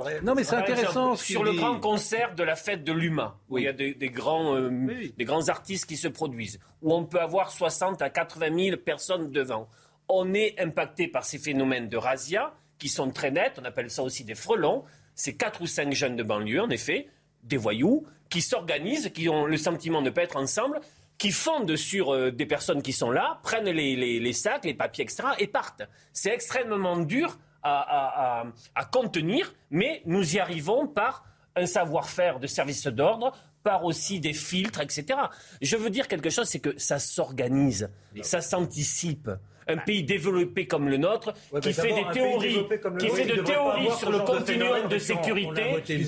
réelles. 0.03 0.23
Non, 0.23 0.35
mais 0.35 0.43
c'est 0.43 0.51
Par 0.55 0.63
intéressant. 0.63 0.87
exemple, 0.89 1.17
ce 1.17 1.25
qu'il 1.25 1.33
sur 1.33 1.43
le 1.43 1.53
grand 1.53 1.79
concert 1.79 2.35
de 2.35 2.43
la 2.43 2.55
fête 2.55 2.83
de 2.83 2.91
l'UMA, 2.93 3.35
où 3.49 3.55
Oui. 3.55 3.61
il 3.63 3.65
y 3.65 3.67
a 3.67 3.73
des, 3.73 3.95
des 3.95 4.09
grands, 4.09 4.55
euh, 4.55 4.69
Oui. 4.69 5.13
des 5.17 5.25
grands 5.25 5.49
artistes 5.49 5.87
qui 5.87 5.97
se 5.97 6.07
produisent, 6.07 6.59
où 6.83 6.93
on 6.93 7.05
peut 7.05 7.19
avoir 7.19 7.51
60 7.51 8.01
à 8.03 8.09
80 8.11 8.55
000 8.65 8.77
personnes 8.77 9.31
devant. 9.31 9.67
On 10.09 10.33
est 10.35 10.59
impacté 10.61 11.07
par 11.07 11.25
ces 11.25 11.39
phénomènes 11.39 11.89
de 11.89 11.97
razzia 11.97 12.53
qui 12.77 12.87
sont 12.87 13.09
très 13.09 13.31
nets. 13.31 13.57
On 13.59 13.65
appelle 13.65 13.89
ça 13.89 14.03
aussi 14.03 14.23
des 14.23 14.35
frelons. 14.35 14.83
C'est 15.15 15.33
quatre 15.33 15.61
ou 15.61 15.65
cinq 15.65 15.91
jeunes 15.93 16.15
de 16.15 16.21
banlieue, 16.23 16.61
en 16.61 16.69
effet, 16.69 17.07
des 17.43 17.57
voyous, 17.57 18.05
qui 18.29 18.41
s'organisent, 18.41 19.09
qui 19.11 19.27
ont 19.27 19.45
le 19.47 19.57
sentiment 19.57 20.01
de 20.01 20.05
ne 20.05 20.09
pas 20.11 20.21
être 20.21 20.37
ensemble, 20.37 20.79
qui 21.17 21.31
fondent 21.31 21.75
sur 21.75 22.13
euh, 22.13 22.31
des 22.31 22.45
personnes 22.45 22.81
qui 22.81 22.93
sont 22.93 23.09
là, 23.11 23.39
prennent 23.43 23.65
les, 23.69 23.95
les- 23.95 24.19
les 24.19 24.33
sacs, 24.33 24.65
les 24.65 24.73
papiers, 24.75 25.03
etc., 25.03 25.23
et 25.39 25.47
partent. 25.47 25.83
C'est 26.13 26.29
extrêmement 26.31 26.97
dur 26.97 27.37
à, 27.63 27.79
à- 27.79 28.41
à- 28.41 28.45
à 28.75 28.85
contenir, 28.85 29.53
mais 29.71 30.01
nous 30.05 30.35
y 30.35 30.39
arrivons 30.39 30.87
par 30.87 31.25
un 31.55 31.65
savoir-faire 31.65 32.39
de 32.39 32.45
service 32.47 32.85
d'ordre, 32.87 33.35
par 33.63 33.83
aussi 33.83 34.19
des 34.19 34.33
filtres, 34.33 34.79
etc. 34.81 35.05
Je 35.61 35.75
veux 35.75 35.89
dire 35.89 36.07
quelque 36.07 36.29
chose, 36.29 36.47
c'est 36.47 36.59
que 36.59 36.77
ça 36.77 36.99
s'organise, 36.99 37.89
ça 38.23 38.41
s'anticipe. 38.41 39.29
Un 39.69 39.77
pays 39.77 40.03
développé 40.03 40.65
comme 40.67 40.87
le 40.89 40.97
nôtre, 40.97 41.33
Ouais, 41.51 41.59
qui 41.59 41.73
fait 41.73 41.93
des 41.93 42.05
théories, 42.13 42.47
développé 42.53 42.79
comme 42.79 42.93
le 42.93 42.99
qui 42.99 43.09
fait 43.09 43.25
de 43.25 43.41
théories 43.41 43.91
sur 43.97 44.09
le 44.11 44.19
de 44.19 44.23
continuum 44.23 44.87
de. 44.87 44.95
On 44.95 44.99
sécurité, 44.99 45.63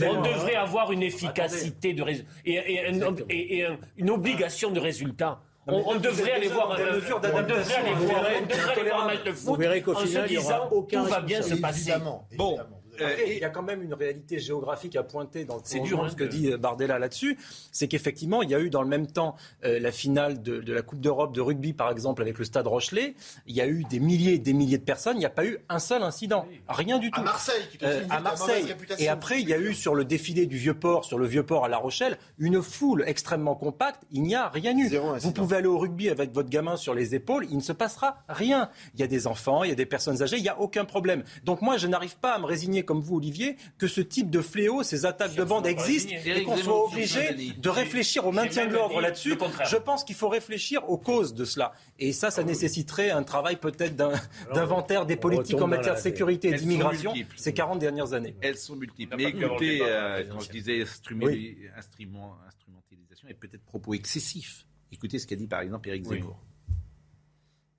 on 0.08 0.22
devrait 0.22 0.56
hein. 0.56 0.62
avoir 0.64 0.92
une 0.92 1.04
efficacité 1.04 1.94
de 1.94 2.02
rés- 2.04 2.26
et, 2.46 2.54
et 2.54 2.88
un- 2.88 3.16
et- 3.30 3.58
et 3.58 3.66
un- 3.66 3.78
une 3.98 4.10
obligation 4.10 4.72
de 4.72 4.80
résultat. 4.80 5.40
Mais 5.68 5.74
On, 5.86 5.96
devrait 5.98 6.32
aller 6.32 6.48
voir 6.48 6.72
un, 6.72 6.78
des 6.78 6.84
on 6.84 7.42
devrait 7.44 7.76
aller 7.76 7.94
voir, 7.94 8.24
on 8.42 8.46
devrait 8.48 8.72
aller 8.80 8.90
voir 8.90 9.04
un 9.04 9.08
match 9.08 9.24
de 9.24 9.32
Vous 9.32 9.38
foot 9.52 9.60
verrez 9.60 9.82
qu'au 9.84 9.94
en 9.94 10.00
se 10.06 10.28
disant 10.28 10.70
tout 10.70 11.04
va 11.04 11.20
bien 11.22 11.42
se 11.44 11.56
passer. 11.56 11.90
Évidemment. 11.92 12.28
Bon, 12.38 12.58
euh, 13.02 13.16
il 13.28 13.38
y 13.40 13.44
a 13.44 13.50
quand 13.50 13.62
même 13.64 13.82
une 13.84 13.94
réalité 13.94 14.40
géographique 14.40 14.96
à 14.96 15.04
pointer 15.04 15.46
dans 15.46 15.60
C'est 15.64 15.80
le 15.80 15.84
dur, 15.86 16.04
hein, 16.04 16.10
ce 16.10 16.16
que 16.16 16.24
de- 16.24 16.30
dit 16.30 16.52
Bardella 16.58 17.00
là-dessus. 17.00 17.38
C'est 17.72 17.88
qu'effectivement, 17.88 18.42
il 18.42 18.50
y 18.50 18.56
a 18.56 18.60
eu 18.60 18.70
dans 18.70 18.82
le 18.82 18.88
même 18.88 19.08
temps 19.08 19.36
euh, 19.66 19.80
la 19.80 19.92
finale 19.92 20.42
de, 20.42 20.60
de 20.60 20.74
la 20.74 20.82
Coupe 20.82 21.00
d'Europe 21.02 21.34
de 21.34 21.42
rugby, 21.42 21.74
par 21.74 21.92
exemple, 21.92 22.22
avec 22.22 22.38
le 22.38 22.46
stade 22.46 22.68
Rochelet. 22.68 23.16
Il 23.48 23.56
y 23.56 23.62
a 23.62 23.68
eu 23.68 23.84
des 23.90 24.00
milliers 24.00 24.34
et 24.34 24.40
des 24.40 24.54
milliers 24.54 24.78
de 24.78 24.84
personnes. 24.84 25.16
Il 25.18 25.20
n'y 25.20 25.26
a 25.26 25.30
pas 25.30 25.46
eu 25.46 25.58
un 25.70 25.80
seul 25.80 26.04
incident. 26.04 26.46
Rien 26.68 27.00
du 27.00 27.12
tout. 27.12 27.20
À 27.20 27.24
Marseille, 27.24 27.64
qui 27.72 27.78
Euh, 27.86 28.02
à 28.10 28.20
Marseille. 28.20 28.76
Et 29.00 29.08
après, 29.08 29.42
il 29.42 29.48
y 29.50 29.54
a 29.54 29.58
eu 29.60 29.74
sur 29.74 29.96
le 29.96 30.06
défilé 30.06 30.46
du 30.46 30.58
Vieux-Port, 30.58 31.06
sur 31.06 31.18
le 31.18 31.26
Vieux-Port 31.28 31.66
à 31.66 31.70
La 31.70 31.78
Rochelle, 31.78 32.18
une 32.38 32.62
foule 32.62 33.04
extrêmement 33.08 33.56
compacte. 33.56 34.04
Il 34.12 34.24
n'y 34.24 34.36
a 34.36 34.50
rien 34.50 34.78
eu. 34.78 34.90
Vous 35.20 35.32
pouvez 35.32 35.58
aller 35.58 35.68
au 35.68 35.78
rugby 35.78 36.10
avec 36.10 36.32
votre 36.34 36.50
gamin 36.50 36.76
sur 36.78 36.94
les 36.94 37.16
épaules, 37.16 37.46
il 37.50 37.58
ne 37.58 37.62
se 37.62 37.72
passera 37.74 38.18
rien. 38.28 38.70
Il 38.94 39.00
y 39.00 39.04
a 39.04 39.08
des 39.08 39.28
enfants, 39.28 39.64
il 39.64 39.70
y 39.70 39.72
a 39.72 39.76
des 39.76 39.86
personnes 39.86 40.22
âgées, 40.22 40.38
il 40.38 40.44
n'y 40.44 40.50
a 40.50 40.60
aucun 40.60 40.86
problème. 40.86 41.24
Donc 41.44 41.62
moi, 41.62 41.78
je 41.78 41.88
n'arrive 41.88 42.18
pas 42.18 42.34
à 42.34 42.40
me 42.40 42.46
résigner 42.46 42.84
comme 42.90 43.02
vous, 43.02 43.18
Olivier, 43.18 43.56
que 43.78 43.86
ce 43.86 44.02
type 44.02 44.32
de 44.32 44.42
fléau, 44.42 44.82
ces 44.82 45.06
attaques 45.06 45.36
de 45.36 45.44
bande 45.44 45.68
existent 45.68 46.12
et 46.26 46.42
qu'on 46.42 46.58
soit 46.58 46.88
obligé 46.88 47.54
de 47.56 47.70
réfléchir 47.70 48.26
au 48.26 48.32
maintien 48.32 48.66
de 48.66 48.74
l'ordre 48.74 49.00
là-dessus. 49.00 49.38
Je 49.70 49.78
pense 49.78 50.04
qu'il 50.04 50.16
faut 50.16 50.28
réfléchir 50.28 50.90
aux 50.90 50.98
causes 50.98 51.36
de 51.36 51.46
cela. 51.46 51.74
Et 52.00 52.14
ça, 52.14 52.32
ça 52.32 52.44
nécessiterait 52.44 53.12
un 53.12 53.22
travail 53.22 53.58
peut-être 53.58 53.96
d'inventaire 53.96 55.06
des 55.06 55.18
politiques 55.18 55.62
en 55.62 55.68
matière 55.68 55.94
de 55.94 56.00
sécurité 56.00 56.50
et 56.50 56.54
d'immigration 56.54 57.14
ces 57.36 57.54
40 57.54 57.78
dernières 57.78 58.14
années. 58.14 58.36
Elles 58.42 58.58
sont 58.58 58.76
multiples. 58.76 59.16
Mais 59.16 59.26
écoutez, 59.26 59.82
euh, 59.84 60.24
quand 60.28 60.40
je 60.40 60.50
disais 60.50 60.82
instrumentalisation 60.82 63.28
et 63.28 63.36
peut-être 63.36 63.66
propos 63.66 63.94
excessifs, 63.94 64.66
écoutez 64.92 65.20
ce 65.20 65.28
qu'a 65.28 65.36
dit 65.36 65.46
par 65.46 65.62
exemple 65.62 65.90
Éric 65.90 66.10
Oui. 66.10 66.18
Zemmour. 66.18 66.40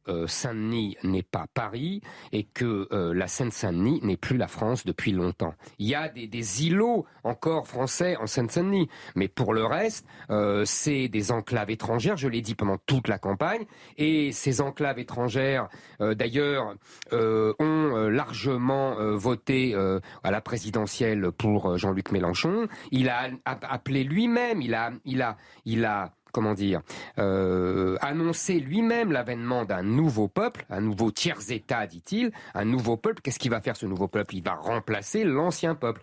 Euh, 0.09 0.27
Saint-Denis 0.27 0.97
n'est 1.03 1.23
pas 1.23 1.47
Paris 1.53 2.01
et 2.33 2.45
que 2.45 2.89
euh, 2.93 3.15
la 3.15 3.29
Seine-Saint-Denis 3.29 4.01
n'est 4.03 4.17
plus 4.17 4.37
la 4.37 4.49
France 4.49 4.85
depuis 4.85 5.13
longtemps. 5.13 5.55
Il 5.79 5.89
y 5.89 5.95
a 5.95 6.09
des, 6.09 6.67
îlots 6.67 7.07
encore 7.25 7.67
français 7.67 8.17
en 8.17 8.27
Seine-Saint-Denis, 8.27 8.89
mais 9.15 9.29
pour 9.29 9.55
le 9.55 9.65
reste, 9.65 10.07
euh, 10.31 10.65
c'est 10.65 11.09
des 11.09 11.33
enclaves 11.33 11.71
étrangères, 11.71 12.17
je 12.17 12.29
l'ai 12.29 12.41
dit 12.41 12.55
pendant 12.55 12.79
toute 12.87 13.09
la 13.09 13.19
campagne, 13.19 13.65
et 13.97 14.33
ces 14.33 14.61
enclaves 14.61 14.99
étrangères, 14.99 15.69
d'ailleurs, 16.01 16.75
ont 17.13 18.09
largement 18.09 18.97
voté 19.17 19.75
à 19.75 20.31
la 20.31 20.41
présidentielle 20.41 21.31
pour 21.33 21.77
Jean-Luc 21.77 22.13
Mélenchon. 22.13 22.69
Il 22.91 23.09
a 23.09 23.31
a- 23.45 23.59
appelé 23.73 24.05
lui-même, 24.05 24.63
il 24.63 24.75
a, 24.75 24.93
il 25.05 25.23
a, 25.23 25.37
il 25.65 25.85
a 25.85 26.13
comment 26.33 26.55
dire, 26.55 26.81
euh, 27.19 27.97
annoncer 28.01 28.61
lui-même 28.61 29.13
l'avènement 29.13 29.65
d'un 29.65 29.83
nouveau 29.83 30.29
peuple, 30.29 30.65
un 30.71 30.81
nouveau 30.81 31.11
tiers-État, 31.11 31.87
dit-il, 31.87 32.31
un 32.55 32.65
nouveau 32.65 32.97
peuple. 32.97 33.21
Qu'est-ce 33.23 33.39
qu'il 33.39 33.51
va 33.51 33.61
faire 33.61 33.77
ce 33.77 33.87
nouveau 33.87 34.09
peuple? 34.09 34.35
Il 34.37 34.43
va 34.43 34.55
remplacer 34.55 35.25
l'ancien 35.25 35.75
peuple. 35.75 36.01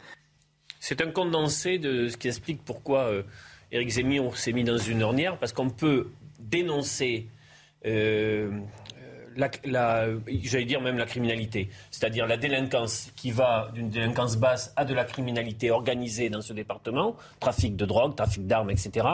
C'est 0.79 1.01
un 1.01 1.11
condensé 1.11 1.79
de 1.79 2.07
ce 2.07 2.17
qui 2.17 2.27
explique 2.27 2.63
pourquoi 2.63 3.05
euh, 3.05 3.23
Éric 3.71 3.89
Zemmour 3.89 4.37
s'est 4.37 4.53
mis 4.53 4.63
dans 4.63 4.77
une 4.77 5.03
ornière, 5.03 5.37
parce 5.37 5.53
qu'on 5.53 5.69
peut 5.69 6.09
dénoncer 6.39 7.27
euh, 7.85 8.51
la, 9.35 9.49
la- 9.65 10.07
j'allais 10.43 10.65
dire 10.65 10.81
même 10.81 10.97
la 10.97 11.05
criminalité, 11.05 11.69
c'est-à-dire 11.91 12.25
la 12.27 12.37
délinquance 12.37 13.11
qui 13.15 13.31
va 13.31 13.69
d'une 13.73 13.89
délinquance 13.89 14.37
basse 14.37 14.73
à 14.75 14.85
de 14.85 14.93
la 14.93 15.03
criminalité 15.03 15.71
organisée 15.71 16.29
dans 16.29 16.41
ce 16.41 16.53
département, 16.53 17.15
trafic 17.39 17.75
de 17.75 17.85
drogue, 17.85 18.15
trafic 18.15 18.47
d'armes, 18.47 18.69
etc. 18.71 19.05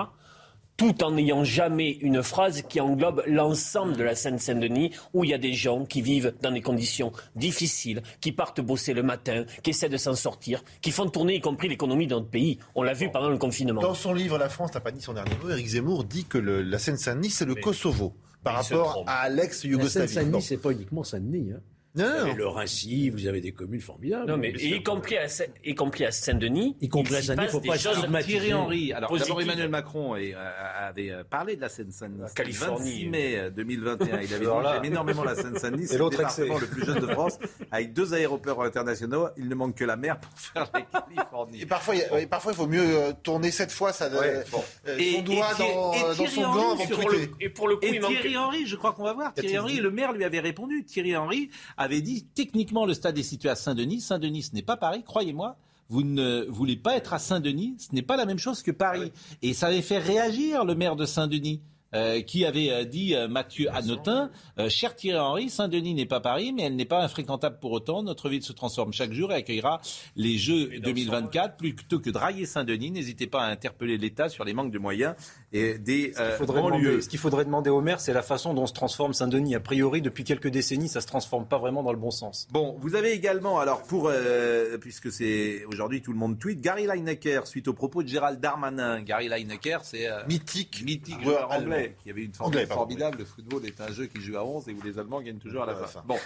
tout 0.77 1.03
en 1.03 1.11
n'ayant 1.11 1.43
jamais 1.43 1.91
une 1.91 2.23
phrase 2.23 2.63
qui 2.63 2.79
englobe 2.81 3.23
l'ensemble 3.27 3.95
de 3.95 4.03
la 4.03 4.15
Seine-Saint-Denis, 4.15 4.91
où 5.13 5.23
il 5.23 5.29
y 5.29 5.33
a 5.33 5.37
des 5.37 5.53
gens 5.53 5.85
qui 5.85 6.01
vivent 6.01 6.33
dans 6.41 6.51
des 6.51 6.61
conditions 6.61 7.11
difficiles, 7.35 8.01
qui 8.21 8.31
partent 8.31 8.61
bosser 8.61 8.93
le 8.93 9.03
matin, 9.03 9.45
qui 9.61 9.69
essaient 9.69 9.89
de 9.89 9.97
s'en 9.97 10.15
sortir, 10.15 10.63
qui 10.81 10.91
font 10.91 11.07
tourner 11.09 11.35
y 11.35 11.41
compris 11.41 11.67
l'économie 11.69 12.07
de 12.07 12.15
notre 12.15 12.29
pays. 12.29 12.57
On 12.75 12.83
l'a 12.83 12.93
vu 12.93 13.09
pendant 13.11 13.29
le 13.29 13.37
confinement. 13.37 13.81
Dans 13.81 13.93
son 13.93 14.13
livre 14.13 14.37
La 14.37 14.49
France 14.49 14.73
n'a 14.73 14.79
pas 14.81 14.91
dit 14.91 15.01
son 15.01 15.13
dernier 15.13 15.31
mot, 15.43 15.49
Éric 15.49 15.67
Zemmour 15.67 16.03
dit 16.05 16.25
que 16.25 16.37
le- 16.37 16.61
la 16.63 16.79
Seine-Saint-Denis, 16.79 17.29
c'est 17.29 17.45
le 17.45 17.55
Kosovo 17.55 18.13
par 18.43 18.55
rapport 18.55 19.03
à 19.07 19.29
La 19.29 19.35
l'ex-Yougoslavie. 19.35 20.07
Seine-Saint-Denis, 20.07 20.31
Non. 20.33 20.39
c'est 20.41 20.57
pas 20.57 20.71
uniquement 20.71 21.03
Saint-Denis. 21.03 21.51
Hein. 21.55 21.59
Non, 21.95 22.05
Vous 22.05 22.09
non, 22.11 22.23
avez 22.23 22.33
le 22.33 22.47
Rincy, 22.47 23.09
vous 23.11 23.27
avez 23.27 23.39
des 23.39 23.51
communes 23.51 23.79
formidables. 23.81 24.25
Non, 24.25 24.35
mais 24.37 24.49
y 24.49 24.81
compris 24.81 25.15
à, 25.17 25.27
Saint- 25.27 25.45
y 25.63 25.75
compris 25.75 26.05
à 26.05 26.11
Saint-Denis, 26.11 26.75
Y 26.81 26.89
compris 26.89 27.13
il 27.13 27.17
à 27.17 27.21
Saint-Denis, 27.21 27.45
passe 27.45 27.51
faut 27.51 27.59
des 27.59 27.67
pas 27.69 27.77
choses 27.77 27.97
stigmatiser. 27.99 28.31
Thierry 28.39 28.53
Henry. 28.53 28.93
Alors 28.93 29.15
d'abord. 29.15 29.41
Emmanuel 29.41 29.69
Macron 29.69 30.15
est, 30.15 30.33
euh, 30.33 30.87
avait 30.87 31.11
euh, 31.11 31.23
parlé 31.23 31.55
de 31.55 31.61
la 31.61 31.69
Seine-Saint-Denis. 31.69 32.33
Californie. 32.35 32.91
26 33.05 33.09
mai 33.09 33.35
euh, 33.37 33.49
2021. 33.51 34.21
Il 34.21 34.33
avait 34.33 34.45
dit 34.81 34.87
énormément 34.87 35.23
la 35.23 35.35
Seine-Saint-Denis. 35.35 35.85
C'est 35.87 35.93
le 35.93 35.99
l'autre 35.99 36.17
département 36.17 36.53
excès. 36.55 36.65
le 36.65 36.71
plus 36.71 36.85
jeune 36.85 36.99
de 36.99 37.07
France, 37.13 37.37
avec 37.71 37.93
deux 37.93 38.13
aéroports 38.15 38.63
internationaux. 38.63 39.27
Il 39.37 39.47
ne 39.47 39.53
manque 39.55 39.75
que 39.75 39.85
la 39.85 39.95
mer 39.95 40.17
pour 40.17 40.31
faire 40.39 40.67
la 40.73 40.81
Californie. 41.15 41.61
Et 41.61 41.65
parfois, 41.67 41.95
il 41.95 42.03
il 42.23 42.55
faut 42.55 42.67
mieux 42.67 42.81
euh, 42.83 43.11
tourner 43.21 43.51
cette 43.51 43.71
fois 43.71 43.93
ça, 43.93 44.09
Ouais, 44.09 44.43
bon. 44.51 44.63
euh, 44.87 44.97
Et- 44.97 45.13
son 45.13 45.21
doigt 45.21 45.53
dans, 45.59 45.93
et 45.93 46.01
dans 46.01 46.13
Thierry 46.13 46.31
son 46.31 46.41
gant 46.41 46.71
avant 46.73 46.85
de 46.85 47.29
et 47.39 47.49
pour 47.49 47.67
le 47.67 47.75
coup, 47.77 47.85
Et 47.85 47.95
il 47.95 48.01
manque... 48.01 48.11
Thierry 48.11 48.35
Henry, 48.37 48.65
je 48.65 48.75
crois 48.75 48.93
qu'on 48.93 49.03
va 49.03 49.13
voir. 49.13 49.33
Thierry 49.33 49.59
Henry, 49.59 49.75
le 49.77 49.91
maire 49.91 50.11
lui 50.11 50.23
avait 50.23 50.39
répondu. 50.39 50.83
Thierry 50.85 51.15
Henry 51.15 51.49
avait 51.83 52.01
dit 52.01 52.25
techniquement 52.33 52.85
le 52.85 52.93
stade 52.93 53.17
est 53.17 53.23
situé 53.23 53.49
à 53.49 53.55
Saint-Denis. 53.55 54.01
Saint-Denis, 54.01 54.43
ce 54.43 54.55
n'est 54.55 54.61
pas 54.61 54.77
Paris, 54.77 55.03
croyez-moi. 55.05 55.57
Vous 55.89 56.03
ne 56.03 56.45
voulez 56.49 56.77
pas 56.77 56.95
être 56.95 57.13
à 57.13 57.19
Saint-Denis, 57.19 57.75
ce 57.77 57.93
n'est 57.93 58.01
pas 58.01 58.17
la 58.17 58.25
même 58.25 58.39
chose 58.39 58.63
que 58.63 58.71
Paris. 58.71 59.11
Et 59.41 59.53
ça 59.53 59.67
avait 59.67 59.81
fait 59.81 59.99
réagir 59.99 60.65
le 60.65 60.75
maire 60.75 60.95
de 60.95 61.05
Saint-Denis. 61.05 61.61
Euh, 61.93 62.21
qui 62.21 62.45
avait 62.45 62.71
euh, 62.71 62.85
dit 62.85 63.15
euh, 63.15 63.27
Mathieu 63.27 63.69
Hanotin, 63.73 64.29
cher 64.69 64.95
Thierry 64.95 65.19
Henry, 65.19 65.49
Saint-Denis 65.49 65.93
n'est 65.93 66.05
pas 66.05 66.19
Paris, 66.19 66.53
mais 66.53 66.63
elle 66.63 66.75
n'est 66.75 66.85
pas 66.85 67.03
infréquentable 67.03 67.57
pour 67.59 67.71
autant. 67.71 68.03
Notre 68.03 68.29
ville 68.29 68.43
se 68.43 68.53
transforme 68.53 68.93
chaque 68.93 69.13
jour 69.13 69.31
et 69.31 69.35
accueillera 69.35 69.81
les 70.15 70.37
Jeux 70.37 70.79
2024. 70.79 71.57
Plutôt 71.57 71.99
que 71.99 72.09
de 72.09 72.17
railler 72.17 72.45
Saint-Denis, 72.45 72.91
n'hésitez 72.91 73.27
pas 73.27 73.43
à 73.43 73.47
interpeller 73.47 73.97
l'État 73.97 74.29
sur 74.29 74.43
les 74.43 74.53
manques 74.53 74.71
de 74.71 74.79
moyens 74.79 75.15
et 75.51 75.77
des 75.77 76.13
Ce 76.15 76.37
qu'il 76.37 76.47
faudrait 76.47 77.01
ce 77.01 77.09
qu'il 77.09 77.19
faudrait 77.19 77.45
demander 77.45 77.69
au 77.69 77.81
maire, 77.81 77.99
c'est 77.99 78.13
la 78.13 78.21
façon 78.21 78.53
dont 78.53 78.65
se 78.65 78.73
transforme 78.73 79.13
Saint-Denis. 79.13 79.55
A 79.55 79.59
priori, 79.59 80.01
depuis 80.01 80.23
quelques 80.23 80.49
décennies, 80.49 80.89
ça 80.89 81.01
se 81.01 81.07
transforme 81.07 81.45
pas 81.45 81.57
vraiment 81.57 81.83
dans 81.83 81.91
le 81.91 81.99
bon 81.99 82.11
sens. 82.11 82.47
Bon, 82.51 82.75
vous 82.79 82.95
avez 82.95 83.11
également, 83.11 83.59
alors 83.59 83.83
pour, 83.83 84.09
euh, 84.09 84.77
puisque 84.77 85.11
c'est 85.11 85.65
aujourd'hui 85.65 86.01
tout 86.01 86.11
le 86.11 86.17
monde 86.17 86.39
tweet, 86.39 86.61
Gary 86.61 86.87
Lineker, 86.87 87.47
suite 87.47 87.67
aux 87.67 87.73
propos 87.73 88.03
de 88.03 88.07
Gérald 88.07 88.39
Darmanin. 88.39 89.01
Gary 89.01 89.27
Lineker, 89.27 89.83
c'est 89.83 90.07
euh, 90.07 90.23
Mythique. 90.27 90.83
mythique 90.85 91.21
joueur 91.21 91.43
joueur 91.51 91.51
anglais, 91.83 91.95
qui 92.01 92.09
avait 92.09 92.23
une 92.23 92.33
formule 92.33 92.57
Anglais, 92.59 92.73
formidable. 92.73 93.17
Le 93.19 93.25
football 93.25 93.65
est 93.65 93.81
un 93.81 93.91
jeu 93.91 94.05
qui 94.07 94.21
joue 94.21 94.37
à 94.37 94.43
11 94.45 94.69
et 94.69 94.73
où 94.73 94.81
les 94.81 94.99
Allemands 94.99 95.21
gagnent 95.21 95.37
toujours 95.37 95.63
à 95.63 95.65
la 95.65 95.75
fin. 95.75 96.01
Bon, 96.05 96.17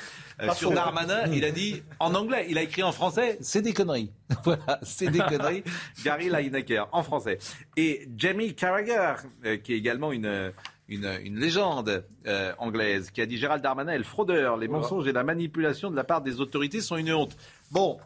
euh, 0.41 0.53
sur. 0.53 0.71
Darmanin, 0.71 1.31
il 1.31 1.43
a 1.43 1.51
dit 1.51 1.81
en 1.99 2.13
anglais, 2.13 2.45
il 2.49 2.57
a 2.57 2.63
écrit 2.63 2.83
en 2.83 2.91
français, 2.91 3.37
c'est 3.41 3.61
des 3.61 3.73
conneries. 3.73 4.11
voilà, 4.43 4.79
c'est 4.83 5.09
des 5.09 5.19
conneries. 5.19 5.63
Gary 6.03 6.29
Lineker, 6.29 6.87
en 6.91 7.03
français. 7.03 7.39
Et 7.75 8.07
Jamie 8.15 8.53
Carragher, 8.53 9.13
euh, 9.45 9.57
qui 9.57 9.73
est 9.73 9.77
également 9.77 10.11
une 10.11 10.53
une, 10.89 11.19
une 11.23 11.39
légende 11.39 12.05
euh, 12.27 12.53
anglaise 12.59 13.11
qui 13.11 13.21
a 13.21 13.25
dit 13.25 13.37
Gérald 13.37 13.61
Darmanin 13.61 13.93
est 13.93 13.97
le 13.97 14.03
fraudeur. 14.03 14.57
Les 14.57 14.67
mensonges 14.67 15.07
et 15.07 15.11
la 15.11 15.23
manipulation 15.23 15.91
de 15.91 15.95
la 15.95 16.03
part 16.03 16.21
des 16.21 16.39
autorités 16.39 16.81
sont 16.81 16.97
une 16.97 17.13
honte. 17.13 17.35
Bon, 17.71 17.97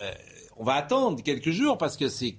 euh, 0.00 0.10
on 0.56 0.64
va 0.64 0.74
attendre 0.74 1.22
quelques 1.22 1.50
jours 1.50 1.78
parce 1.78 1.96
que 1.96 2.08
c'est. 2.08 2.36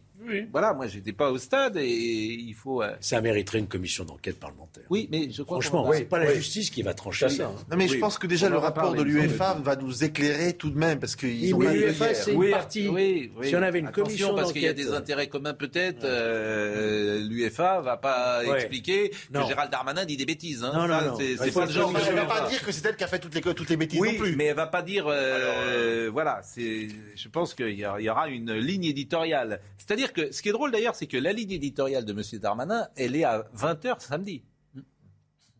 Voilà, 0.51 0.73
moi 0.73 0.87
j'étais 0.87 1.13
pas 1.13 1.31
au 1.31 1.37
stade 1.37 1.77
et 1.77 1.87
il 1.87 2.53
faut. 2.53 2.81
euh, 2.81 2.91
Ça 2.99 3.21
mériterait 3.21 3.59
une 3.59 3.67
commission 3.67 4.03
d'enquête 4.05 4.39
parlementaire. 4.39 4.83
Oui, 4.89 5.07
mais 5.11 5.29
je 5.31 5.41
crois 5.43 5.59
Franchement, 5.61 5.89
c'est 5.93 6.05
pas 6.05 6.19
la 6.19 6.27
oui. 6.29 6.35
justice 6.35 6.69
qui 6.69 6.81
va 6.81 6.93
trancher 6.93 7.29
ça. 7.29 7.45
hein. 7.47 7.55
Non, 7.71 7.77
mais 7.77 7.87
je 7.87 7.93
Oui. 7.93 7.99
pense 7.99 8.17
que 8.17 8.27
déjà 8.27 8.47
On 8.47 8.51
le 8.51 8.57
rapport 8.57 8.93
de 8.93 9.01
l'UEFA 9.03 9.55
va 9.63 9.75
nous 9.75 10.03
éclairer 10.03 10.53
tout 10.53 10.69
de 10.69 10.77
même 10.77 10.99
parce 10.99 11.15
Oui, 11.21 11.49
eu 11.51 11.53
l'UEFA, 11.57 12.13
c'est 12.13 12.31
une 12.33 12.37
oui, 12.39 12.51
partie. 12.51 12.87
Oui, 12.87 13.31
oui. 13.37 13.47
Si 13.49 13.55
on 13.55 13.61
avait 13.61 13.79
une 13.79 13.87
Attention, 13.87 14.03
commission 14.05 14.35
parce 14.35 14.53
qu'il 14.53 14.61
y 14.63 14.67
a 14.67 14.73
des 14.73 14.91
intérêts 14.91 15.27
communs 15.27 15.53
peut-être. 15.53 16.03
euh, 16.03 17.19
L'UEFA 17.27 17.81
va 17.81 17.97
pas 17.97 18.43
expliquer 18.55 19.09
que 19.09 19.15
Non. 19.37 19.47
Gérald 19.47 19.71
Darmanin 19.71 20.05
dit 20.05 20.17
des 20.17 20.25
bêtises. 20.25 20.63
Hein. 20.63 20.71
Non, 20.73 20.87
non, 20.87 21.01
non. 21.11 21.17
C'est 21.17 21.51
pas 21.53 21.65
le 21.65 21.71
genre. 21.71 21.93
Elle 22.07 22.15
ne 22.15 22.19
va 22.21 22.25
pas 22.25 22.49
dire 22.49 22.63
que 22.63 22.71
c'est 22.71 22.85
elle 22.87 22.95
qui 22.95 23.03
a 23.03 23.07
fait 23.07 23.19
toutes 23.19 23.35
les, 23.35 23.41
toutes 23.41 23.69
les 23.69 23.77
bêtises 23.77 23.99
non 23.99 24.07
Oui, 24.09 24.17
plus. 24.17 24.35
mais 24.35 24.45
elle 24.45 24.55
va 24.55 24.67
pas 24.67 24.81
dire. 24.81 25.05
euh, 25.07 26.09
voilà, 26.11 26.41
c'est. 26.43 26.87
Je 27.15 27.27
pense 27.29 27.53
qu'il 27.53 27.69
y 27.79 28.09
aura 28.09 28.27
une 28.29 28.53
ligne 28.53 28.85
éditoriale. 28.85 29.59
C'est-à-dire 29.77 30.12
que 30.13 30.31
ce 30.31 30.41
qui 30.41 30.49
est 30.49 30.53
drôle 30.53 30.71
d'ailleurs, 30.71 30.95
c'est 30.95 31.07
que 31.07 31.17
la 31.17 31.33
ligne 31.33 31.51
éditoriale 31.51 32.05
de 32.05 32.13
M. 32.13 32.39
Darmanin, 32.39 32.87
elle 32.95 33.15
est 33.15 33.23
à 33.23 33.45
20 33.53 33.83
h 33.85 33.99
samedi. 33.99 34.43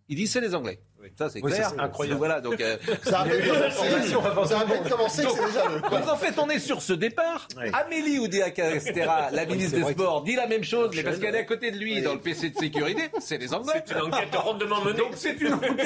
Il 0.10 0.18
dit 0.18 0.28
c'est 0.28 0.42
les 0.42 0.56
Anglais. 0.56 0.82
Ça 1.18 1.30
c'est 1.30 1.42
Oui, 1.44 1.52
clair. 1.52 1.72
c'est 1.74 1.80
incroyable. 1.82 2.18
Voilà, 2.18 2.42
donc. 2.42 2.60
euh, 2.62 2.78
Ça 3.04 3.22
a 3.22 3.26
c'est 5.10 5.22
déjà 5.24 5.68
le. 5.70 5.82
Donc 5.82 6.08
en 6.10 6.16
fait, 6.18 6.34
on 6.40 6.50
est 6.50 6.60
sur 6.60 6.82
ce 6.82 6.94
départ. 6.94 7.48
Amélie 7.74 8.20
Oudéa-Castéra, 8.20 9.30
la 9.32 9.46
ministre 9.46 9.78
c'est 9.78 9.84
des 9.86 9.92
Sports, 9.94 10.24
dit 10.24 10.36
la 10.36 10.48
même 10.48 10.64
chose, 10.64 10.92
mais 10.96 11.04
parce 11.04 11.20
qu'elle 11.20 11.36
est 11.36 11.40
à 11.40 11.44
côté 11.44 11.72
de 11.72 11.78
lui 11.78 12.02
dans 12.02 12.14
le 12.14 12.20
PC 12.20 12.50
de 12.50 12.58
sécurité, 12.58 13.10
c'est 13.20 13.38
les 13.38 13.54
Anglais. 13.54 13.84
C'est 13.86 13.94
une 13.96 14.02
enquête 14.02 14.36
rondement 14.36 14.82
menée. 14.84 14.98
Donc 14.98 15.12
c'est 15.16 15.40
une 15.40 15.54
enquête 15.54 15.80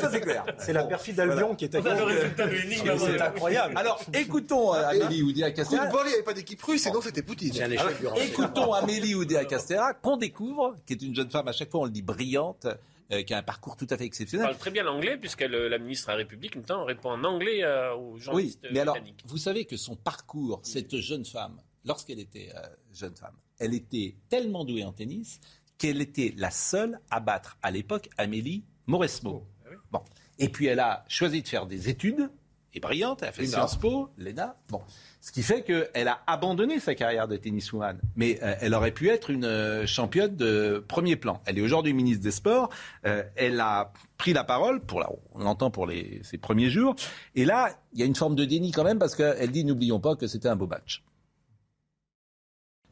ça 0.00 0.10
c'est 0.10 0.20
clair. 0.20 0.44
C'est 0.58 0.72
la 0.72 0.84
perfide 0.84 1.18
Albion 1.20 1.54
qui 1.54 1.64
est 1.66 1.74
le 1.74 1.80
accusée. 1.90 2.04
résultat 2.04 2.46
de 2.46 2.52
l'énigme. 2.54 2.92
C'est 2.98 3.20
incroyable. 3.20 3.74
Alors 3.76 4.00
écoutons 4.12 4.74
euh, 4.74 4.88
Amélie 4.88 5.20
Coup 5.20 5.26
de 5.26 5.30
Oudéa-Castéra. 5.32 5.86
bol, 5.86 6.00
il 6.04 6.08
n'y 6.08 6.14
avait 6.14 6.22
pas 6.22 6.32
d'équipe 6.32 6.62
russe, 6.62 6.82
sinon 6.82 7.00
c'était 7.00 7.22
Poutine. 7.22 7.52
C'est 7.52 7.62
un 7.64 7.70
échec 7.70 8.00
du 8.00 8.06
renseignement. 8.06 8.32
Écoutons 8.32 8.72
Amélie 8.72 9.14
Oudéa-Castéra, 9.14 9.94
qu'on 9.94 10.16
découvre, 10.16 10.74
qui 10.86 10.92
est 10.94 11.02
une 11.02 11.14
jeune 11.14 11.30
femme, 11.30 11.48
à 11.48 11.52
chaque 11.52 11.70
fois 11.70 11.80
on 11.80 11.84
le 11.84 11.90
dit 11.90 12.02
brillante, 12.02 12.66
euh, 13.12 13.22
qui 13.22 13.34
a 13.34 13.38
un 13.38 13.42
parcours 13.42 13.76
tout 13.76 13.86
à 13.90 13.96
fait 13.96 14.02
Elle 14.04 14.08
exceptionnel. 14.08 14.46
parle 14.46 14.58
très 14.58 14.70
bien 14.70 14.82
l'anglais, 14.82 15.16
puisque 15.16 15.42
la 15.42 15.78
ministre 15.78 16.06
de 16.08 16.12
la 16.12 16.16
République, 16.18 16.56
notamment, 16.56 16.84
répond 16.84 17.10
en 17.10 17.22
anglais 17.24 17.62
euh, 17.62 17.94
aux 17.94 18.14
Oui, 18.14 18.20
journalistes 18.20 18.66
mais 18.72 18.80
alors, 18.80 18.96
vous 19.24 19.38
savez 19.38 19.64
que 19.64 19.76
son 19.76 19.96
parcours, 19.96 20.60
cette 20.64 20.96
jeune 20.96 21.24
femme, 21.24 21.60
lorsqu'elle 21.84 22.18
était 22.18 22.50
euh, 22.54 22.60
jeune 22.92 23.14
femme, 23.14 23.36
elle 23.58 23.74
était 23.74 24.16
tellement 24.28 24.64
douée 24.64 24.84
en 24.84 24.92
tennis 24.92 25.40
qu'elle 25.78 26.00
était 26.00 26.34
la 26.36 26.50
seule 26.50 27.00
à 27.10 27.20
battre 27.20 27.58
à 27.62 27.70
l'époque 27.70 28.08
Amélie 28.16 28.64
Mauresmo. 28.86 29.46
Bon. 29.92 30.02
Et 30.38 30.48
puis 30.48 30.66
elle 30.66 30.80
a 30.80 31.04
choisi 31.08 31.42
de 31.42 31.48
faire 31.48 31.66
des 31.66 31.88
études, 31.88 32.30
et 32.74 32.80
brillante, 32.80 33.22
elle 33.22 33.28
a 33.28 33.32
fait 33.32 33.42
L'ENA. 33.42 33.52
Sciences 33.52 33.76
Po, 33.76 34.10
l'ENA. 34.18 34.56
Bon. 34.68 34.82
Ce 35.22 35.32
qui 35.32 35.42
fait 35.42 35.62
qu'elle 35.62 36.08
a 36.08 36.20
abandonné 36.26 36.78
sa 36.78 36.94
carrière 36.94 37.26
de 37.26 37.36
tenniswoman. 37.36 37.98
Mais 38.16 38.38
euh, 38.42 38.54
elle 38.60 38.74
aurait 38.74 38.92
pu 38.92 39.08
être 39.08 39.30
une 39.30 39.46
euh, 39.46 39.86
championne 39.86 40.36
de 40.36 40.84
premier 40.86 41.16
plan. 41.16 41.40
Elle 41.46 41.58
est 41.58 41.62
aujourd'hui 41.62 41.94
ministre 41.94 42.22
des 42.22 42.30
Sports. 42.30 42.68
Euh, 43.06 43.22
elle 43.34 43.58
a 43.60 43.92
pris 44.18 44.34
la 44.34 44.44
parole, 44.44 44.80
pour 44.80 45.00
la, 45.00 45.08
on 45.32 45.38
l'entend 45.38 45.70
pour 45.70 45.86
les, 45.86 46.20
ses 46.22 46.38
premiers 46.38 46.68
jours. 46.68 46.94
Et 47.34 47.44
là, 47.44 47.70
il 47.94 48.00
y 48.00 48.02
a 48.02 48.06
une 48.06 48.14
forme 48.14 48.34
de 48.34 48.44
déni 48.44 48.72
quand 48.72 48.84
même, 48.84 48.98
parce 48.98 49.14
qu'elle 49.14 49.50
dit, 49.50 49.64
n'oublions 49.64 49.98
pas 49.98 50.14
que 50.14 50.26
c'était 50.26 50.48
un 50.48 50.56
beau 50.56 50.66
match. 50.66 51.02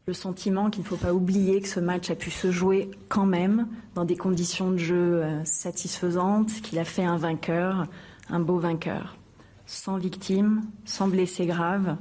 Le 0.06 0.14
sentiment 0.14 0.70
qu'il 0.70 0.82
ne 0.82 0.88
faut 0.88 0.96
pas 0.96 1.14
oublier 1.14 1.60
que 1.60 1.68
ce 1.68 1.80
match 1.80 2.10
a 2.10 2.14
pu 2.14 2.30
se 2.30 2.50
jouer 2.50 2.90
quand 3.08 3.26
même 3.26 3.68
dans 3.94 4.04
des 4.04 4.16
conditions 4.16 4.70
de 4.70 4.76
jeu 4.76 5.24
satisfaisantes, 5.44 6.50
qu'il 6.62 6.78
a 6.78 6.84
fait 6.84 7.04
un 7.04 7.16
vainqueur, 7.16 7.86
un 8.28 8.40
beau 8.40 8.58
vainqueur, 8.58 9.16
sans 9.66 9.96
victimes, 9.98 10.62
sans 10.84 11.08
blessés 11.08 11.46
graves 11.46 11.96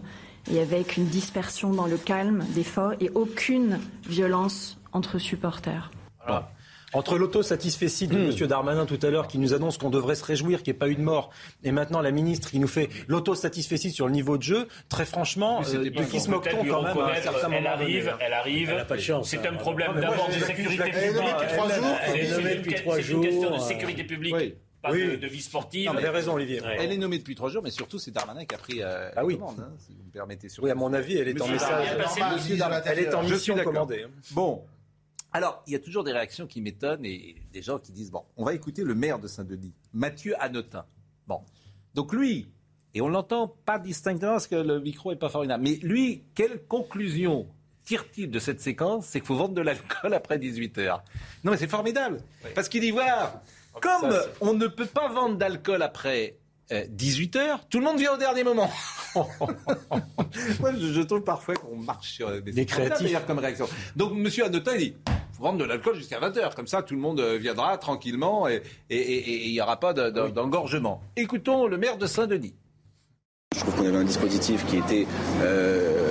et 0.51 0.59
avec 0.59 0.97
une 0.97 1.05
dispersion 1.05 1.71
dans 1.71 1.85
le 1.87 1.97
calme 1.97 2.43
d'efforts 2.53 2.93
et 2.99 3.09
aucune 3.15 3.79
violence 4.07 4.77
entre 4.91 5.17
supporters. 5.19 5.91
Voilà. 6.25 6.49
Entre 6.95 7.17
l'autosatisfecit 7.17 8.07
de 8.07 8.15
M. 8.29 8.47
Darmanin 8.47 8.85
tout 8.85 8.99
à 9.01 9.09
l'heure 9.09 9.27
qui 9.27 9.39
nous 9.39 9.55
annonce 9.55 9.79
qu'on 9.79 9.89
devrait 9.89 10.13
se 10.13 10.23
réjouir 10.23 10.61
qu'il 10.61 10.73
n'y 10.73 10.75
ait 10.75 10.79
pas 10.79 10.89
eu 10.89 10.95
de 10.95 11.01
mort, 11.01 11.31
et 11.63 11.71
maintenant 11.71 12.01
la 12.01 12.11
ministre 12.11 12.51
qui 12.51 12.59
nous 12.59 12.67
fait 12.67 12.87
l'autosatisfecit 13.07 13.89
sur 13.89 14.05
le 14.05 14.11
niveau 14.11 14.37
de 14.37 14.43
jeu, 14.43 14.67
très 14.89 15.03
franchement, 15.05 15.61
euh, 15.73 15.89
de 15.89 16.03
qui 16.03 16.19
se 16.19 16.29
moque-t-on 16.29 16.57
quand 16.57 16.63
même 16.63 16.73
à 16.73 16.89
un 16.89 16.93
reconnaître, 16.93 17.23
certain 17.23 17.37
elle 17.51 17.63
moment 17.63 17.77
donné, 17.77 17.83
arrive, 17.85 18.09
hein. 18.09 18.17
elle 18.19 18.33
arrive. 18.33 18.69
Elle 18.69 18.77
n'a 18.77 18.85
pas 18.85 18.95
de 18.97 19.01
chance, 19.01 19.27
C'est 19.27 19.39
hein. 19.47 19.53
un 19.53 19.57
problème 19.57 19.91
mais 19.95 20.01
moi, 20.01 20.09
d'abord 20.11 20.27
de 20.27 20.33
sécurité 20.33 20.83
publique. 20.83 20.93
pas. 20.93 20.97
Elle 20.99 21.03
est 21.09 21.13
nommée 21.13 21.31
depuis 21.33 21.47
trois 21.47 21.67
Elle- 21.69 21.75
jours. 21.81 21.95
elle- 22.05 22.13
Elle 22.13 22.21
est 22.21 22.27
c'est 22.27 23.11
une- 23.13 23.21
question 23.21 23.51
de 23.55 23.59
sécurité 23.59 24.03
publique, 24.03 24.35
oui. 24.35 24.53
Pas 24.83 24.91
Oui. 24.91 25.03
de, 25.11 25.15
de 25.15 25.27
vie 25.27 25.41
sportive. 25.41 25.89
Vous 25.89 25.97
avez 25.97 26.09
raison, 26.09 26.33
Olivier. 26.33 26.61
Ouais. 26.61 26.77
Elle 26.79 26.91
est 26.91 26.97
nommée 26.97 27.17
depuis 27.17 27.33
trois 27.35 27.49
jours, 27.49 27.63
mais 27.63 27.71
surtout 27.71 27.97
c'est 27.97 28.11
Darmanin 28.11 28.45
qui 28.45 28.53
a 28.53 28.57
pris 28.59 28.81
euh, 28.83 29.09
Ah 29.15 29.25
oui. 29.25 29.33
la 29.33 29.39
commande, 29.39 29.59
hein, 29.61 29.73
si 29.79 29.93
vous 29.95 30.03
me 30.03 30.11
permettez. 30.11 30.49
sur 30.49 30.63
Oui, 30.63 30.69
à 30.69 30.75
mon 30.75 30.93
avis, 30.93 31.15
elle 31.17 31.29
est 31.29 31.41
en 31.41 31.47
message. 31.47 31.87
Elle 32.85 32.99
est 32.99 33.13
en 33.15 33.23
mission 33.23 33.57
commandée. 33.63 34.03
hein. 34.05 34.11
Bon. 34.31 34.63
Alors, 35.35 35.63
il 35.65 35.73
y 35.73 35.75
a 35.75 35.79
toujours 35.79 36.03
des 36.03 36.11
réactions 36.11 36.45
qui 36.45 36.61
m'étonnent 36.61 37.05
et 37.05 37.35
des 37.51 37.61
gens 37.63 37.79
qui 37.79 37.91
disent 37.91 38.11
bon, 38.11 38.21
on 38.37 38.45
va 38.45 38.53
écouter 38.53 38.83
le 38.83 38.93
maire 38.93 39.17
de 39.17 39.27
Saint-Denis, 39.27 39.73
Mathieu 39.91 40.35
Hanotin. 40.39 40.85
Bon. 41.25 41.39
Donc 41.95 42.13
lui, 42.13 42.49
et 42.93 43.01
on 43.01 43.07
l'entend 43.07 43.47
pas 43.65 43.79
distinctement 43.79 44.33
parce 44.33 44.45
que 44.47 44.55
le 44.55 44.79
micro 44.79 45.11
est 45.11 45.15
pas 45.15 45.29
formidable, 45.29 45.63
mais 45.63 45.79
lui, 45.81 46.23
quelle 46.35 46.61
conclusion 46.65 47.47
tire-t-il 47.85 48.29
de 48.29 48.37
cette 48.39 48.61
séquence? 48.61 49.07
C'est 49.07 49.19
qu'il 49.21 49.27
faut 49.27 49.35
vendre 49.35 49.55
de 49.55 49.61
l'alcool 49.61 50.13
après 50.13 50.37
18h. 50.37 51.01
Non, 51.43 51.51
mais 51.51 51.57
c'est 51.57 51.67
formidable. 51.67 52.19
Parce 52.53 52.69
qu'il 52.69 52.81
dit 52.81 52.91
voilà, 52.91 53.41
comme 53.81 54.11
ça, 54.11 54.25
on 54.41 54.53
ne 54.53 54.67
peut 54.67 54.85
pas 54.85 55.07
vendre 55.09 55.35
d'alcool 55.37 55.81
après 55.81 56.37
18h, 56.71 57.59
tout 57.69 57.79
le 57.79 57.85
monde 57.85 57.99
vient 57.99 58.13
au 58.13 58.17
dernier 58.17 58.43
moment. 58.43 58.71
Moi, 59.15 60.71
je, 60.79 60.93
je 60.93 61.01
trouve 61.01 61.21
parfois 61.21 61.55
qu'on 61.55 61.75
marche 61.75 62.13
sur 62.13 62.41
des 62.41 62.51
Des 62.51 62.65
créatifs. 62.65 63.15
comme 63.27 63.37
réaction. 63.39 63.67
Donc, 63.95 64.13
Monsieur 64.13 64.45
Hanotin, 64.45 64.73
il 64.75 64.79
dit 64.79 64.95
vendre 65.39 65.59
de 65.59 65.65
l'alcool 65.65 65.95
jusqu'à 65.95 66.19
20h. 66.19 66.55
Comme 66.55 66.67
ça, 66.67 66.81
tout 66.81 66.95
le 66.95 67.01
monde 67.01 67.19
euh, 67.19 67.37
viendra 67.37 67.77
tranquillement 67.77 68.47
et 68.47 68.61
il 68.89 69.51
n'y 69.51 69.61
aura 69.61 69.77
pas 69.79 69.93
d'engorgement. 69.93 71.01
Écoutons 71.15 71.67
le 71.67 71.77
maire 71.77 71.97
de 71.97 72.07
Saint-Denis. 72.07 72.55
Je 73.53 73.59
trouve 73.59 73.75
qu'on 73.75 73.85
avait 73.87 73.97
un 73.97 74.03
dispositif 74.03 74.65
qui 74.65 74.77
était, 74.77 75.05
euh, 75.41 76.02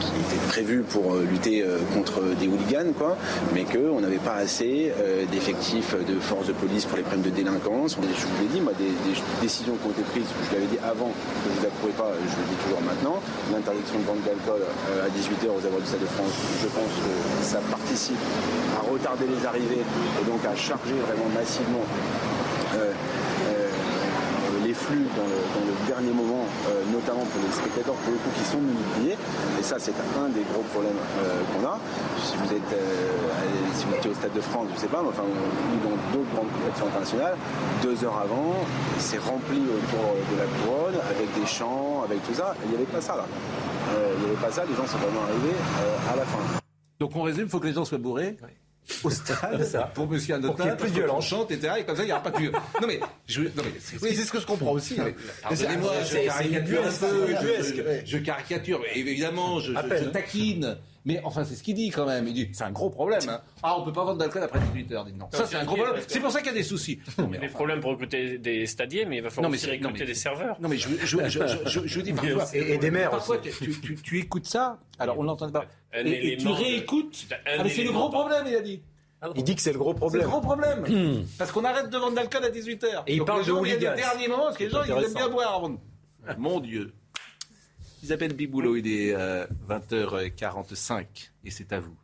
qui 0.00 0.12
était 0.20 0.46
prévu 0.48 0.82
pour 0.82 1.14
euh, 1.14 1.26
lutter 1.28 1.62
euh, 1.62 1.78
contre 1.94 2.22
des 2.38 2.46
hooligans, 2.46 2.92
quoi, 2.96 3.16
mais 3.54 3.64
qu'on 3.64 4.00
n'avait 4.00 4.22
pas 4.22 4.34
assez 4.34 4.92
d'effectifs 5.30 5.94
de 6.06 6.18
forces 6.20 6.46
de 6.46 6.52
police 6.52 6.84
pour 6.84 6.96
les 6.96 7.02
problèmes 7.02 7.22
de 7.22 7.30
délinquance. 7.30 7.96
Je 7.96 8.26
vous 8.26 8.42
l'ai 8.42 8.48
dit, 8.48 8.60
moi, 8.60 8.72
des, 8.78 8.92
décisions 9.40 9.74
qui 9.76 9.86
ont 9.86 9.90
été 9.90 10.02
prises, 10.02 10.28
je 10.48 10.54
l'avais 10.54 10.66
dit 10.66 10.78
avant, 10.82 11.10
que 11.10 11.48
vous 11.48 11.62
n'approuvez 11.62 11.92
pas, 11.92 12.10
je 12.14 12.36
le 12.36 12.46
dis 12.48 12.58
toujours 12.64 12.82
maintenant, 12.82 13.20
l'interdiction 13.52 13.98
de 13.98 14.04
vente 14.04 14.22
d'alcool 14.24 14.62
à 14.88 15.08
18h 15.10 15.50
aux 15.50 15.64
avoirs 15.66 15.80
du 15.80 15.88
Stade 15.88 16.00
de 16.00 16.12
France, 16.12 16.34
je 16.62 16.68
pense 16.68 16.92
que 17.02 17.12
ça 17.42 17.60
participe 17.70 18.22
à 18.78 18.80
retarder 18.90 19.26
les 19.26 19.46
arrivées 19.46 19.82
et 19.82 20.24
donc 20.24 20.44
à 20.44 20.54
charger 20.54 20.96
vraiment 21.06 21.28
massivement 21.34 21.84
flux 24.82 25.06
dans 25.16 25.26
le, 25.26 25.38
dernier 25.86 26.12
moment, 26.12 26.46
euh, 26.68 26.84
notamment 26.92 27.24
pour 27.26 27.40
les 27.42 27.52
spectateurs 27.52 27.94
pour 27.94 28.12
le 28.12 28.18
coup 28.18 28.30
qui 28.38 28.44
sont 28.44 28.58
multipliés. 28.58 29.16
Et 29.58 29.62
ça, 29.62 29.76
c'est 29.78 29.94
un 29.94 30.28
des 30.28 30.42
gros 30.52 30.62
problèmes 30.72 30.98
euh, 31.18 31.42
qu'on 31.50 31.66
a. 31.66 31.78
Si 32.22 32.34
vous 32.36 32.50
êtes 32.54 32.72
euh, 32.72 33.10
si 33.74 33.84
vous 33.86 33.94
étiez 33.94 34.10
au 34.10 34.14
Stade 34.14 34.32
de 34.32 34.40
France, 34.40 34.66
je 34.70 34.74
ne 34.74 34.80
sais 34.80 34.86
pas, 34.86 35.02
mais 35.02 35.08
enfin, 35.08 35.24
ou 35.26 35.76
dans 35.82 35.96
d'autres 36.12 36.32
grandes 36.34 36.52
compétitions 36.54 36.86
internationales, 36.86 37.36
deux 37.82 38.04
heures 38.04 38.18
avant, 38.18 38.54
c'est 38.98 39.18
rempli 39.18 39.58
autour 39.58 40.04
de 40.30 40.36
la 40.38 40.48
couronne 40.60 40.98
avec 41.10 41.28
des 41.34 41.46
chants, 41.46 42.02
avec 42.04 42.22
tout 42.26 42.34
ça. 42.34 42.54
Il 42.64 42.70
n'y 42.70 42.76
avait 42.76 42.92
pas 42.92 43.00
ça 43.00 43.16
là. 43.16 43.26
il 43.90 44.24
n'y 44.24 44.30
avait 44.30 44.40
pas 44.40 44.52
ça. 44.52 44.64
Les 44.64 44.74
gens 44.74 44.86
sont 44.86 44.98
vraiment 44.98 45.22
arrivés 45.28 45.58
à 46.12 46.16
la 46.16 46.24
fin. 46.24 46.42
Donc 47.00 47.16
on 47.16 47.22
résume, 47.22 47.44
il 47.44 47.50
faut 47.50 47.60
que 47.60 47.66
les 47.66 47.72
gens 47.74 47.84
soient 47.84 47.98
bourrés 47.98 48.36
au 49.04 49.10
stade 49.10 49.64
ça. 49.64 49.90
pour 49.94 50.08
Monsieur 50.08 50.34
Anotin. 50.34 50.68
Pour 50.68 50.76
plus 50.76 50.90
de 50.90 50.94
violence. 50.94 51.26
chante, 51.26 51.50
etc. 51.50 51.74
Et 51.80 51.84
comme 51.84 51.96
ça, 51.96 52.02
il 52.02 52.06
n'y 52.06 52.12
aura 52.12 52.22
pas 52.22 52.30
de 52.30 52.44
Non 52.46 52.86
mais, 52.86 53.00
je, 53.26 53.42
non 53.42 53.50
mais 53.64 53.72
c'est, 53.80 54.02
oui, 54.02 54.14
c'est 54.14 54.24
ce 54.24 54.32
que 54.32 54.40
je 54.40 54.46
comprends 54.46 54.72
aussi. 54.72 54.96
Pardonnez-moi, 55.42 55.94
je 56.04 56.26
caricature 56.26 56.82
un 56.84 56.90
peu. 56.90 58.04
Je, 58.04 58.18
caricature, 58.18 58.80
évidemment, 58.94 59.60
je, 59.60 59.72
je, 59.72 60.08
taquine. 60.08 60.76
Mais 61.04 61.20
enfin, 61.24 61.44
c'est 61.44 61.56
ce 61.56 61.62
qu'il 61.62 61.74
dit 61.74 61.90
quand 61.90 62.06
même. 62.06 62.28
Il 62.28 62.34
dit, 62.34 62.48
c'est 62.52 62.64
un 62.64 62.70
gros 62.70 62.90
problème. 62.90 63.22
Hein. 63.28 63.40
Ah, 63.62 63.78
on 63.78 63.84
peut 63.84 63.92
pas 63.92 64.04
vendre 64.04 64.18
d'alcool 64.18 64.42
après 64.42 64.60
18 64.60 64.92
heures. 64.92 65.06
non. 65.16 65.28
Ça, 65.32 65.46
c'est 65.46 65.56
un 65.56 65.64
gros 65.64 65.76
problème. 65.76 66.02
C'est 66.06 66.20
pour 66.20 66.30
ça 66.30 66.40
qu'il 66.40 66.48
y 66.48 66.54
a 66.54 66.58
des 66.58 66.62
soucis. 66.62 67.00
il 67.18 67.34
y 67.34 67.36
a 67.36 67.40
des 67.40 67.48
problèmes 67.48 67.80
pour 67.80 67.90
recruter 67.90 68.38
des 68.38 68.66
stadiers, 68.66 69.04
mais 69.04 69.16
il 69.16 69.22
va 69.22 69.30
falloir 69.30 69.52
aussi 69.52 69.70
recruter 69.70 70.04
des 70.04 70.14
serveurs. 70.14 70.60
Non, 70.60 70.68
mais 70.68 70.76
je, 70.76 70.88
je, 71.04 71.18
je, 71.66 71.80
je 71.86 72.00
dis 72.00 72.12
parfois. 72.12 72.44
Et, 72.54 72.78
des 72.78 72.90
maires. 72.90 73.10
Parfois, 73.10 73.38
tu, 73.38 73.50
tu, 73.80 73.96
tu, 73.96 74.18
écoutes 74.18 74.46
ça. 74.46 74.78
Alors, 74.98 75.18
on 75.18 75.24
l'entend 75.24 75.50
pas. 75.50 75.66
Et, 75.94 76.36
tu 76.36 76.48
réécoutes. 76.48 77.26
Ah, 77.46 77.68
c'est 77.68 77.82
le 77.82 77.92
gros 77.92 78.08
problème, 78.08 78.44
il 78.46 78.54
a 78.54 78.60
dit. 78.60 78.82
Il 79.36 79.44
dit 79.44 79.54
que 79.54 79.62
c'est 79.62 79.72
le 79.72 79.78
gros 79.78 79.94
problème. 79.94 80.22
C'est 80.22 80.26
le 80.26 80.30
gros 80.30 80.40
problème. 80.40 81.24
Parce 81.38 81.52
qu'on 81.52 81.64
arrête 81.64 81.90
de 81.90 81.96
vendre 81.96 82.16
d'alcool 82.16 82.44
à 82.44 82.50
18h. 82.50 83.04
Et 83.06 83.14
il 83.14 83.24
parle 83.24 83.44
de 83.44 83.52
hooligans. 83.52 83.90
Le 83.90 83.96
dernier 83.96 84.28
moment, 84.28 84.44
parce 84.44 84.56
que 84.56 84.64
les 84.64 84.70
gens, 84.70 84.82
ils 84.84 84.90
aiment 84.90 85.14
bien 85.14 85.28
boire 85.28 85.56
avant. 85.56 85.76
Mon 86.38 86.60
Dieu. 86.60 86.92
Isabelle 88.02 88.34
Biboulot, 88.34 88.76
il 88.76 88.88
est 88.88 89.14
20h45 89.68 90.92
euh, 90.92 91.04
et 91.44 91.50
c'est 91.50 91.72
à 91.72 91.78
vous. 91.78 91.96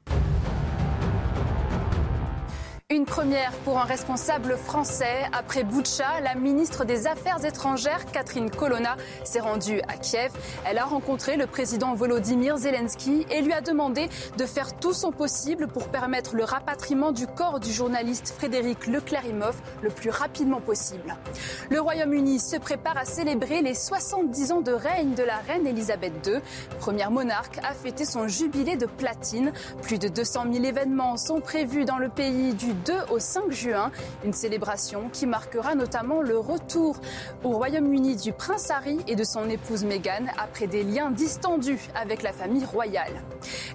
Une 2.98 3.04
première 3.04 3.52
pour 3.64 3.78
un 3.78 3.84
responsable 3.84 4.56
français. 4.56 5.22
Après 5.32 5.62
Boutcha, 5.62 6.20
la 6.20 6.34
ministre 6.34 6.84
des 6.84 7.06
Affaires 7.06 7.44
étrangères, 7.44 8.04
Catherine 8.10 8.50
Colonna, 8.50 8.96
s'est 9.22 9.38
rendue 9.38 9.80
à 9.86 9.96
Kiev. 9.96 10.32
Elle 10.66 10.78
a 10.78 10.84
rencontré 10.84 11.36
le 11.36 11.46
président 11.46 11.94
Volodymyr 11.94 12.56
Zelensky 12.56 13.24
et 13.30 13.40
lui 13.40 13.52
a 13.52 13.60
demandé 13.60 14.08
de 14.36 14.44
faire 14.46 14.76
tout 14.80 14.92
son 14.92 15.12
possible 15.12 15.68
pour 15.68 15.90
permettre 15.90 16.34
le 16.34 16.42
rapatriement 16.42 17.12
du 17.12 17.28
corps 17.28 17.60
du 17.60 17.72
journaliste 17.72 18.34
Frédéric 18.36 18.88
Leclerimoff 18.88 19.62
le 19.80 19.90
plus 19.90 20.10
rapidement 20.10 20.60
possible. 20.60 21.14
Le 21.70 21.80
Royaume-Uni 21.80 22.40
se 22.40 22.56
prépare 22.56 22.98
à 22.98 23.04
célébrer 23.04 23.62
les 23.62 23.74
70 23.74 24.50
ans 24.50 24.60
de 24.60 24.72
règne 24.72 25.14
de 25.14 25.22
la 25.22 25.36
reine 25.36 25.68
Elisabeth 25.68 26.26
II. 26.26 26.40
Première 26.80 27.12
monarque 27.12 27.58
a 27.58 27.74
fêté 27.74 28.04
son 28.04 28.26
jubilé 28.26 28.74
de 28.74 28.86
platine. 28.86 29.52
Plus 29.82 30.00
de 30.00 30.08
200 30.08 30.46
000 30.52 30.64
événements 30.64 31.16
sont 31.16 31.40
prévus 31.40 31.84
dans 31.84 31.98
le 31.98 32.08
pays 32.08 32.54
du 32.54 32.74
2 32.88 32.94
au 33.10 33.18
5 33.18 33.50
juin. 33.50 33.92
Une 34.24 34.32
célébration 34.32 35.10
qui 35.12 35.26
marquera 35.26 35.74
notamment 35.74 36.22
le 36.22 36.38
retour 36.38 36.96
au 37.44 37.50
Royaume-Uni 37.50 38.16
du 38.16 38.32
prince 38.32 38.70
Harry 38.70 38.98
et 39.06 39.14
de 39.14 39.24
son 39.24 39.50
épouse 39.50 39.84
Meghan 39.84 40.24
après 40.38 40.66
des 40.66 40.84
liens 40.84 41.10
distendus 41.10 41.90
avec 41.94 42.22
la 42.22 42.32
famille 42.32 42.64
royale. 42.64 43.22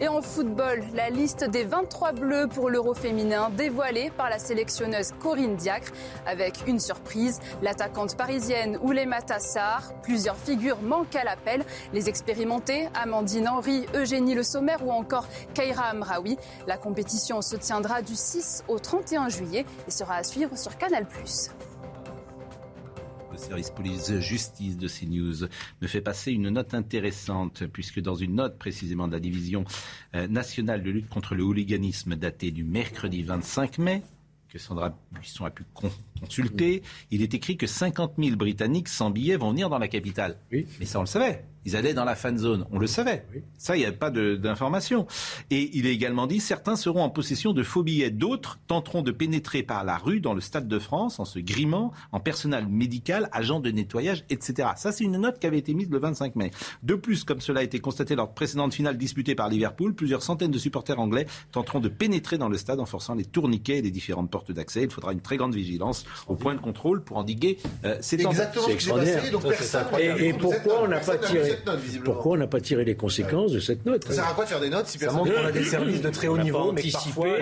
Et 0.02 0.08
en 0.08 0.24
football, 0.24 0.82
la 0.96 1.12
liste 1.12 1.44
des 1.44 1.64
23 1.64 2.14
bleus 2.14 2.48
pour 2.48 2.72
l'Euro 2.72 2.96
féminin 2.96 3.52
dévoilée 3.52 4.12
par 4.18 4.32
la 4.32 4.40
sélectionneuse 4.40 5.12
Corinne 5.22 5.58
Diacre 5.58 5.92
avec 6.26 6.56
une 6.66 6.80
surprise, 6.80 7.40
l'attaquante 7.62 8.18
parisienne 8.18 8.80
Oulema 8.82 9.22
Tassar. 9.22 9.94
Plusieurs 10.02 10.38
figures 10.38 10.82
manquent 10.82 11.16
à 11.16 11.24
l'appel, 11.24 11.64
les 11.94 12.10
expérimentés 12.10 12.90
Amandine 12.96 13.48
Henry, 13.48 13.86
Eugénie 13.94 14.34
Le 14.34 14.44
Sommer 14.44 14.78
ou 14.84 14.92
encore 14.92 15.28
Keira 15.54 15.84
Amraoui. 15.84 16.38
La 16.66 16.78
compétition 16.78 17.44
se 17.44 17.56
tiendra 17.56 18.02
du 18.02 18.16
6 18.16 18.64
au 18.68 18.80
30 18.80 18.93
31 18.94 19.30
juillet 19.30 19.66
et 19.88 19.92
sera 19.92 20.18
à 20.18 20.24
suivre 20.24 20.56
sur 20.56 20.78
Canal+. 20.78 21.08
Le 23.32 23.38
service 23.40 23.72
police-justice 23.72 24.78
de 24.78 24.88
CNews 24.88 25.48
me 25.82 25.88
fait 25.88 26.02
passer 26.02 26.32
une 26.32 26.50
note 26.50 26.76
intéressante, 26.76 27.66
puisque 27.66 28.00
dans 28.00 28.14
une 28.14 28.36
note 28.36 28.60
précisément 28.60 29.08
de 29.08 29.14
la 29.14 29.20
division 29.20 29.66
euh, 30.14 30.28
nationale 30.28 30.84
de 30.84 30.92
lutte 30.92 31.10
contre 31.10 31.34
le 31.34 31.42
hooliganisme 31.42 32.16
datée 32.16 32.52
du 32.52 32.64
mercredi 32.64 33.24
25 33.24 33.80
mai, 33.80 34.04
que 34.48 34.60
Sandra 34.60 34.96
Buisson 35.12 35.46
a 35.46 35.50
pu 35.50 35.64
consulter, 35.74 36.84
il 37.10 37.24
est 37.24 37.34
écrit 37.34 37.58
que 37.58 37.66
50 37.66 38.14
000 38.20 38.36
Britanniques 38.36 38.90
sans 38.90 39.10
billets 39.10 39.38
vont 39.38 39.50
venir 39.50 39.70
dans 39.70 39.80
la 39.80 39.88
capitale. 39.88 40.38
Oui. 40.52 40.68
Mais 40.80 40.86
ça, 40.86 41.00
on 41.00 41.02
le 41.02 41.08
savait. 41.08 41.44
Ils 41.66 41.76
allaient 41.76 41.94
dans 41.94 42.06
la 42.06 42.16
fan 42.16 42.38
zone. 42.38 42.66
On 42.72 42.80
le 42.80 42.88
savait. 42.88 43.26
Ça, 43.58 43.76
il 43.76 43.80
n'y 43.80 43.86
a 43.86 43.92
pas 43.92 44.10
d'information. 44.10 45.08
Et 45.50 45.70
il 45.74 45.86
est 45.86 45.94
également 45.94 46.28
dit 46.28 46.40
certains 46.40 46.76
seront 46.76 47.04
en 47.04 47.10
possession 47.10 47.54
de 47.54 47.64
faux 47.64 47.84
billets. 47.84 48.10
D'autres 48.10 48.60
tenteront 48.68 49.02
de 49.02 49.12
pénétrer 49.12 49.64
par 49.64 49.84
la 49.84 49.98
rue 49.98 50.20
dans 50.20 50.34
le 50.34 50.42
Stade 50.42 50.68
de 50.68 50.80
France 50.80 51.20
en 51.20 51.26
se 51.26 51.40
grimant 51.40 51.92
en 52.12 52.20
personnel 52.20 52.68
médical, 52.68 53.30
agent 53.32 53.60
de 53.60 53.72
nettoyage, 53.72 54.26
etc. 54.30 54.70
Ça, 54.76 54.92
c'est 54.92 55.04
une 55.04 55.18
note 55.18 55.40
qui 55.40 55.48
avait 55.48 55.58
été 55.58 55.74
mise 55.74 55.90
le 55.90 56.00
25 56.00 56.36
mai. 56.36 56.52
De 56.84 56.96
plus, 56.96 57.24
comme 57.24 57.42
cela 57.42 57.62
a 57.62 57.64
été 57.64 57.80
constaté 57.80 58.16
lors 58.16 58.28
de 58.28 58.34
précédentes 58.34 58.74
finales 58.74 58.98
disputées 58.98 59.36
par 59.36 59.50
Liverpool, 59.50 59.94
plusieurs 59.94 60.24
centaines 60.24 60.52
de 60.52 60.60
supporters 60.60 61.00
anglais 61.00 61.28
tenteront 61.52 61.80
de 61.80 61.90
pénétrer 61.90 62.38
dans 62.38 62.50
le 62.50 62.58
stade 62.58 62.80
en 62.80 62.86
forçant 62.86 63.16
les 63.16 63.26
tourniquets 63.26 63.78
et 63.78 63.82
les 63.82 63.92
différentes 63.92 64.30
portes 64.30 64.52
d'accès. 64.52 64.84
Il 64.84 64.90
faudra 64.90 65.14
une 65.14 65.22
très 65.22 65.38
grande 65.38 65.56
vigilance 65.56 66.06
au 66.28 66.36
point 66.36 66.56
de 66.56 66.60
contrôle 66.60 67.04
pour 67.04 67.18
endiguer 67.18 67.58
euh, 67.86 67.98
ces 68.02 68.24
Exactement 68.24 68.68
ce 68.68 68.72
qui 68.74 68.86
s'est 68.86 68.92
passé. 68.92 69.32
Donc 69.32 69.44
et, 70.00 70.28
et 70.28 70.34
pourquoi 70.34 70.84
on 70.84 70.88
n'a 70.88 71.00
pas 71.00 71.18
tiré 71.18 71.53
pourquoi 72.04 72.34
on 72.34 72.38
n'a 72.38 72.48
pas 72.48 72.62
tiré 72.62 72.86
les 72.86 72.96
conséquences 72.96 73.52
de 73.52 73.60
cette 73.60 73.86
note 73.86 74.04
Ça 74.06 74.14
sert 74.14 74.28
à 74.28 74.34
quoi 74.34 74.44
de 74.44 74.50
faire 74.50 74.60
des 74.60 74.70
notes 74.70 74.88
si 74.88 75.04
montre 75.06 75.34
qu'on 75.34 75.46
a 75.46 75.52
des 75.52 75.64
services 75.64 76.02
de 76.02 76.10
très 76.10 76.28
haut 76.28 76.38
niveau, 76.38 76.72
mais 76.72 76.84
parfois, 76.92 77.38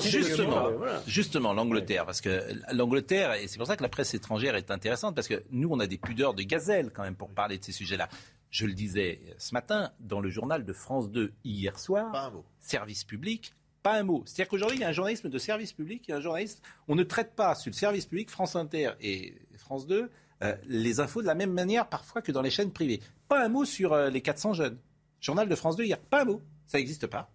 justement, 0.00 0.70
justement 1.06 1.52
l'Angleterre, 1.52 2.06
parce 2.06 2.20
que 2.20 2.42
l'Angleterre, 2.72 3.34
et 3.34 3.48
c'est 3.48 3.58
pour 3.58 3.66
ça 3.66 3.76
que 3.76 3.82
la 3.82 3.88
presse 3.88 4.14
étrangère 4.14 4.56
est 4.56 4.70
intéressante, 4.70 5.14
parce 5.14 5.28
que 5.28 5.42
nous, 5.50 5.68
on 5.70 5.80
a 5.80 5.86
des 5.86 5.98
pudeurs 5.98 6.34
de 6.34 6.42
gazelle 6.42 6.90
quand 6.92 7.02
même 7.02 7.16
pour 7.16 7.30
parler 7.30 7.58
de 7.58 7.64
ces 7.64 7.72
sujets-là. 7.72 8.08
Je 8.50 8.66
le 8.66 8.72
disais 8.72 9.20
ce 9.36 9.52
matin 9.52 9.90
dans 10.00 10.20
le 10.20 10.30
journal 10.30 10.64
de 10.64 10.72
France 10.72 11.10
2 11.10 11.32
hier 11.44 11.78
soir. 11.78 12.32
Service 12.60 13.04
public, 13.04 13.54
pas 13.82 13.98
un 13.98 14.04
mot. 14.04 14.22
C'est-à-dire 14.24 14.48
qu'aujourd'hui, 14.48 14.78
il 14.78 14.80
y 14.80 14.84
a 14.84 14.88
un 14.88 14.92
journalisme 14.92 15.28
de 15.28 15.38
service 15.38 15.72
public, 15.72 16.04
il 16.08 16.12
y 16.12 16.14
a 16.14 16.16
un 16.16 16.20
journaliste. 16.20 16.62
On 16.88 16.94
ne 16.94 17.02
traite 17.02 17.34
pas 17.34 17.54
sur 17.54 17.70
le 17.70 17.76
service 17.76 18.06
public, 18.06 18.30
France 18.30 18.56
Inter 18.56 18.92
et 19.00 19.34
France 19.58 19.86
2, 19.86 20.10
euh, 20.42 20.54
les 20.66 21.00
infos 21.00 21.20
de 21.20 21.26
la 21.26 21.34
même 21.34 21.52
manière 21.52 21.88
parfois 21.88 22.22
que 22.22 22.32
dans 22.32 22.42
les 22.42 22.50
chaînes 22.50 22.72
privées. 22.72 23.00
Pas 23.28 23.44
un 23.44 23.48
mot 23.48 23.64
sur 23.64 23.92
euh, 23.92 24.10
les 24.10 24.20
400 24.20 24.52
jeunes. 24.54 24.78
Journal 25.20 25.48
de 25.48 25.54
France 25.54 25.76
2 25.76 25.84
hier, 25.84 25.98
pas 25.98 26.22
un 26.22 26.24
mot. 26.26 26.42
Ça 26.66 26.78
n'existe 26.78 27.06
pas. 27.06 27.30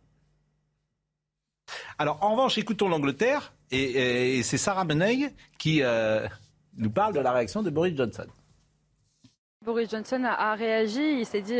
Alors, 1.97 2.23
en 2.23 2.31
revanche, 2.31 2.57
écoutons 2.57 2.87
l'Angleterre, 2.87 3.53
et, 3.71 4.41
c'est 4.43 4.57
Sarah 4.57 4.85
Meneuil 4.85 5.29
qui 5.57 5.81
euh, 5.81 6.27
nous 6.77 6.91
parle 6.91 7.13
de 7.13 7.19
la 7.19 7.31
réaction 7.31 7.63
de 7.63 7.69
Boris 7.69 7.95
Johnson. 7.95 8.27
Boris 9.63 9.89
Johnson 9.89 10.23
a, 10.25 10.55
réagi, 10.55 11.19
il 11.19 11.25
s'est 11.25 11.41
dit 11.41 11.59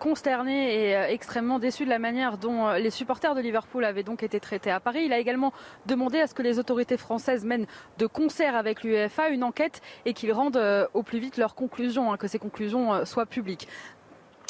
consterné 0.00 0.88
et 0.88 0.96
euh, 0.96 1.06
extrêmement 1.06 1.60
déçu 1.60 1.84
de 1.84 1.90
la 1.90 2.00
manière 2.00 2.38
dont 2.38 2.66
euh, 2.66 2.78
les 2.78 2.90
supporters 2.90 3.36
de 3.36 3.40
Liverpool 3.40 3.84
avaient 3.84 4.02
donc 4.02 4.24
été 4.24 4.40
traités 4.40 4.72
à 4.72 4.80
Paris. 4.80 5.02
Il 5.04 5.12
a 5.12 5.18
également 5.18 5.52
demandé 5.86 6.18
à 6.18 6.26
ce 6.26 6.34
que 6.34 6.42
les 6.42 6.58
autorités 6.58 6.96
françaises 6.96 7.44
mènent 7.44 7.66
de 7.98 8.06
concert 8.06 8.56
avec 8.56 8.82
l'UEFA 8.82 9.28
une 9.28 9.44
enquête 9.44 9.82
et 10.06 10.14
qu'ils 10.14 10.32
rendent 10.32 10.56
euh, 10.56 10.86
au 10.94 11.04
plus 11.04 11.20
vite 11.20 11.36
leurs 11.36 11.54
conclusions, 11.54 12.12
hein, 12.12 12.16
que 12.16 12.26
ces 12.26 12.40
conclusions 12.40 13.04
soient 13.04 13.26
publiques. 13.26 13.68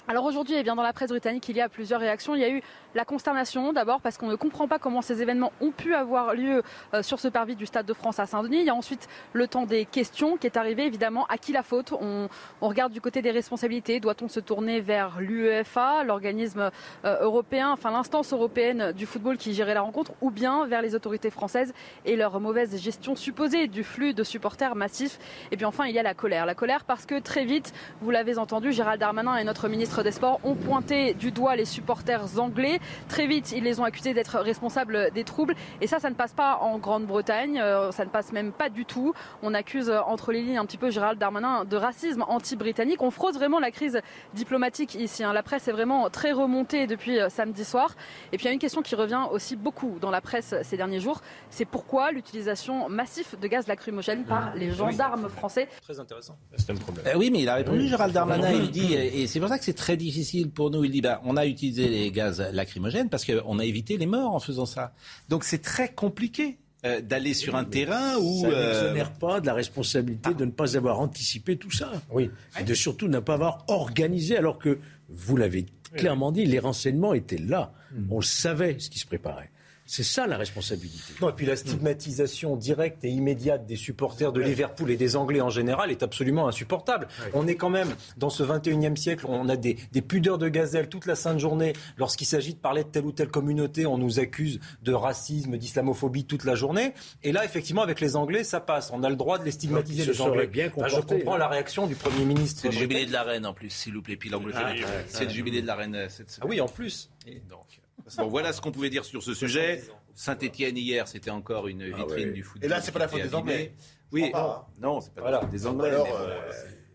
Alors 0.09 0.25
aujourd'hui, 0.25 0.55
eh 0.57 0.63
bien, 0.63 0.75
dans 0.75 0.83
la 0.83 0.93
presse 0.93 1.11
britannique, 1.11 1.49
il 1.49 1.57
y 1.57 1.61
a 1.61 1.69
plusieurs 1.69 2.01
réactions. 2.01 2.35
Il 2.35 2.41
y 2.41 2.45
a 2.45 2.51
eu 2.51 2.63
La 2.95 3.05
consternation 3.05 3.73
d'abord 3.73 4.01
parce 4.01 4.19
qu'on 4.19 4.27
ne 4.27 4.35
comprend 4.35 4.67
pas 4.67 4.81
comment 4.81 5.01
ces 5.01 5.23
événements 5.23 5.53
ont 5.61 5.71
pu 5.71 5.95
avoir 5.95 6.35
lieu 6.35 6.63
euh, 6.93 7.03
sur 7.03 7.21
ce 7.21 7.29
parvis 7.29 7.55
du 7.55 7.65
Stade 7.65 7.87
de 7.87 7.93
France 7.93 8.19
à 8.19 8.27
Saint-Denis. 8.27 8.61
Il 8.61 8.67
y 8.67 8.71
a 8.71 8.75
ensuite 8.75 9.09
le 9.33 9.47
temps 9.47 9.65
des 9.65 9.85
questions 9.85 10.37
qui 10.37 10.49
est 10.49 10.57
arrivé 10.57 10.87
évidemment. 10.87 11.25
À 11.29 11.39
qui 11.39 11.53
la 11.53 11.63
faute? 11.63 11.93
On, 11.93 12.29
regarde 12.61 12.93
du 12.93 13.01
côté 13.01 13.23
des 13.23 13.31
responsabilités. 13.31 14.01
Doit-on 14.01 14.29
se 14.29 14.41
tourner 14.41 14.81
vers 14.81 15.21
l'UEFA, 15.21 16.05
l'organisme 16.05 16.71
euh, 17.05 17.19
européen, 17.21 17.71
enfin 17.71 17.91
l'instance 17.91 18.33
européenne 18.33 18.93
du 18.93 19.07
football 19.07 19.37
qui 19.37 19.55
gérait 19.55 19.75
la 19.75 19.83
rencontre, 19.83 20.13
ou 20.21 20.31
bien 20.31 20.67
vers 20.67 20.83
les 20.83 20.95
autorités 20.95 21.31
françaises 21.31 21.73
et 22.05 22.17
leur 22.17 22.41
mauvaise 22.41 22.77
gestion 22.81 23.15
supposée 23.15 23.69
du 23.69 23.85
flux 23.85 24.15
de 24.15 24.25
supporters 24.25 24.75
massifs? 24.75 25.19
Et 25.53 25.57
puis 25.57 25.65
enfin, 25.65 25.87
il 25.87 25.95
y 25.95 25.99
a 25.99 26.03
la 26.03 26.15
colère. 26.15 26.45
La 26.45 26.55
colère 26.55 26.85
parce 26.85 27.07
que 27.07 27.21
très 27.21 27.45
vite, 27.45 27.73
vous 28.01 28.11
l'avez 28.11 28.39
entendu, 28.39 28.73
Gérald 28.73 29.01
Darmanin 29.01 29.37
et 29.37 29.45
notre 29.45 29.69
ministre 29.69 30.03
des 30.03 30.13
Sports 30.13 30.41
ont 30.45 30.55
pointé 30.55 31.15
du 31.15 31.31
doigt 31.31 31.57
les 31.57 31.65
supporters 31.65 32.39
anglais. 32.39 32.80
Très 33.09 33.27
vite, 33.27 33.53
ils 33.53 33.65
les 33.65 33.81
ont 33.81 33.85
accusés 33.85 34.15
d'être 34.15 34.39
responsables 34.39 35.11
des 35.13 35.25
troubles. 35.25 35.55
Et 35.81 35.87
ça, 35.87 35.99
ça 35.99 36.11
ne 36.11 36.15
passe 36.15 36.33
pas 36.33 36.59
en 36.61 36.79
Grande-Bretagne. 36.79 37.59
Euh, 37.61 37.91
ça 37.93 38.05
ne 38.05 38.11
passe 38.11 38.33
même 38.33 38.53
pas 38.53 38.69
du 38.69 38.85
tout. 38.85 39.13
On 39.43 39.55
accuse 39.55 39.91
entre 39.91 40.33
les 40.33 40.43
lignes 40.43 40.59
un 40.59 40.67
petit 40.67 40.79
peu 40.79 40.91
Gérald 40.91 41.19
Darmanin 41.19 41.65
de 41.65 41.77
racisme 41.77 42.25
anti-britannique. 42.29 43.03
On 43.03 43.11
fraude 43.11 43.35
vraiment 43.35 43.59
la 43.59 43.71
crise 43.71 44.01
diplomatique 44.35 44.95
ici. 44.95 45.25
Hein. 45.25 45.33
La 45.33 45.43
presse 45.43 45.69
est 45.69 45.73
vraiment 45.73 46.11
très 46.11 46.33
remontée 46.33 46.87
depuis 46.87 47.19
euh, 47.19 47.29
samedi 47.29 47.65
soir. 47.65 47.95
Et 48.33 48.37
puis 48.37 48.45
il 48.45 48.49
y 48.49 48.51
a 48.51 48.53
une 48.53 48.59
question 48.59 48.83
qui 48.83 48.95
revient 48.95 49.23
aussi 49.31 49.57
beaucoup 49.57 49.99
dans 50.01 50.11
la 50.11 50.21
presse 50.21 50.55
ces 50.63 50.77
derniers 50.77 51.01
jours. 51.01 51.21
C'est 51.51 51.65
pourquoi 51.65 52.13
l'utilisation 52.13 52.89
massive 52.89 53.37
de 53.41 53.47
gaz 53.49 53.67
lacrymogène 53.67 54.25
par 54.25 54.55
les 54.55 54.73
gendarmes 54.73 55.29
français. 55.29 55.69
Très 55.83 55.99
intéressant. 56.01 56.37
C'est 56.57 56.71
un 56.71 56.77
problème. 56.77 57.07
Euh, 57.07 57.19
oui, 57.19 57.31
mais 57.31 57.41
il 57.41 57.49
a 57.49 57.55
répondu, 57.55 57.87
Gérald 57.89 58.13
Darmanin. 58.13 58.51
Il 58.51 58.71
dit, 58.71 58.95
et 58.95 59.27
c'est 59.27 59.41
pour 59.41 59.49
ça 59.49 59.59
que 59.59 59.65
c'est 59.65 59.75
très 59.75 59.97
difficile 59.97 60.51
pour 60.51 60.71
nous. 60.71 60.85
Il 60.85 60.91
dit, 60.91 61.01
bah, 61.01 61.21
on 61.25 61.37
a 61.37 61.47
utilisé 61.47 61.89
les 61.89 62.11
gaz 62.11 62.41
lacrymogènes 62.53 62.70
parce 63.11 63.25
qu'on 63.25 63.59
a 63.59 63.65
évité 63.65 63.97
les 63.97 64.07
morts 64.07 64.35
en 64.35 64.41
faisant 64.41 64.67
ça. 64.67 64.93
Donc 65.29 65.45
c'est 65.45 65.63
très 65.63 65.89
compliqué. 65.93 66.59
Euh, 66.87 67.03
d'aller 67.03 67.35
sur 67.35 67.57
un 67.57 67.67
terrain 67.67 68.17
où... 68.17 68.41
Ça 68.41 68.47
euh, 68.47 68.73
n'exonère 68.73 69.13
pas 69.13 69.41
de 69.43 69.47
la 69.47 69.53
responsabilité 69.53 70.33
de 70.33 70.47
ne 70.47 70.51
pas 70.51 70.79
avoir 70.79 70.99
anticipé 70.99 71.59
tout 71.59 71.71
ça. 71.71 71.93
Oui. 72.11 72.31
Et 72.59 72.65
de 72.65 72.73
surtout 72.73 73.07
ne 73.07 73.19
pas 73.19 73.35
avoir 73.35 73.65
organisé, 73.69 74.39
alors 74.39 74.59
que, 74.59 74.79
vous 75.11 75.37
l'avez 75.37 75.67
clairement 75.95 76.33
dit, 76.33 76.47
les 76.47 76.59
renseignements 76.59 77.13
étaient 77.13 77.37
là. 77.37 77.75
Hmm. 77.93 78.07
On 78.11 78.23
savait 78.23 78.77
ce 78.79 78.89
qui 78.89 78.99
se 78.99 79.07
préparait. 79.07 79.51
C'est 79.91 80.05
ça 80.05 80.29
la 80.29 80.37
responsabilité. 80.37 81.15
Non, 81.21 81.31
et 81.31 81.33
puis 81.33 81.47
la 81.47 81.57
stigmatisation 81.57 82.55
directe 82.55 83.05
et 83.05 83.09
immédiate 83.09 83.67
des 83.67 83.75
supporters 83.75 84.33
de 84.33 84.41
Liverpool 84.41 84.89
et 84.93 84.97
des 84.97 85.17
Anglais 85.17 85.41
en 85.41 85.51
général 85.51 85.91
est 85.91 86.05
absolument 86.05 86.47
insupportable. 86.47 87.09
On 87.35 87.49
est 87.49 87.57
quand 87.57 87.71
même 87.71 87.97
dans 88.17 88.31
ce 88.31 88.45
21e 88.45 88.95
siècle, 88.95 89.27
on 89.29 89.49
a 89.49 89.57
des, 89.57 89.75
pudeurs 90.01 90.39
de 90.39 90.49
gazelle 90.49 90.89
toute 90.89 91.07
la 91.07 91.17
sainte 91.17 91.41
journée. 91.41 91.73
Lorsqu'il 91.99 92.29
s'agit 92.29 92.55
de 92.55 92.61
parler 92.61 92.85
de 92.85 92.89
telle 92.89 93.05
ou 93.05 93.11
telle 93.11 93.33
communauté, 93.33 93.85
on 93.85 93.99
nous 93.99 94.21
accuse 94.21 94.61
de 94.85 94.93
racisme, 94.93 95.59
d'islamophobie 95.59 96.25
toute 96.25 96.45
la 96.45 96.55
journée. 96.55 96.95
Et 97.25 97.33
là, 97.33 97.45
effectivement, 97.45 97.83
avec 97.83 97.99
les 97.99 98.15
Anglais, 98.15 98.45
ça 98.45 98.61
passe. 98.61 98.93
On 98.95 99.03
a 99.03 99.11
le 99.11 99.17
droit 99.17 99.41
de 99.41 99.45
les 99.45 99.51
stigmatiser, 99.51 100.05
les 100.05 100.21
Anglais. 100.21 100.47
Bien 100.47 100.71
je 100.87 101.01
comprends 101.01 101.37
la 101.37 101.49
réaction 101.49 101.89
du 101.89 101.97
Premier 101.97 102.25
ministre. 102.25 102.61
C'est 102.63 102.69
le 102.69 102.75
jubilé 102.75 103.07
de 103.07 103.13
la 103.13 103.25
reine 103.25 103.45
en 103.45 103.55
plus, 103.55 103.71
s'il 103.71 103.95
vous 103.95 104.03
plaît. 104.03 104.15
Puis 104.15 104.29
l'Angleterre, 104.29 104.73
ah, 104.87 105.03
c'est 105.09 105.25
le 105.25 105.31
jubilé 105.31 105.63
de 105.63 105.67
la 105.67 105.75
reine 105.75 105.97
euh, 105.97 106.09
cette 106.09 106.31
semaine. 106.31 106.47
Ah 106.47 106.49
oui, 106.49 106.61
en 106.61 106.69
plus. 106.69 107.11
Et 107.27 107.43
donc 107.51 107.81
voilà 108.29 108.53
ce 108.53 108.61
qu'on 108.61 108.73
pouvait 108.73 108.91
dire 108.91 109.05
sur 109.05 109.23
ce 109.23 109.35
sujet. 109.35 109.83
Saint-Etienne 110.15 110.77
hier, 110.77 111.09
c'était 111.09 111.31
encore 111.31 111.69
une 111.69 111.83
ah 111.83 111.97
vitrine 111.97 112.33
du 112.33 112.43
football. 112.43 112.67
Et 112.67 112.69
là, 112.69 112.81
c'est 112.81 112.93
pas 112.93 112.99
la 112.99 113.09
faute 113.09 113.23
des 113.23 113.35
Anglais. 113.35 113.75
Oui, 114.13 114.33
non, 114.81 115.01
c'est 115.01 115.15
pas 115.15 115.31
la 115.31 115.41
faute 115.41 115.51
des 115.51 115.67
Anglais. 115.67 115.91
Euh, 115.93 116.41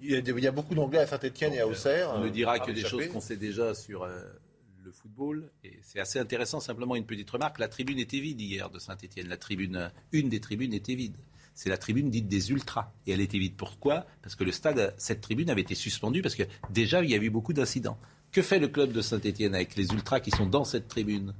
il, 0.01 0.11
y 0.11 0.47
a, 0.47 0.51
beaucoup 0.51 0.75
d'Anglais 0.75 0.99
à 0.99 1.07
Saint-Etienne 1.07 1.53
et 1.53 1.59
à 1.59 1.67
Auxerre. 1.67 2.11
On 2.13 2.19
ne 2.19 2.29
dira 2.29 2.59
que 2.59 2.71
des 2.71 2.83
choses 2.85 3.07
qu'on 3.07 3.21
sait 3.21 3.37
déjà 3.37 3.73
sur 3.73 4.03
euh, 4.03 4.21
le 4.83 4.91
football. 4.91 5.49
Et 5.63 5.79
c'est 5.81 5.99
assez 5.99 6.19
intéressant, 6.19 6.59
simplement 6.59 6.95
une 6.95 7.05
petite 7.05 7.29
remarque. 7.29 7.59
La 7.59 7.67
tribune 7.67 7.99
était 7.99 8.19
vide 8.19 8.39
hier 8.39 8.69
de 8.69 8.79
Saint-Etienne. 8.79 9.27
La 9.27 9.37
tribune, 9.37 9.91
une 10.11 10.29
des 10.29 10.39
tribunes 10.39 10.73
était 10.73 10.95
vide. 10.95 11.15
C'est 11.55 11.69
la 11.69 11.77
tribune 11.77 12.09
dite 12.09 12.27
des 12.27 12.51
ultras. 12.51 12.91
Et 13.07 13.13
elle 13.13 13.21
était 13.21 13.39
vide. 13.39 13.55
Pourquoi? 13.55 14.05
Parce 14.21 14.35
que 14.35 14.43
le 14.43 14.51
stade, 14.51 14.93
cette 14.97 15.21
tribune 15.21 15.49
avait 15.49 15.61
été 15.61 15.73
suspendue 15.73 16.21
parce 16.21 16.35
que 16.35 16.43
déjà, 16.69 17.01
il 17.01 17.09
y 17.09 17.13
a 17.13 17.17
eu 17.17 17.29
beaucoup 17.29 17.53
d'incidents. 17.53 17.97
Que 18.35 18.41
fait 18.41 18.59
le 18.59 18.67
club 18.67 18.91
de 18.91 18.99
Saint-Etienne 18.99 19.55
avec 19.55 19.77
les 19.77 19.85
ultras 19.93 20.19
qui 20.19 20.29
sont 20.29 20.45
dans 20.45 20.65
cette 20.65 20.89
tribune? 20.89 21.33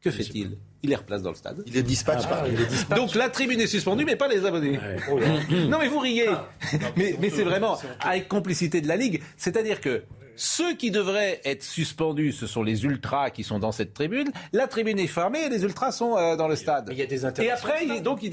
Que 0.00 0.10
fait-il? 0.10 0.58
il 0.82 0.90
les 0.90 0.96
replace 0.96 1.22
dans 1.22 1.30
le 1.30 1.36
stade? 1.36 1.62
Il 1.68 1.72
les 1.72 1.84
dispatche. 1.84 2.24
Ah, 2.28 2.96
Donc 2.96 3.14
la 3.14 3.28
tribune 3.28 3.60
est 3.60 3.68
suspendue, 3.68 4.04
mais 4.04 4.16
pas 4.16 4.26
les 4.26 4.44
abonnés. 4.44 4.76
Oh 5.08 5.20
non, 5.68 5.78
mais 5.78 5.86
vous 5.86 6.00
riez. 6.00 6.26
Ah. 6.26 6.48
mais, 6.96 7.30
c'est 7.30 7.44
vraiment 7.44 7.78
avec 8.00 8.26
complicité 8.26 8.80
de 8.80 8.88
la 8.88 8.96
Ligue. 8.96 9.22
C'est-à-dire 9.36 9.80
que 9.80 10.02
ceux 10.34 10.74
qui 10.74 10.90
devraient 10.90 11.40
être 11.44 11.62
suspendus, 11.62 12.32
ce 12.32 12.48
sont 12.48 12.64
les 12.64 12.82
ultras 12.82 13.30
qui 13.30 13.44
sont 13.44 13.60
dans 13.60 13.70
cette 13.70 13.94
tribune. 13.94 14.32
La 14.52 14.66
tribune 14.66 14.98
est 14.98 15.06
fermée 15.06 15.44
et 15.44 15.48
les 15.48 15.62
ultras 15.62 15.92
sont 15.92 16.16
euh, 16.16 16.34
dans 16.34 16.48
le 16.48 16.56
stade. 16.56 16.88
il 16.90 16.98
y 16.98 17.02
a 17.02 17.06
des 17.06 17.24
et 17.24 17.50
après, 17.52 18.00
donc, 18.00 18.24
il 18.24 18.30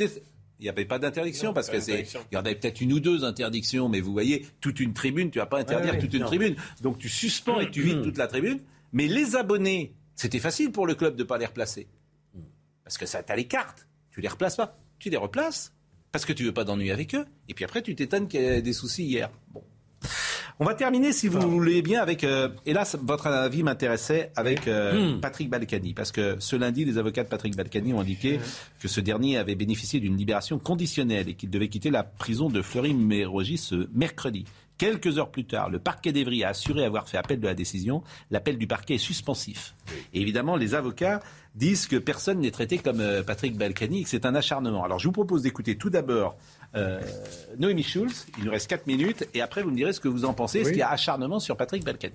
il 0.60 0.64
n'y 0.64 0.70
avait 0.70 0.86
pas 0.86 0.99
d'interdiction 0.99 1.53
parce 1.53 1.70
que 1.70 1.80
c'est, 1.80 2.01
il 2.01 2.36
y 2.36 2.38
en 2.38 2.41
avait 2.41 2.55
peut-être 2.55 2.82
une 2.82 2.91
ou 2.91 2.99
deux 2.99 3.24
interdictions, 3.24 3.88
mais 3.88 4.01
vous 4.01 4.12
voyez, 4.12 4.45
toute 4.60 4.80
une 4.82 4.93
tribune, 4.93 5.32
tu 5.32 5.39
vas 5.39 5.45
pas 5.45 5.60
interdire 5.60 5.97
toute 5.97 6.14
une 6.14 6.26
tribune. 6.26 6.55
Donc 6.82 6.97
tu 6.97 7.07
suspends 7.07 7.60
et 7.60 7.72
tu 7.72 7.82
vides 7.82 8.03
toute 8.03 8.18
la 8.18 8.28
tribune. 8.28 8.60
Mais 8.91 9.07
les 9.07 9.36
abonnés, 9.36 9.93
c'était 10.16 10.39
facile 10.39 10.72
pour 10.72 10.86
le 10.86 10.95
club 10.95 11.16
de 11.16 11.24
ne 11.24 11.28
pas 11.28 11.38
les 11.38 11.45
replacer. 11.45 11.88
Parce 12.84 12.97
que 12.97 13.05
ça, 13.05 13.22
as 13.26 13.36
les 13.36 13.47
cartes. 13.47 13.88
Tu 14.12 14.20
les 14.20 14.28
replaces 14.28 14.57
pas. 14.57 14.78
Tu 14.97 15.10
les 15.10 15.18
replaces 15.18 15.74
parce 16.12 16.26
que 16.26 16.34
tu 16.34 16.43
veux 16.43 16.53
pas 16.53 16.64
d'ennui 16.64 16.91
avec 16.91 17.16
eux. 17.16 17.26
Et 17.47 17.53
puis 17.53 17.64
après, 17.64 17.82
tu 17.82 17.95
t'étonnes 17.95 18.28
qu'il 18.28 18.41
y 18.41 18.43
ait 18.43 18.62
des 18.62 18.74
soucis 18.74 19.05
hier. 19.05 19.30
Bon. 19.53 19.64
On 20.62 20.66
va 20.66 20.74
terminer, 20.74 21.14
si 21.14 21.30
vous 21.30 21.39
voulez 21.39 21.82
bien, 21.82 22.01
avec. 22.01 22.26
Euh, 22.26 22.49
et 22.66 22.74
là, 22.74 22.84
votre 23.01 23.28
avis 23.28 23.64
m'intéressait 23.64 24.34
avec 24.36 24.68
euh, 24.68 25.16
hmm. 25.16 25.22
Patrick 25.22 25.49
Balkany. 25.49 25.93
Parce 25.93 26.12
que 26.12 26.36
ce 26.39 26.57
lundi, 26.57 26.84
les 26.84 26.97
avocats 26.97 27.24
de 27.24 27.30
Patrick 27.30 27.55
Balkany 27.55 27.93
ont 27.93 28.01
indiqué 28.01 28.41
que 28.82 28.89
ce 28.89 28.99
dernier 28.99 29.38
avait 29.38 29.55
bénéficié 29.55 30.01
d'une 30.01 30.18
libération 30.18 30.60
conditionnelle 30.60 31.30
et 31.30 31.36
qu'il 31.36 31.49
devait 31.49 31.70
quitter 31.70 31.91
la 31.91 32.03
prison 32.03 32.49
de 32.49 32.62
Fleury-Mérogis 32.62 33.57
ce 33.57 33.88
mercredi. 33.93 34.43
Quelques 34.78 35.18
heures 35.18 35.32
plus 35.32 35.45
tard, 35.45 35.70
le 35.70 35.80
parquet 35.80 36.14
d'Evry 36.14 36.43
a 36.45 36.49
assuré 36.49 36.86
avoir 36.86 37.07
fait 37.07 37.18
appel 37.18 37.39
de 37.39 37.47
la 37.47 37.53
décision. 37.53 38.01
L'appel 38.32 38.57
du 38.57 38.66
parquet 38.66 38.95
est 38.95 38.97
suspensif. 38.97 39.76
Et 40.14 40.22
évidemment, 40.22 40.55
les 40.55 40.74
avocats 40.74 41.22
disent 41.55 41.88
que 41.88 41.97
personne 41.97 42.39
n'est 42.39 42.51
traité 42.51 42.78
comme 42.78 43.01
euh, 43.01 43.24
Patrick 43.24 43.57
Balkany 43.57 43.99
et 43.99 44.03
que 44.03 44.10
c'est 44.10 44.26
un 44.26 44.36
acharnement. 44.36 44.84
Alors 44.84 44.99
je 44.99 45.07
vous 45.07 45.12
propose 45.12 45.41
d'écouter 45.41 45.78
tout 45.78 45.89
d'abord 45.89 46.38
euh, 46.76 47.01
Noémie 47.57 47.84
Schulz, 47.84 48.28
il 48.38 48.45
nous 48.45 48.51
reste 48.51 48.70
4 48.70 48.88
minutes, 48.88 49.28
et 49.34 49.41
après 49.41 49.63
vous 49.63 49.72
me 49.72 49.76
direz 49.76 49.93
ce 49.93 49.99
que 49.99 50.07
vous 50.07 50.26
en 50.26 50.34
pensez. 50.34 50.59
Est-ce 50.59 50.70
qu'il 50.70 50.80
y 50.80 50.84
a 50.84 50.89
acharnement 50.89 51.39
sur 51.39 51.57
Patrick 51.57 51.84
Balkany 51.84 52.13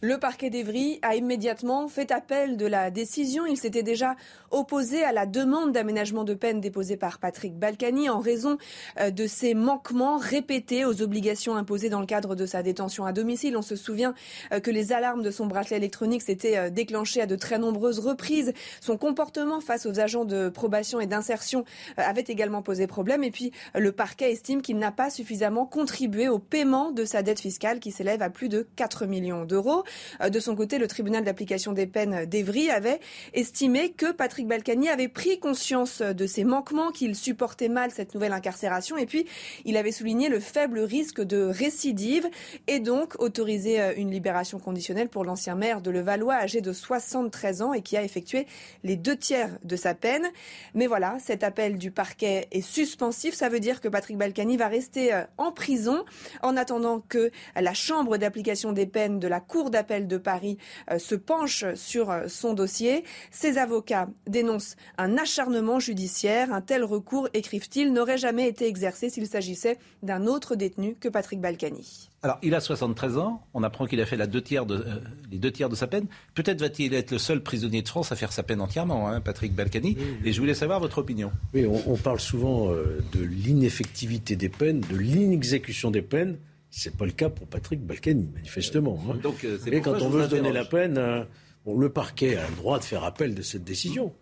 le 0.00 0.16
parquet 0.18 0.48
d'Evry 0.48 1.00
a 1.02 1.16
immédiatement 1.16 1.88
fait 1.88 2.12
appel 2.12 2.56
de 2.56 2.66
la 2.66 2.92
décision. 2.92 3.46
Il 3.46 3.56
s'était 3.56 3.82
déjà 3.82 4.14
opposé 4.52 5.02
à 5.02 5.10
la 5.10 5.26
demande 5.26 5.72
d'aménagement 5.72 6.22
de 6.22 6.34
peine 6.34 6.60
déposée 6.60 6.96
par 6.96 7.18
Patrick 7.18 7.58
Balkany 7.58 8.08
en 8.08 8.20
raison 8.20 8.58
euh, 9.00 9.10
de 9.10 9.26
ses 9.26 9.54
manquements 9.54 10.16
répétés 10.16 10.84
aux 10.84 11.02
obligations 11.02 11.56
imposées 11.56 11.88
dans 11.88 11.98
le 11.98 12.06
cadre 12.06 12.36
de 12.36 12.46
sa 12.46 12.62
détention 12.62 13.06
à 13.06 13.12
domicile. 13.12 13.56
On 13.56 13.62
se 13.62 13.74
souvient 13.74 14.14
euh, 14.52 14.60
que 14.60 14.70
les 14.70 14.92
alarmes 14.92 15.22
de 15.22 15.32
son 15.32 15.46
bracelet 15.46 15.78
électronique 15.78 16.22
s'étaient 16.22 16.56
euh, 16.56 16.70
déclenchées 16.70 17.20
à 17.20 17.26
de 17.26 17.34
très 17.34 17.58
nombreuses 17.58 17.98
reprises. 17.98 18.52
Son 18.80 18.96
comportement 18.98 19.60
face 19.60 19.84
aux 19.84 19.98
agents 19.98 20.24
de 20.24 20.48
probation 20.48 21.00
et 21.00 21.06
d'insertion 21.06 21.64
avait 21.96 22.24
également 22.28 22.62
posé 22.62 22.86
problème. 22.86 23.24
Et 23.24 23.32
puis, 23.32 23.50
le 23.74 23.90
parquet 23.90 24.30
estime 24.30 24.62
qu'il 24.62 24.78
n'a 24.78 24.92
pas 24.92 25.10
suffisamment 25.10 25.66
contribué 25.66 26.28
au 26.28 26.38
paiement 26.38 26.92
de 26.92 27.04
sa 27.04 27.22
dette 27.22 27.40
fiscale 27.40 27.80
qui 27.80 27.90
s'élève 27.90 28.22
à 28.22 28.30
plus 28.30 28.48
de 28.48 28.68
4 28.76 29.06
millions 29.06 29.44
d'euros. 29.44 29.84
Euh, 30.20 30.30
de 30.30 30.40
son 30.40 30.54
côté, 30.56 30.78
le 30.78 30.88
tribunal 30.88 31.24
d'application 31.24 31.72
des 31.72 31.86
peines 31.86 32.26
d'Evry 32.26 32.70
avait 32.70 33.00
estimé 33.34 33.90
que 33.90 34.12
Patrick 34.12 34.46
Balkany 34.46 34.88
avait 34.88 35.08
pris 35.08 35.38
conscience 35.38 36.02
de 36.02 36.26
ses 36.26 36.44
manquements, 36.44 36.90
qu'il 36.90 37.14
supportait 37.14 37.68
mal 37.68 37.90
cette 37.90 38.14
nouvelle 38.14 38.32
incarcération 38.32 38.96
et 38.96 39.06
puis 39.06 39.26
il 39.64 39.76
avait 39.76 39.92
souligné 39.92 40.28
le 40.28 40.40
faible 40.40 40.80
risque 40.80 41.20
de 41.20 41.42
récidive 41.42 42.28
et 42.66 42.80
donc 42.80 43.14
autorisé 43.20 43.80
euh, 43.80 43.92
une 43.96 44.10
libération 44.10 44.58
conditionnelle 44.58 45.08
pour 45.08 45.24
l'ancien 45.24 45.54
maire 45.54 45.80
de 45.80 45.90
Levallois 45.90 46.34
âgé 46.34 46.60
de 46.60 46.72
73 46.72 47.62
ans 47.62 47.72
et 47.72 47.82
qui 47.82 47.96
a 47.96 48.02
effectué 48.02 48.46
les 48.84 48.96
deux 48.96 49.16
tiers 49.16 49.50
de 49.64 49.76
sa 49.76 49.94
peine. 49.94 50.26
Mais 50.74 50.86
voilà, 50.86 51.18
cet 51.20 51.42
appel 51.42 51.78
du 51.78 51.90
parquet 51.90 52.48
est 52.52 52.60
suspensif. 52.60 53.34
Ça 53.34 53.48
veut 53.48 53.60
dire 53.60 53.80
que 53.80 53.88
Patrick 53.88 54.16
Balkany 54.16 54.56
va 54.56 54.68
rester 54.68 55.12
euh, 55.12 55.22
en 55.36 55.52
prison 55.52 56.04
en 56.42 56.56
attendant 56.56 57.00
que 57.00 57.30
la 57.56 57.74
chambre 57.74 58.16
d'application 58.16 58.72
des 58.72 58.86
peines 58.86 59.18
de 59.18 59.28
la 59.28 59.40
Cour 59.40 59.70
d'appel 59.70 59.77
de 59.82 60.16
Paris 60.16 60.58
euh, 60.90 60.98
se 60.98 61.14
penche 61.14 61.64
sur 61.74 62.10
euh, 62.10 62.28
son 62.28 62.52
dossier. 62.52 63.04
Ses 63.30 63.58
avocats 63.58 64.08
dénoncent 64.26 64.76
un 64.98 65.16
acharnement 65.16 65.78
judiciaire. 65.78 66.52
Un 66.52 66.60
tel 66.60 66.84
recours, 66.84 67.28
écrivent-ils, 67.34 67.92
n'aurait 67.92 68.18
jamais 68.18 68.48
été 68.48 68.66
exercé 68.66 69.08
s'il 69.10 69.26
s'agissait 69.26 69.78
d'un 70.02 70.26
autre 70.26 70.56
détenu 70.56 70.96
que 70.96 71.08
Patrick 71.08 71.40
Balkany. 71.40 72.08
Alors, 72.22 72.38
il 72.42 72.54
a 72.54 72.60
73 72.60 73.18
ans. 73.18 73.42
On 73.54 73.62
apprend 73.62 73.86
qu'il 73.86 74.00
a 74.00 74.06
fait 74.06 74.16
la 74.16 74.26
deux 74.26 74.42
tiers 74.42 74.66
de, 74.66 74.74
euh, 74.74 74.98
les 75.30 75.38
deux 75.38 75.52
tiers 75.52 75.68
de 75.68 75.76
sa 75.76 75.86
peine. 75.86 76.06
Peut-être 76.34 76.60
va-t-il 76.60 76.92
être 76.94 77.12
le 77.12 77.18
seul 77.18 77.42
prisonnier 77.42 77.82
de 77.82 77.88
France 77.88 78.10
à 78.10 78.16
faire 78.16 78.32
sa 78.32 78.42
peine 78.42 78.60
entièrement, 78.60 79.08
hein, 79.08 79.20
Patrick 79.20 79.54
Balkany. 79.54 79.96
Et 80.24 80.32
je 80.32 80.40
voulais 80.40 80.54
savoir 80.54 80.80
votre 80.80 80.98
opinion. 80.98 81.30
Oui, 81.54 81.64
on, 81.66 81.96
parle 81.96 82.18
souvent 82.18 82.70
de 82.70 83.20
l'ineffectivité 83.20 84.34
des 84.34 84.48
peines, 84.48 84.80
de 84.80 84.96
l'inexécution 84.96 85.90
des 85.90 86.02
peines. 86.02 86.36
C'est 86.70 86.96
pas 86.96 87.06
le 87.06 87.12
cas 87.12 87.30
pour 87.30 87.46
Patrick 87.46 87.80
Balkany, 87.80 88.28
manifestement. 88.34 89.02
Hein. 89.08 89.16
Donc, 89.22 89.44
euh, 89.44 89.58
quand 89.82 90.00
on 90.02 90.10
veut 90.10 90.24
se 90.24 90.30
donner 90.30 90.52
la 90.52 90.64
peine, 90.64 90.98
euh, 90.98 91.24
Bon, 91.64 91.78
le 91.78 91.90
parquet 91.90 92.36
a 92.36 92.48
le 92.48 92.56
droit 92.56 92.78
de 92.78 92.84
faire 92.84 93.04
appel 93.04 93.34
de 93.34 93.42
cette 93.42 93.64
décision. 93.64 94.14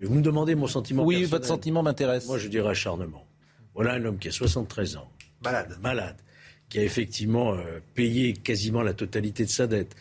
Mais 0.00 0.06
vous 0.06 0.14
me 0.14 0.22
demandez 0.22 0.54
mon 0.54 0.66
sentiment 0.66 1.04
Oui, 1.04 1.16
personnel. 1.16 1.30
votre 1.30 1.46
sentiment 1.46 1.82
m'intéresse. 1.82 2.26
Moi, 2.26 2.38
je 2.38 2.48
dirais 2.48 2.70
acharnement. 2.70 3.26
Voilà 3.74 3.92
un 3.94 4.04
homme 4.04 4.18
qui 4.18 4.28
a 4.28 4.32
73 4.32 4.96
ans, 4.96 5.10
Malade. 5.42 5.76
malade, 5.82 6.16
qui 6.68 6.78
a 6.78 6.82
effectivement 6.82 7.52
euh, 7.52 7.80
payé 7.94 8.32
quasiment 8.32 8.82
la 8.82 8.94
totalité 8.94 9.44
de 9.44 9.50
sa 9.50 9.66
dette, 9.66 9.94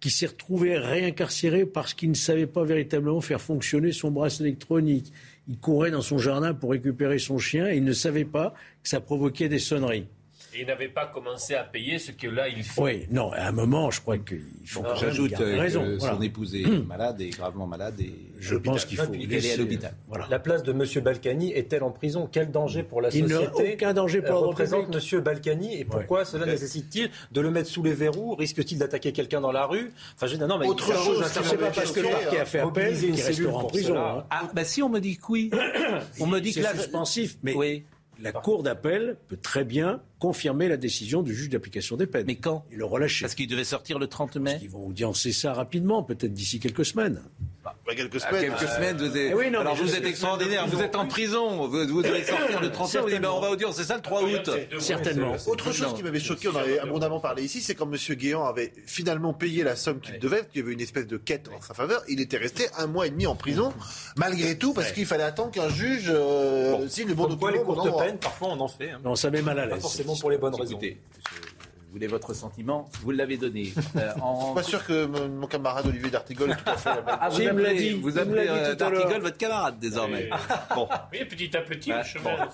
qui 0.00 0.10
s'est 0.10 0.26
retrouvé 0.26 0.78
réincarcéré 0.78 1.66
parce 1.66 1.94
qu'il 1.94 2.08
ne 2.08 2.14
savait 2.14 2.46
pas 2.46 2.64
véritablement 2.64 3.20
faire 3.20 3.40
fonctionner 3.40 3.92
son 3.92 4.10
bracelet 4.10 4.48
électronique. 4.48 5.12
Il 5.46 5.58
courait 5.58 5.90
dans 5.90 6.02
son 6.02 6.18
jardin 6.18 6.54
pour 6.54 6.70
récupérer 6.70 7.18
son 7.18 7.38
chien 7.38 7.68
et 7.68 7.76
il 7.76 7.84
ne 7.84 7.92
savait 7.92 8.24
pas 8.24 8.54
que 8.82 8.88
ça 8.88 9.00
provoquait 9.00 9.48
des 9.48 9.58
sonneries. 9.58 10.06
Et 10.54 10.62
il 10.62 10.66
n'avait 10.66 10.88
pas 10.88 11.06
commencé 11.06 11.54
à 11.54 11.62
payer 11.62 11.98
ce 11.98 12.10
que 12.10 12.26
là 12.26 12.48
il 12.48 12.62
fait. 12.62 12.80
Oui, 12.80 13.06
non, 13.10 13.30
à 13.32 13.48
un 13.48 13.52
moment, 13.52 13.90
je 13.90 14.00
crois 14.00 14.16
qu'il 14.18 14.42
faut 14.66 14.82
même 14.82 14.96
J'ajoute 14.96 15.32
euh, 15.40 15.58
raison. 15.60 15.84
que 15.84 15.98
voilà. 15.98 16.14
son 16.14 16.22
épouse 16.22 16.54
est 16.54 16.66
malade 16.86 17.20
et 17.20 17.28
gravement 17.30 17.66
malade. 17.66 18.00
Et 18.00 18.14
Je 18.40 18.54
pense 18.56 18.84
qu'il 18.86 18.96
faut 18.98 19.12
laisser- 19.12 19.52
à 19.52 19.56
l'hôpital. 19.58 19.94
Voilà. 20.08 20.26
La 20.30 20.38
place 20.38 20.62
de 20.62 20.72
M. 20.72 20.84
Balkany 21.02 21.52
est-elle 21.52 21.82
en 21.82 21.90
prison? 21.90 22.28
Quel 22.32 22.50
danger 22.50 22.82
pour 22.82 23.02
la 23.02 23.10
Il 23.10 23.26
n'a 23.26 23.36
société 23.36 23.74
aucun 23.74 23.92
danger 23.92 24.20
pour 24.22 24.28
euh, 24.30 24.32
l'ordre 24.32 24.48
représente. 24.48 24.94
M. 24.94 25.20
Balkany 25.20 25.78
et 25.80 25.84
pourquoi 25.84 26.24
cela 26.24 26.46
nécessite-t-il 26.46 27.10
de 27.30 27.40
le 27.40 27.50
mettre 27.50 27.68
sous 27.68 27.82
les 27.82 27.92
verrous? 27.92 28.34
Risque-t-il 28.34 28.78
d'attaquer 28.78 29.12
quelqu'un 29.12 29.42
dans 29.42 29.52
la 29.52 29.66
rue? 29.66 29.92
Enfin, 30.16 30.26
je 30.28 30.36
dis, 30.36 30.40
non, 30.40 30.58
mais 30.58 30.66
Autre 30.66 30.86
chose 30.94 31.18
un 31.18 31.20
m'avait 31.20 31.32
certain 31.32 31.56
pas 31.56 31.70
parce 31.70 31.92
que 31.92 32.00
le 32.00 32.08
parquet 32.08 32.40
a 32.40 32.44
fait 32.46 32.60
appel 32.60 33.04
une 33.04 33.16
cellule 33.16 33.48
en 33.48 33.64
prison. 33.64 33.96
hein. 33.98 34.24
Ah, 34.30 34.48
bah 34.54 34.64
si 34.64 34.82
on 34.82 34.88
me 34.88 34.98
dit 34.98 35.18
que 35.18 35.22
oui. 35.28 35.50
on 36.20 36.26
me 36.26 36.38
dit 36.40 36.50
que 36.50 36.54
C'est 36.56 36.62
là. 36.62 36.74
suspensif, 36.74 37.36
mais 37.42 37.54
Oui. 37.54 37.84
la 38.22 38.32
Cour 38.32 38.62
d'appel 38.62 39.16
peut 39.28 39.36
très 39.36 39.64
bien 39.64 40.00
confirmer 40.18 40.68
la 40.68 40.76
décision 40.76 41.22
du 41.22 41.34
juge 41.34 41.48
d'application 41.48 41.96
des 41.96 42.06
peines. 42.06 42.24
Mais 42.26 42.36
quand 42.36 42.64
Et 42.72 42.76
le 42.76 42.84
relâcher. 42.84 43.24
Parce 43.24 43.34
qu'il 43.34 43.46
devait 43.48 43.64
sortir 43.64 43.98
le 43.98 44.06
30 44.08 44.36
mai. 44.36 44.58
Ils 44.62 44.70
vont 44.70 44.86
audiencer 44.86 45.32
ça 45.32 45.52
rapidement, 45.52 46.02
peut-être 46.02 46.32
d'ici 46.34 46.58
quelques 46.60 46.84
semaines. 46.84 47.22
Bah, 47.64 47.74
quelques 47.94 48.22
À 48.24 48.28
semaines. 48.28 48.40
quelques 48.56 48.68
semaines, 48.70 48.96
vous 48.96 49.16
êtes, 49.16 49.30
Eh 49.30 49.34
oui, 49.34 49.50
non, 49.50 49.60
alors 49.60 49.74
vous 49.76 49.94
êtes 49.94 50.04
extraordinaire, 50.06 50.66
vous 50.66 50.80
êtes 50.80 50.96
en 50.96 51.06
prison, 51.06 51.66
vous, 51.68 51.86
vous 51.86 52.02
devez 52.02 52.24
sortir 52.24 52.60
le 52.60 52.70
30 52.70 52.94
mai, 52.94 53.00
vous 53.00 53.08
dites, 53.10 53.20
ben, 53.20 53.30
on 53.30 53.40
va 53.40 53.50
audience, 53.50 53.76
c'est 53.76 53.84
ça 53.84 53.96
le 53.96 54.02
3 54.02 54.22
août 54.22 54.50
Certainement. 54.78 55.34
Autre 55.46 55.72
chose 55.72 55.94
qui 55.94 56.02
m'avait 56.02 56.20
choqué, 56.20 56.48
on 56.48 56.52
en 56.52 56.56
avait 56.56 56.78
abondamment 56.78 57.20
parlé 57.20 57.44
ici, 57.44 57.60
c'est 57.60 57.74
quand 57.74 57.90
M. 57.90 58.16
Guéant 58.16 58.44
avait 58.46 58.72
finalement 58.86 59.32
payé 59.34 59.62
la 59.64 59.76
somme 59.76 60.00
qu'il 60.00 60.18
devait, 60.18 60.46
qu'il 60.46 60.60
y 60.60 60.64
avait 60.64 60.72
une 60.72 60.80
espèce 60.80 61.06
de 61.06 61.16
quête 61.16 61.48
en 61.56 61.60
sa 61.60 61.74
faveur, 61.74 62.02
il 62.08 62.20
était 62.20 62.38
resté 62.38 62.66
un 62.78 62.86
mois 62.86 63.06
et 63.06 63.10
demi 63.10 63.26
en 63.26 63.34
prison, 63.36 63.72
malgré 64.16 64.56
tout, 64.56 64.72
parce 64.72 64.92
qu'il 64.92 65.06
fallait 65.06 65.24
attendre 65.24 65.50
qu'un 65.50 65.68
juge 65.68 66.06
euh, 66.08 66.88
signe 66.88 67.08
le 67.08 67.14
bon 67.14 67.24
les 67.26 67.36
document. 67.36 67.62
au 67.62 67.64
bon 67.64 67.74
courtes 67.74 67.98
peines, 67.98 68.18
parfois 68.18 68.48
on 68.48 68.60
en 68.60 68.68
fait. 68.68 68.90
hein. 68.90 69.00
Non, 69.04 69.14
ça 69.14 69.30
met 69.30 69.42
mal 69.42 69.58
à 69.58 69.66
l'aise. 69.66 69.82
Pour 70.16 70.30
les 70.30 70.38
bonnes 70.38 70.54
raisons. 70.54 70.72
Écoutez, 70.72 70.98
je 71.86 71.92
voulez 71.92 72.06
votre 72.06 72.34
sentiment, 72.34 72.88
vous 73.00 73.10
l'avez 73.12 73.36
donné. 73.38 73.72
Euh, 73.96 74.12
Je 74.16 74.20
en... 74.20 74.44
suis 74.46 74.54
pas 74.54 74.62
sûr 74.62 74.84
que 74.84 75.06
mon 75.06 75.28
mon 75.28 75.46
camarade 75.46 75.86
Olivier 75.86 76.10
d'Artigol 76.10 76.54
tout 76.64 76.70
à 76.70 76.76
fait 76.76 76.88
la 76.90 76.96
même. 76.96 77.04
Ah, 77.20 77.28
vous 77.30 77.40
appelez, 77.46 77.74
dit, 77.76 77.90
vous 77.94 78.18
appelez 78.18 78.46
euh, 78.48 78.74
tout 78.76 78.84
à 78.84 78.90
l'heure. 78.90 79.00
D'Artigol 79.00 79.22
votre 79.22 79.38
camarade 79.38 79.78
désormais. 79.78 80.28
Bon, 80.74 80.86
Oui, 81.12 81.24
petit 81.24 81.56
à 81.56 81.62
petit, 81.62 81.90
Ah, 81.92 81.98
le 81.98 82.04
chemin. 82.04 82.48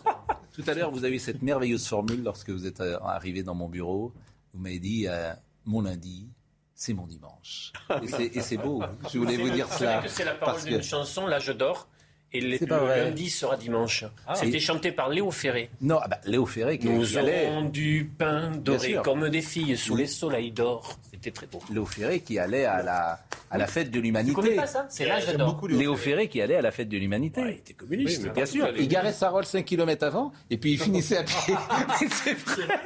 tout 0.53 0.63
à 0.67 0.75
l'heure, 0.75 0.91
vous 0.93 1.05
avez 1.05 1.17
eu 1.17 1.19
cette 1.19 1.43
merveilleuse 1.43 1.87
formule 1.87 2.23
lorsque 2.23 2.51
vous 2.51 2.65
êtes 2.67 2.81
euh, 2.81 2.99
arrivé 3.01 3.43
dans 3.43 3.55
mon 3.55 3.69
bureau. 3.69 4.13
Vous 4.53 4.61
m'avez 4.61 4.79
dit 4.79 5.07
euh, 5.09 5.33
mon 5.65 5.81
lundi, 5.81 6.29
c'est 6.77 6.93
mon 6.95 7.07
dimanche. 7.09 7.73
Et 8.03 8.41
c'est- 8.41 8.57
beau. 8.57 8.83
Je 9.13 9.19
voulais 9.19 9.37
vous 9.37 9.51
dire 9.51 9.67
Vous 9.67 9.79
savez 9.79 9.97
ça. 9.97 10.03
que 10.03 10.09
c'est 10.09 10.25
la 10.25 10.35
parole 10.35 10.61
que- 10.63 10.69
d'une 10.69 10.83
chanson, 10.83 11.27
L'âge 11.27 11.49
d'or. 11.49 11.89
Et 12.37 12.41
le, 12.41 12.59
le 12.61 12.67
lundi 13.05 13.31
sera 13.31 13.57
dimanche. 13.57 14.05
Ah. 14.27 14.35
C'était 14.35 14.57
Et- 14.57 14.61
chanté 14.61 14.91
par 14.91 15.09
Léo 15.09 15.31
Ferré. 15.31 15.71
Non, 15.81 15.99
ah 16.03 16.09
bah, 16.09 16.19
Léo 16.27 16.45
Ferré 16.47 16.79
qui, 16.79 16.89
Nous 16.89 17.17
allait. 17.17 17.47
aurons 17.47 17.63
du 17.69 18.11
pain 18.19 18.51
doré 18.51 18.97
comme 19.05 19.29
des 19.31 19.41
filles 19.41 19.77
sous 19.77 19.95
les 19.95 20.09
soleils 20.09 20.51
d'or. 20.51 20.99
C'était 21.13 21.31
très 21.31 21.47
beau. 21.47 21.61
Léo 21.73 21.87
Ferré 21.87 22.21
qui 22.21 22.39
allait 22.39 22.65
à 22.65 22.83
la, 22.83 23.21
à 23.51 23.59
la 23.59 23.67
fête 23.67 23.91
de 23.91 24.01
l'humanité. 24.01 24.57
C'est 24.89 25.07
l'âge 25.07 25.27
d'or. 25.37 25.67
Léo 25.69 25.95
Ferré 25.97 26.29
qui 26.29 26.41
allait 26.41 26.57
à 26.57 26.63
la 26.63 26.71
fête 26.73 26.89
de 26.89 26.97
l'humanité. 26.99 27.41
Il 27.43 27.51
était 27.51 27.75
communiste. 27.75 28.23
Oui, 28.25 28.31
Bien 28.35 28.47
sûr, 28.47 28.69
il 28.77 28.89
garait 28.89 29.13
sa 29.13 29.31
Rolls 29.31 29.45
5 29.45 29.65
km 29.65 30.05
avant 30.05 30.33
et 30.51 30.57
puis 30.59 30.73
il 30.73 30.79
finissait 30.81 31.19
à 31.19 31.23
pied. 31.25 31.55
mais 32.01 32.09
c'est 32.11 32.35
vrai, 32.35 32.79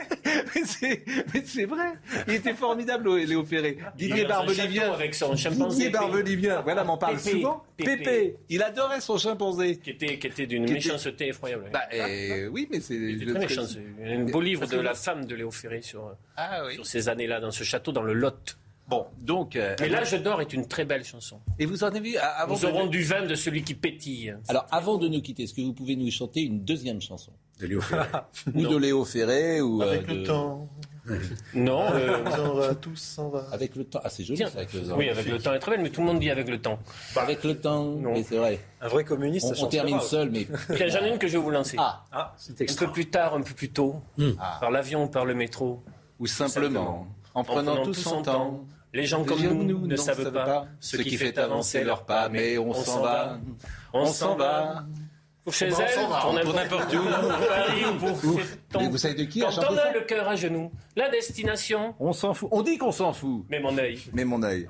mais 1.35 1.43
c'est, 1.45 1.65
vrai. 1.65 1.93
Il 2.27 2.35
était 2.35 2.55
formidable, 2.55 3.17
Léo 3.17 3.45
Ferré. 3.45 3.79
Didier 3.97 4.25
Barbelivien. 4.25 4.93
avec 4.93 5.15
son 5.15 5.35
chimpanzé. 5.37 5.77
Didier 5.77 5.91
Barbelivien, 5.91 6.61
voilà, 6.63 6.85
m'en 6.85 6.99
parle 6.99 7.17
Pépé. 7.17 7.31
souvent. 7.31 7.65
Pépé. 7.77 7.97
Pépé. 7.97 8.37
Il 8.49 8.63
adorait 8.63 9.01
son 9.01 9.17
chimpanzé. 9.19 9.77
Qui 9.79 9.91
était, 9.91 10.19
qui 10.19 10.27
était 10.27 10.47
d'une 10.47 10.65
était- 10.65 10.75
méchanceté 10.75 11.29
effroyable. 11.29 11.71
Bah, 11.73 11.83
euh, 11.95 12.49
oui, 12.49 12.69
mais 12.71 12.81
c'est. 12.81 12.95
Il 12.95 13.23
était 13.23 13.33
très 13.33 13.41
méchant. 13.41 13.63
C'est 13.67 14.13
un 14.13 14.25
beau 14.25 14.41
livre 14.41 14.67
de 14.67 14.79
la 14.79 14.95
femme 14.95 15.25
de 15.25 15.35
Léo 15.35 15.51
Ferré 15.51 15.81
sur, 15.83 16.15
Ah 16.37 16.63
oui. 16.67 16.75
sur 16.75 16.87
ces 16.87 17.09
années-là, 17.09 17.41
dans 17.41 17.51
ce 17.51 17.65
château, 17.65 17.93
dans 17.93 18.03
le 18.03 18.13
Lot. 18.13 18.59
Bon, 18.89 19.07
donc. 19.19 19.55
euh, 19.57 19.77
Mais 19.81 19.89
l'âge 19.89 20.13
d'or 20.23 20.41
est 20.41 20.53
une 20.53 20.67
très 20.67 20.85
belle 20.85 21.05
chanson. 21.05 21.41
et 21.59 21.67
vous 21.67 21.85
en 21.85 21.89
avez 21.89 22.01
vu 22.01 22.17
ah, 22.21 22.43
avant 22.43 22.55
Nous 22.55 22.61
de- 22.61 22.67
aurons 22.67 22.87
du 22.87 23.03
vin 23.03 23.27
de 23.27 23.35
celui 23.35 23.63
qui 23.63 23.75
pétille. 23.75 24.35
Alors, 24.49 24.67
avant 24.71 24.97
de 24.97 25.09
nous 25.09 25.21
quitter, 25.21 25.43
est-ce 25.45 25.55
que 25.55 25.61
vous 25.61 25.75
pouvez 25.75 25.95
nous 25.97 26.11
chanter 26.11 26.41
une 26.43 26.65
deuxième 26.65 27.01
chanson? 27.01 27.33
De 27.61 27.67
Léo 27.67 27.81
Ferré. 27.81 28.07
Ou 28.55 28.67
de 28.67 28.77
Léo 28.77 29.05
Ferré 29.05 29.61
ou 29.61 29.83
euh, 29.83 29.87
Avec 29.89 30.07
de- 30.07 30.15
le 30.15 30.23
temps, 30.23 30.69
Non, 31.55 31.87
euh, 31.93 32.19
on 32.39 32.55
va, 32.55 32.75
tous 32.75 32.97
s'en 32.97 33.31
va. 33.31 33.47
Avec 33.51 33.75
le 33.77 33.85
temps. 33.85 34.01
Ah, 34.05 34.11
c'est 34.11 34.25
joli 34.25 34.37
Tiens. 34.39 34.49
ça. 34.49 34.59
Avec 34.59 34.73
le 34.75 34.83
temps. 34.83 34.97
oui, 34.97 35.09
avec 35.09 35.27
le 35.27 35.39
temps 35.39 35.53
est 35.55 35.59
très 35.59 35.73
belle, 35.73 35.81
mais 35.83 35.89
tout 35.91 36.01
le 36.03 36.07
monde 36.07 36.21
dit 36.21 36.31
avec 36.31 36.49
le 36.49 36.61
temps. 36.61 36.79
Avec 37.17 37.45
le 37.45 37.59
temps. 37.59 37.85
Non. 37.85 38.13
Mais 38.13 38.23
c'est 38.23 38.37
vrai. 38.37 38.61
Un 38.81 38.89
vrai 38.89 39.05
communiste, 39.05 39.47
On, 39.51 39.55
ça 39.55 39.65
on 39.65 39.69
termine 39.69 39.97
pas. 39.97 40.03
seul, 40.03 40.31
mais. 40.31 40.47
J'en 40.89 41.03
ai 41.05 41.11
une 41.11 41.19
que 41.19 41.27
je 41.27 41.33
vais 41.39 41.43
vous 41.43 41.51
lancer. 41.51 41.77
Ah, 41.81 42.05
Ah, 42.13 42.35
c'est 42.37 42.61
un 42.61 42.65
extra. 42.65 42.87
peu 42.87 42.93
plus 42.93 43.07
tard, 43.11 43.35
un 43.35 43.41
peu 43.43 43.55
plus 43.55 43.71
tôt, 43.71 43.97
par 44.61 44.71
l'avion 44.71 45.05
ou 45.05 45.09
par 45.09 45.25
le 45.25 45.35
métro, 45.35 45.83
ou 46.21 46.27
simplement, 46.27 47.07
en 47.35 47.43
prenant 47.45 47.83
tout 47.83 47.95
son 47.95 48.23
temps. 48.23 48.65
Les 48.95 49.05
gens 49.05 49.25
comme 49.25 49.43
nous 49.67 49.87
ne 49.87 49.97
savent 49.97 50.33
pas 50.33 50.67
ce 50.81 50.97
qui 50.97 51.17
fait 51.17 51.39
avancer 51.39 51.85
leur 51.85 52.05
pas, 52.05 52.29
mais 52.29 52.59
on 52.59 52.73
s'en 52.75 53.03
va. 53.03 53.39
On 53.93 54.07
s'en 54.07 54.37
va. 54.37 54.85
Pour 55.45 55.55
chez 55.55 55.69
elle, 55.69 55.73
pour 56.21 56.35
n'importe 56.55 56.93
où. 56.93 56.99
Pour 56.99 57.49
Paris 57.49 57.83
pour 58.71 58.81
Mais 58.83 58.89
vous 58.89 58.99
savez 58.99 59.15
de 59.15 59.25
qui 59.25 59.41
Quand 59.41 59.49
on 59.71 59.79
a 59.79 59.93
le 59.95 60.03
cœur 60.03 60.29
à 60.29 60.37
genoux, 60.37 60.71
la 60.95 61.09
destination, 61.09 61.95
On 61.99 62.13
s'en 62.13 62.35
fout. 62.35 62.51
On 62.53 62.61
dit 62.61 62.77
qu'on 62.77 62.93
s'en 62.93 63.15
fout. 63.15 63.47
mais 63.49 63.59
mon 63.59 63.79
œil. 63.79 63.99
Mais 64.13 64.27
mon 64.27 64.43
œil. 64.43 64.69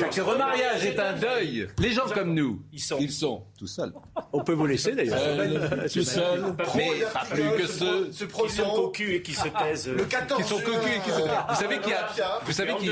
Chaque- 0.00 0.14
remariage 0.26 0.86
est 0.86 0.98
un 0.98 1.12
deuil. 1.12 1.68
Les 1.78 1.90
gens 1.92 2.06
comme 2.14 2.32
nous, 2.32 2.62
Ils 2.72 2.80
sont. 2.80 2.96
ils 2.98 3.12
sont 3.12 3.42
tout 3.58 3.66
seuls. 3.66 3.92
On 4.32 4.42
peut 4.42 4.54
vous 4.54 4.64
laisser 4.64 4.92
d'ailleurs. 4.94 5.18
Seuls, 5.18 5.86
tout 5.92 6.02
seuls, 6.02 6.44
mais 6.74 6.90
pas 7.12 7.24
plus 7.28 7.50
que 7.58 7.66
ceux 7.66 8.10
Ce 8.10 8.24
Qui 8.24 8.48
sont 8.54 8.70
cocus 8.70 9.10
et 9.16 9.20
qui 9.20 9.34
se 9.34 9.48
taisent. 9.48 9.88
le 9.88 10.04
14 10.06 10.40
qui 10.42 10.48
sont 10.48 10.58
juin, 10.60 10.64
cocus 10.72 10.92
et 10.96 11.00
qui 11.00 11.10
se... 11.10 11.20
Vous 11.20 11.54
savez 11.60 11.78
qui 11.80 11.92
a... 11.92 12.08
Vous 12.42 12.52
savez 12.52 12.74
qui 12.76 12.88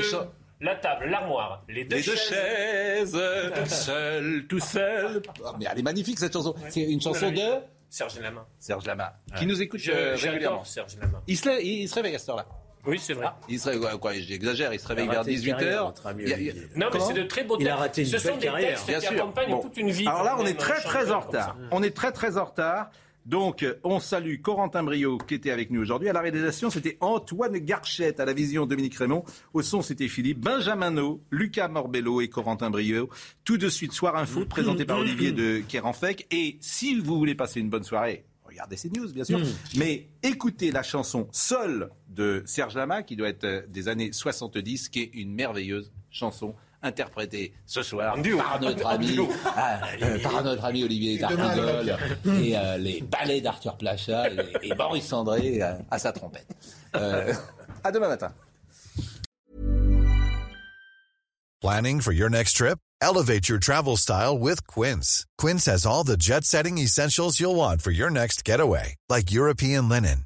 La 0.61 0.75
table, 0.75 1.07
l'armoire, 1.09 1.63
les 1.67 1.83
deux 1.83 1.97
Les 1.97 2.01
deux 2.03 2.15
chaises. 2.15 3.11
chaises, 3.13 3.21
tout 3.55 3.65
seul, 3.69 4.45
tout 4.47 4.59
seul. 4.59 5.21
Ah, 5.45 5.53
mais 5.59 5.65
elle 5.71 5.79
est 5.79 5.83
magnifique 5.83 6.17
cette 6.17 6.33
chanson. 6.33 6.55
C'est 6.69 6.81
une 6.81 7.01
chanson 7.01 7.29
de 7.31 7.41
Serge 7.89 8.19
Lama. 8.19 8.45
Serge 8.57 8.85
Lama, 8.85 9.13
qui 9.37 9.45
nous 9.45 9.61
écoute 9.61 9.81
euh, 9.89 10.15
Je- 10.15 10.27
régulièrement. 10.27 10.63
J'adore 10.63 10.67
Serge 10.67 10.97
Lama. 10.99 11.21
Il 11.27 11.37
se, 11.37 11.49
lève- 11.49 11.61
il 11.63 11.87
se 11.89 11.95
réveille 11.95 12.15
à 12.15 12.19
cette 12.19 12.29
heure-là. 12.29 12.45
Oui, 12.87 12.99
c'est 12.99 13.13
vrai. 13.13 13.27
Il 13.49 13.59
se 13.59 13.69
réveille, 13.69 13.99
quoi, 13.99 14.13
j'exagère, 14.13 14.71
il 14.73 14.79
se 14.79 14.87
réveille 14.87 15.07
vers 15.07 15.17
raté 15.19 15.31
une 15.31 15.37
18 15.37 15.51
carrière, 15.53 15.81
h 15.81 15.85
notre 15.85 16.05
ami 16.07 16.23
Olivier. 16.31 16.53
Non, 16.75 16.87
mais 16.93 16.99
c'est 16.99 17.13
de 17.13 17.23
très 17.23 17.43
beaux 17.43 17.57
Il 17.59 17.67
a 17.67 17.71
textes. 17.71 17.79
raté 17.81 18.01
une 18.03 18.07
Ce 18.07 18.17
sont 18.19 18.37
des 18.37 18.45
carrière. 18.45 18.69
textes 18.69 18.87
Bien 18.87 18.99
qui 18.99 19.05
sûr. 19.07 19.15
accompagnent 19.15 19.49
Bon. 19.51 19.59
toute 19.61 19.77
une 19.77 19.89
vie. 19.91 20.07
Alors 20.07 20.23
là, 20.23 20.35
on 20.39 20.45
est 20.45 20.57
très 20.59 20.79
très 20.81 21.11
en 21.11 21.19
retard. 21.19 21.57
On 21.71 21.81
est 21.83 21.95
très 21.95 22.11
très 22.11 22.37
en 22.37 22.45
retard. 22.45 22.91
Donc, 23.25 23.63
euh, 23.63 23.73
on 23.83 23.99
salue 23.99 24.39
Corentin 24.39 24.83
Brio 24.83 25.17
qui 25.17 25.33
était 25.33 25.49
avec 25.49 25.71
nous 25.71 25.81
aujourd'hui. 25.81 26.09
À 26.09 26.13
la 26.13 26.21
réalisation, 26.21 26.69
c'était 26.69 26.97
Antoine 27.01 27.57
Garchette. 27.57 28.19
À 28.19 28.25
la 28.25 28.33
vision, 28.33 28.67
Dominique 28.67 28.95
Raymond. 28.95 29.23
Au 29.53 29.63
son, 29.63 29.81
c'était 29.81 30.07
Philippe 30.07 30.39
Benjamin 30.39 30.91
No, 30.91 31.23
Lucas 31.31 31.67
Morbello 31.67 32.21
et 32.21 32.29
Corentin 32.29 32.69
Brio. 32.69 33.09
Tout 33.43 33.57
de 33.57 33.67
suite, 33.67 33.93
Soir 33.93 34.15
Info, 34.15 34.45
présenté 34.45 34.85
par 34.85 34.99
Olivier 34.99 35.31
de 35.31 35.61
Kéranfec. 35.67 36.27
Et 36.29 36.57
si 36.61 36.99
vous 36.99 37.17
voulez 37.17 37.35
passer 37.35 37.59
une 37.59 37.69
bonne 37.69 37.83
soirée, 37.83 38.25
regardez 38.43 38.77
ces 38.77 38.89
news, 38.89 39.11
bien 39.11 39.23
sûr. 39.23 39.39
Mais 39.75 40.07
écoutez 40.21 40.71
la 40.71 40.83
chanson 40.83 41.27
Seul 41.31 41.89
de 42.09 42.43
Serge 42.45 42.75
Lama, 42.75 43.01
qui 43.01 43.15
doit 43.15 43.29
être 43.29 43.43
euh, 43.43 43.61
des 43.67 43.87
années 43.87 44.11
70, 44.11 44.89
qui 44.89 45.01
est 45.01 45.11
une 45.13 45.33
merveilleuse 45.33 45.91
chanson 46.11 46.53
interprétée 46.85 47.53
ce 47.65 47.81
soir 47.83 48.15
par 48.37 48.61
notre 48.61 48.85
ami, 48.87 49.17
ah, 49.45 49.79
euh, 50.01 50.19
par 50.19 50.43
notre 50.43 50.63
ami 50.65 50.83
Olivier 50.83 51.17
D'Artigol 51.17 51.97
et 52.41 52.57
euh, 52.57 52.77
les 52.77 53.01
ballets 53.01 53.41
d'Arthur 53.41 53.75
Plachat 53.77 54.29
et, 54.29 54.69
et 54.69 54.75
Boris 54.75 55.11
André 55.11 55.61
euh, 55.61 55.73
à 55.91 55.99
sa 55.99 56.11
trompette. 56.11 56.47
Euh, 56.95 57.33
à 57.83 57.91
demain 57.91 58.07
matin. 58.07 58.31
Planning 61.61 61.99
for 61.99 62.13
your 62.13 62.29
next 62.29 62.53
trip? 62.53 62.77
Elevate 63.01 63.49
your 63.49 63.59
travel 63.59 63.97
style 63.97 64.37
with 64.37 64.65
Quince. 64.67 65.25
Quince 65.37 65.65
has 65.65 65.85
all 65.85 66.03
the 66.03 66.17
jet 66.17 66.43
setting 66.43 66.77
essentials 66.77 67.39
you'll 67.39 67.55
want 67.55 67.81
for 67.81 67.91
your 67.91 68.09
next 68.09 68.45
getaway, 68.45 68.95
like 69.09 69.31
European 69.31 69.89
linen, 69.89 70.25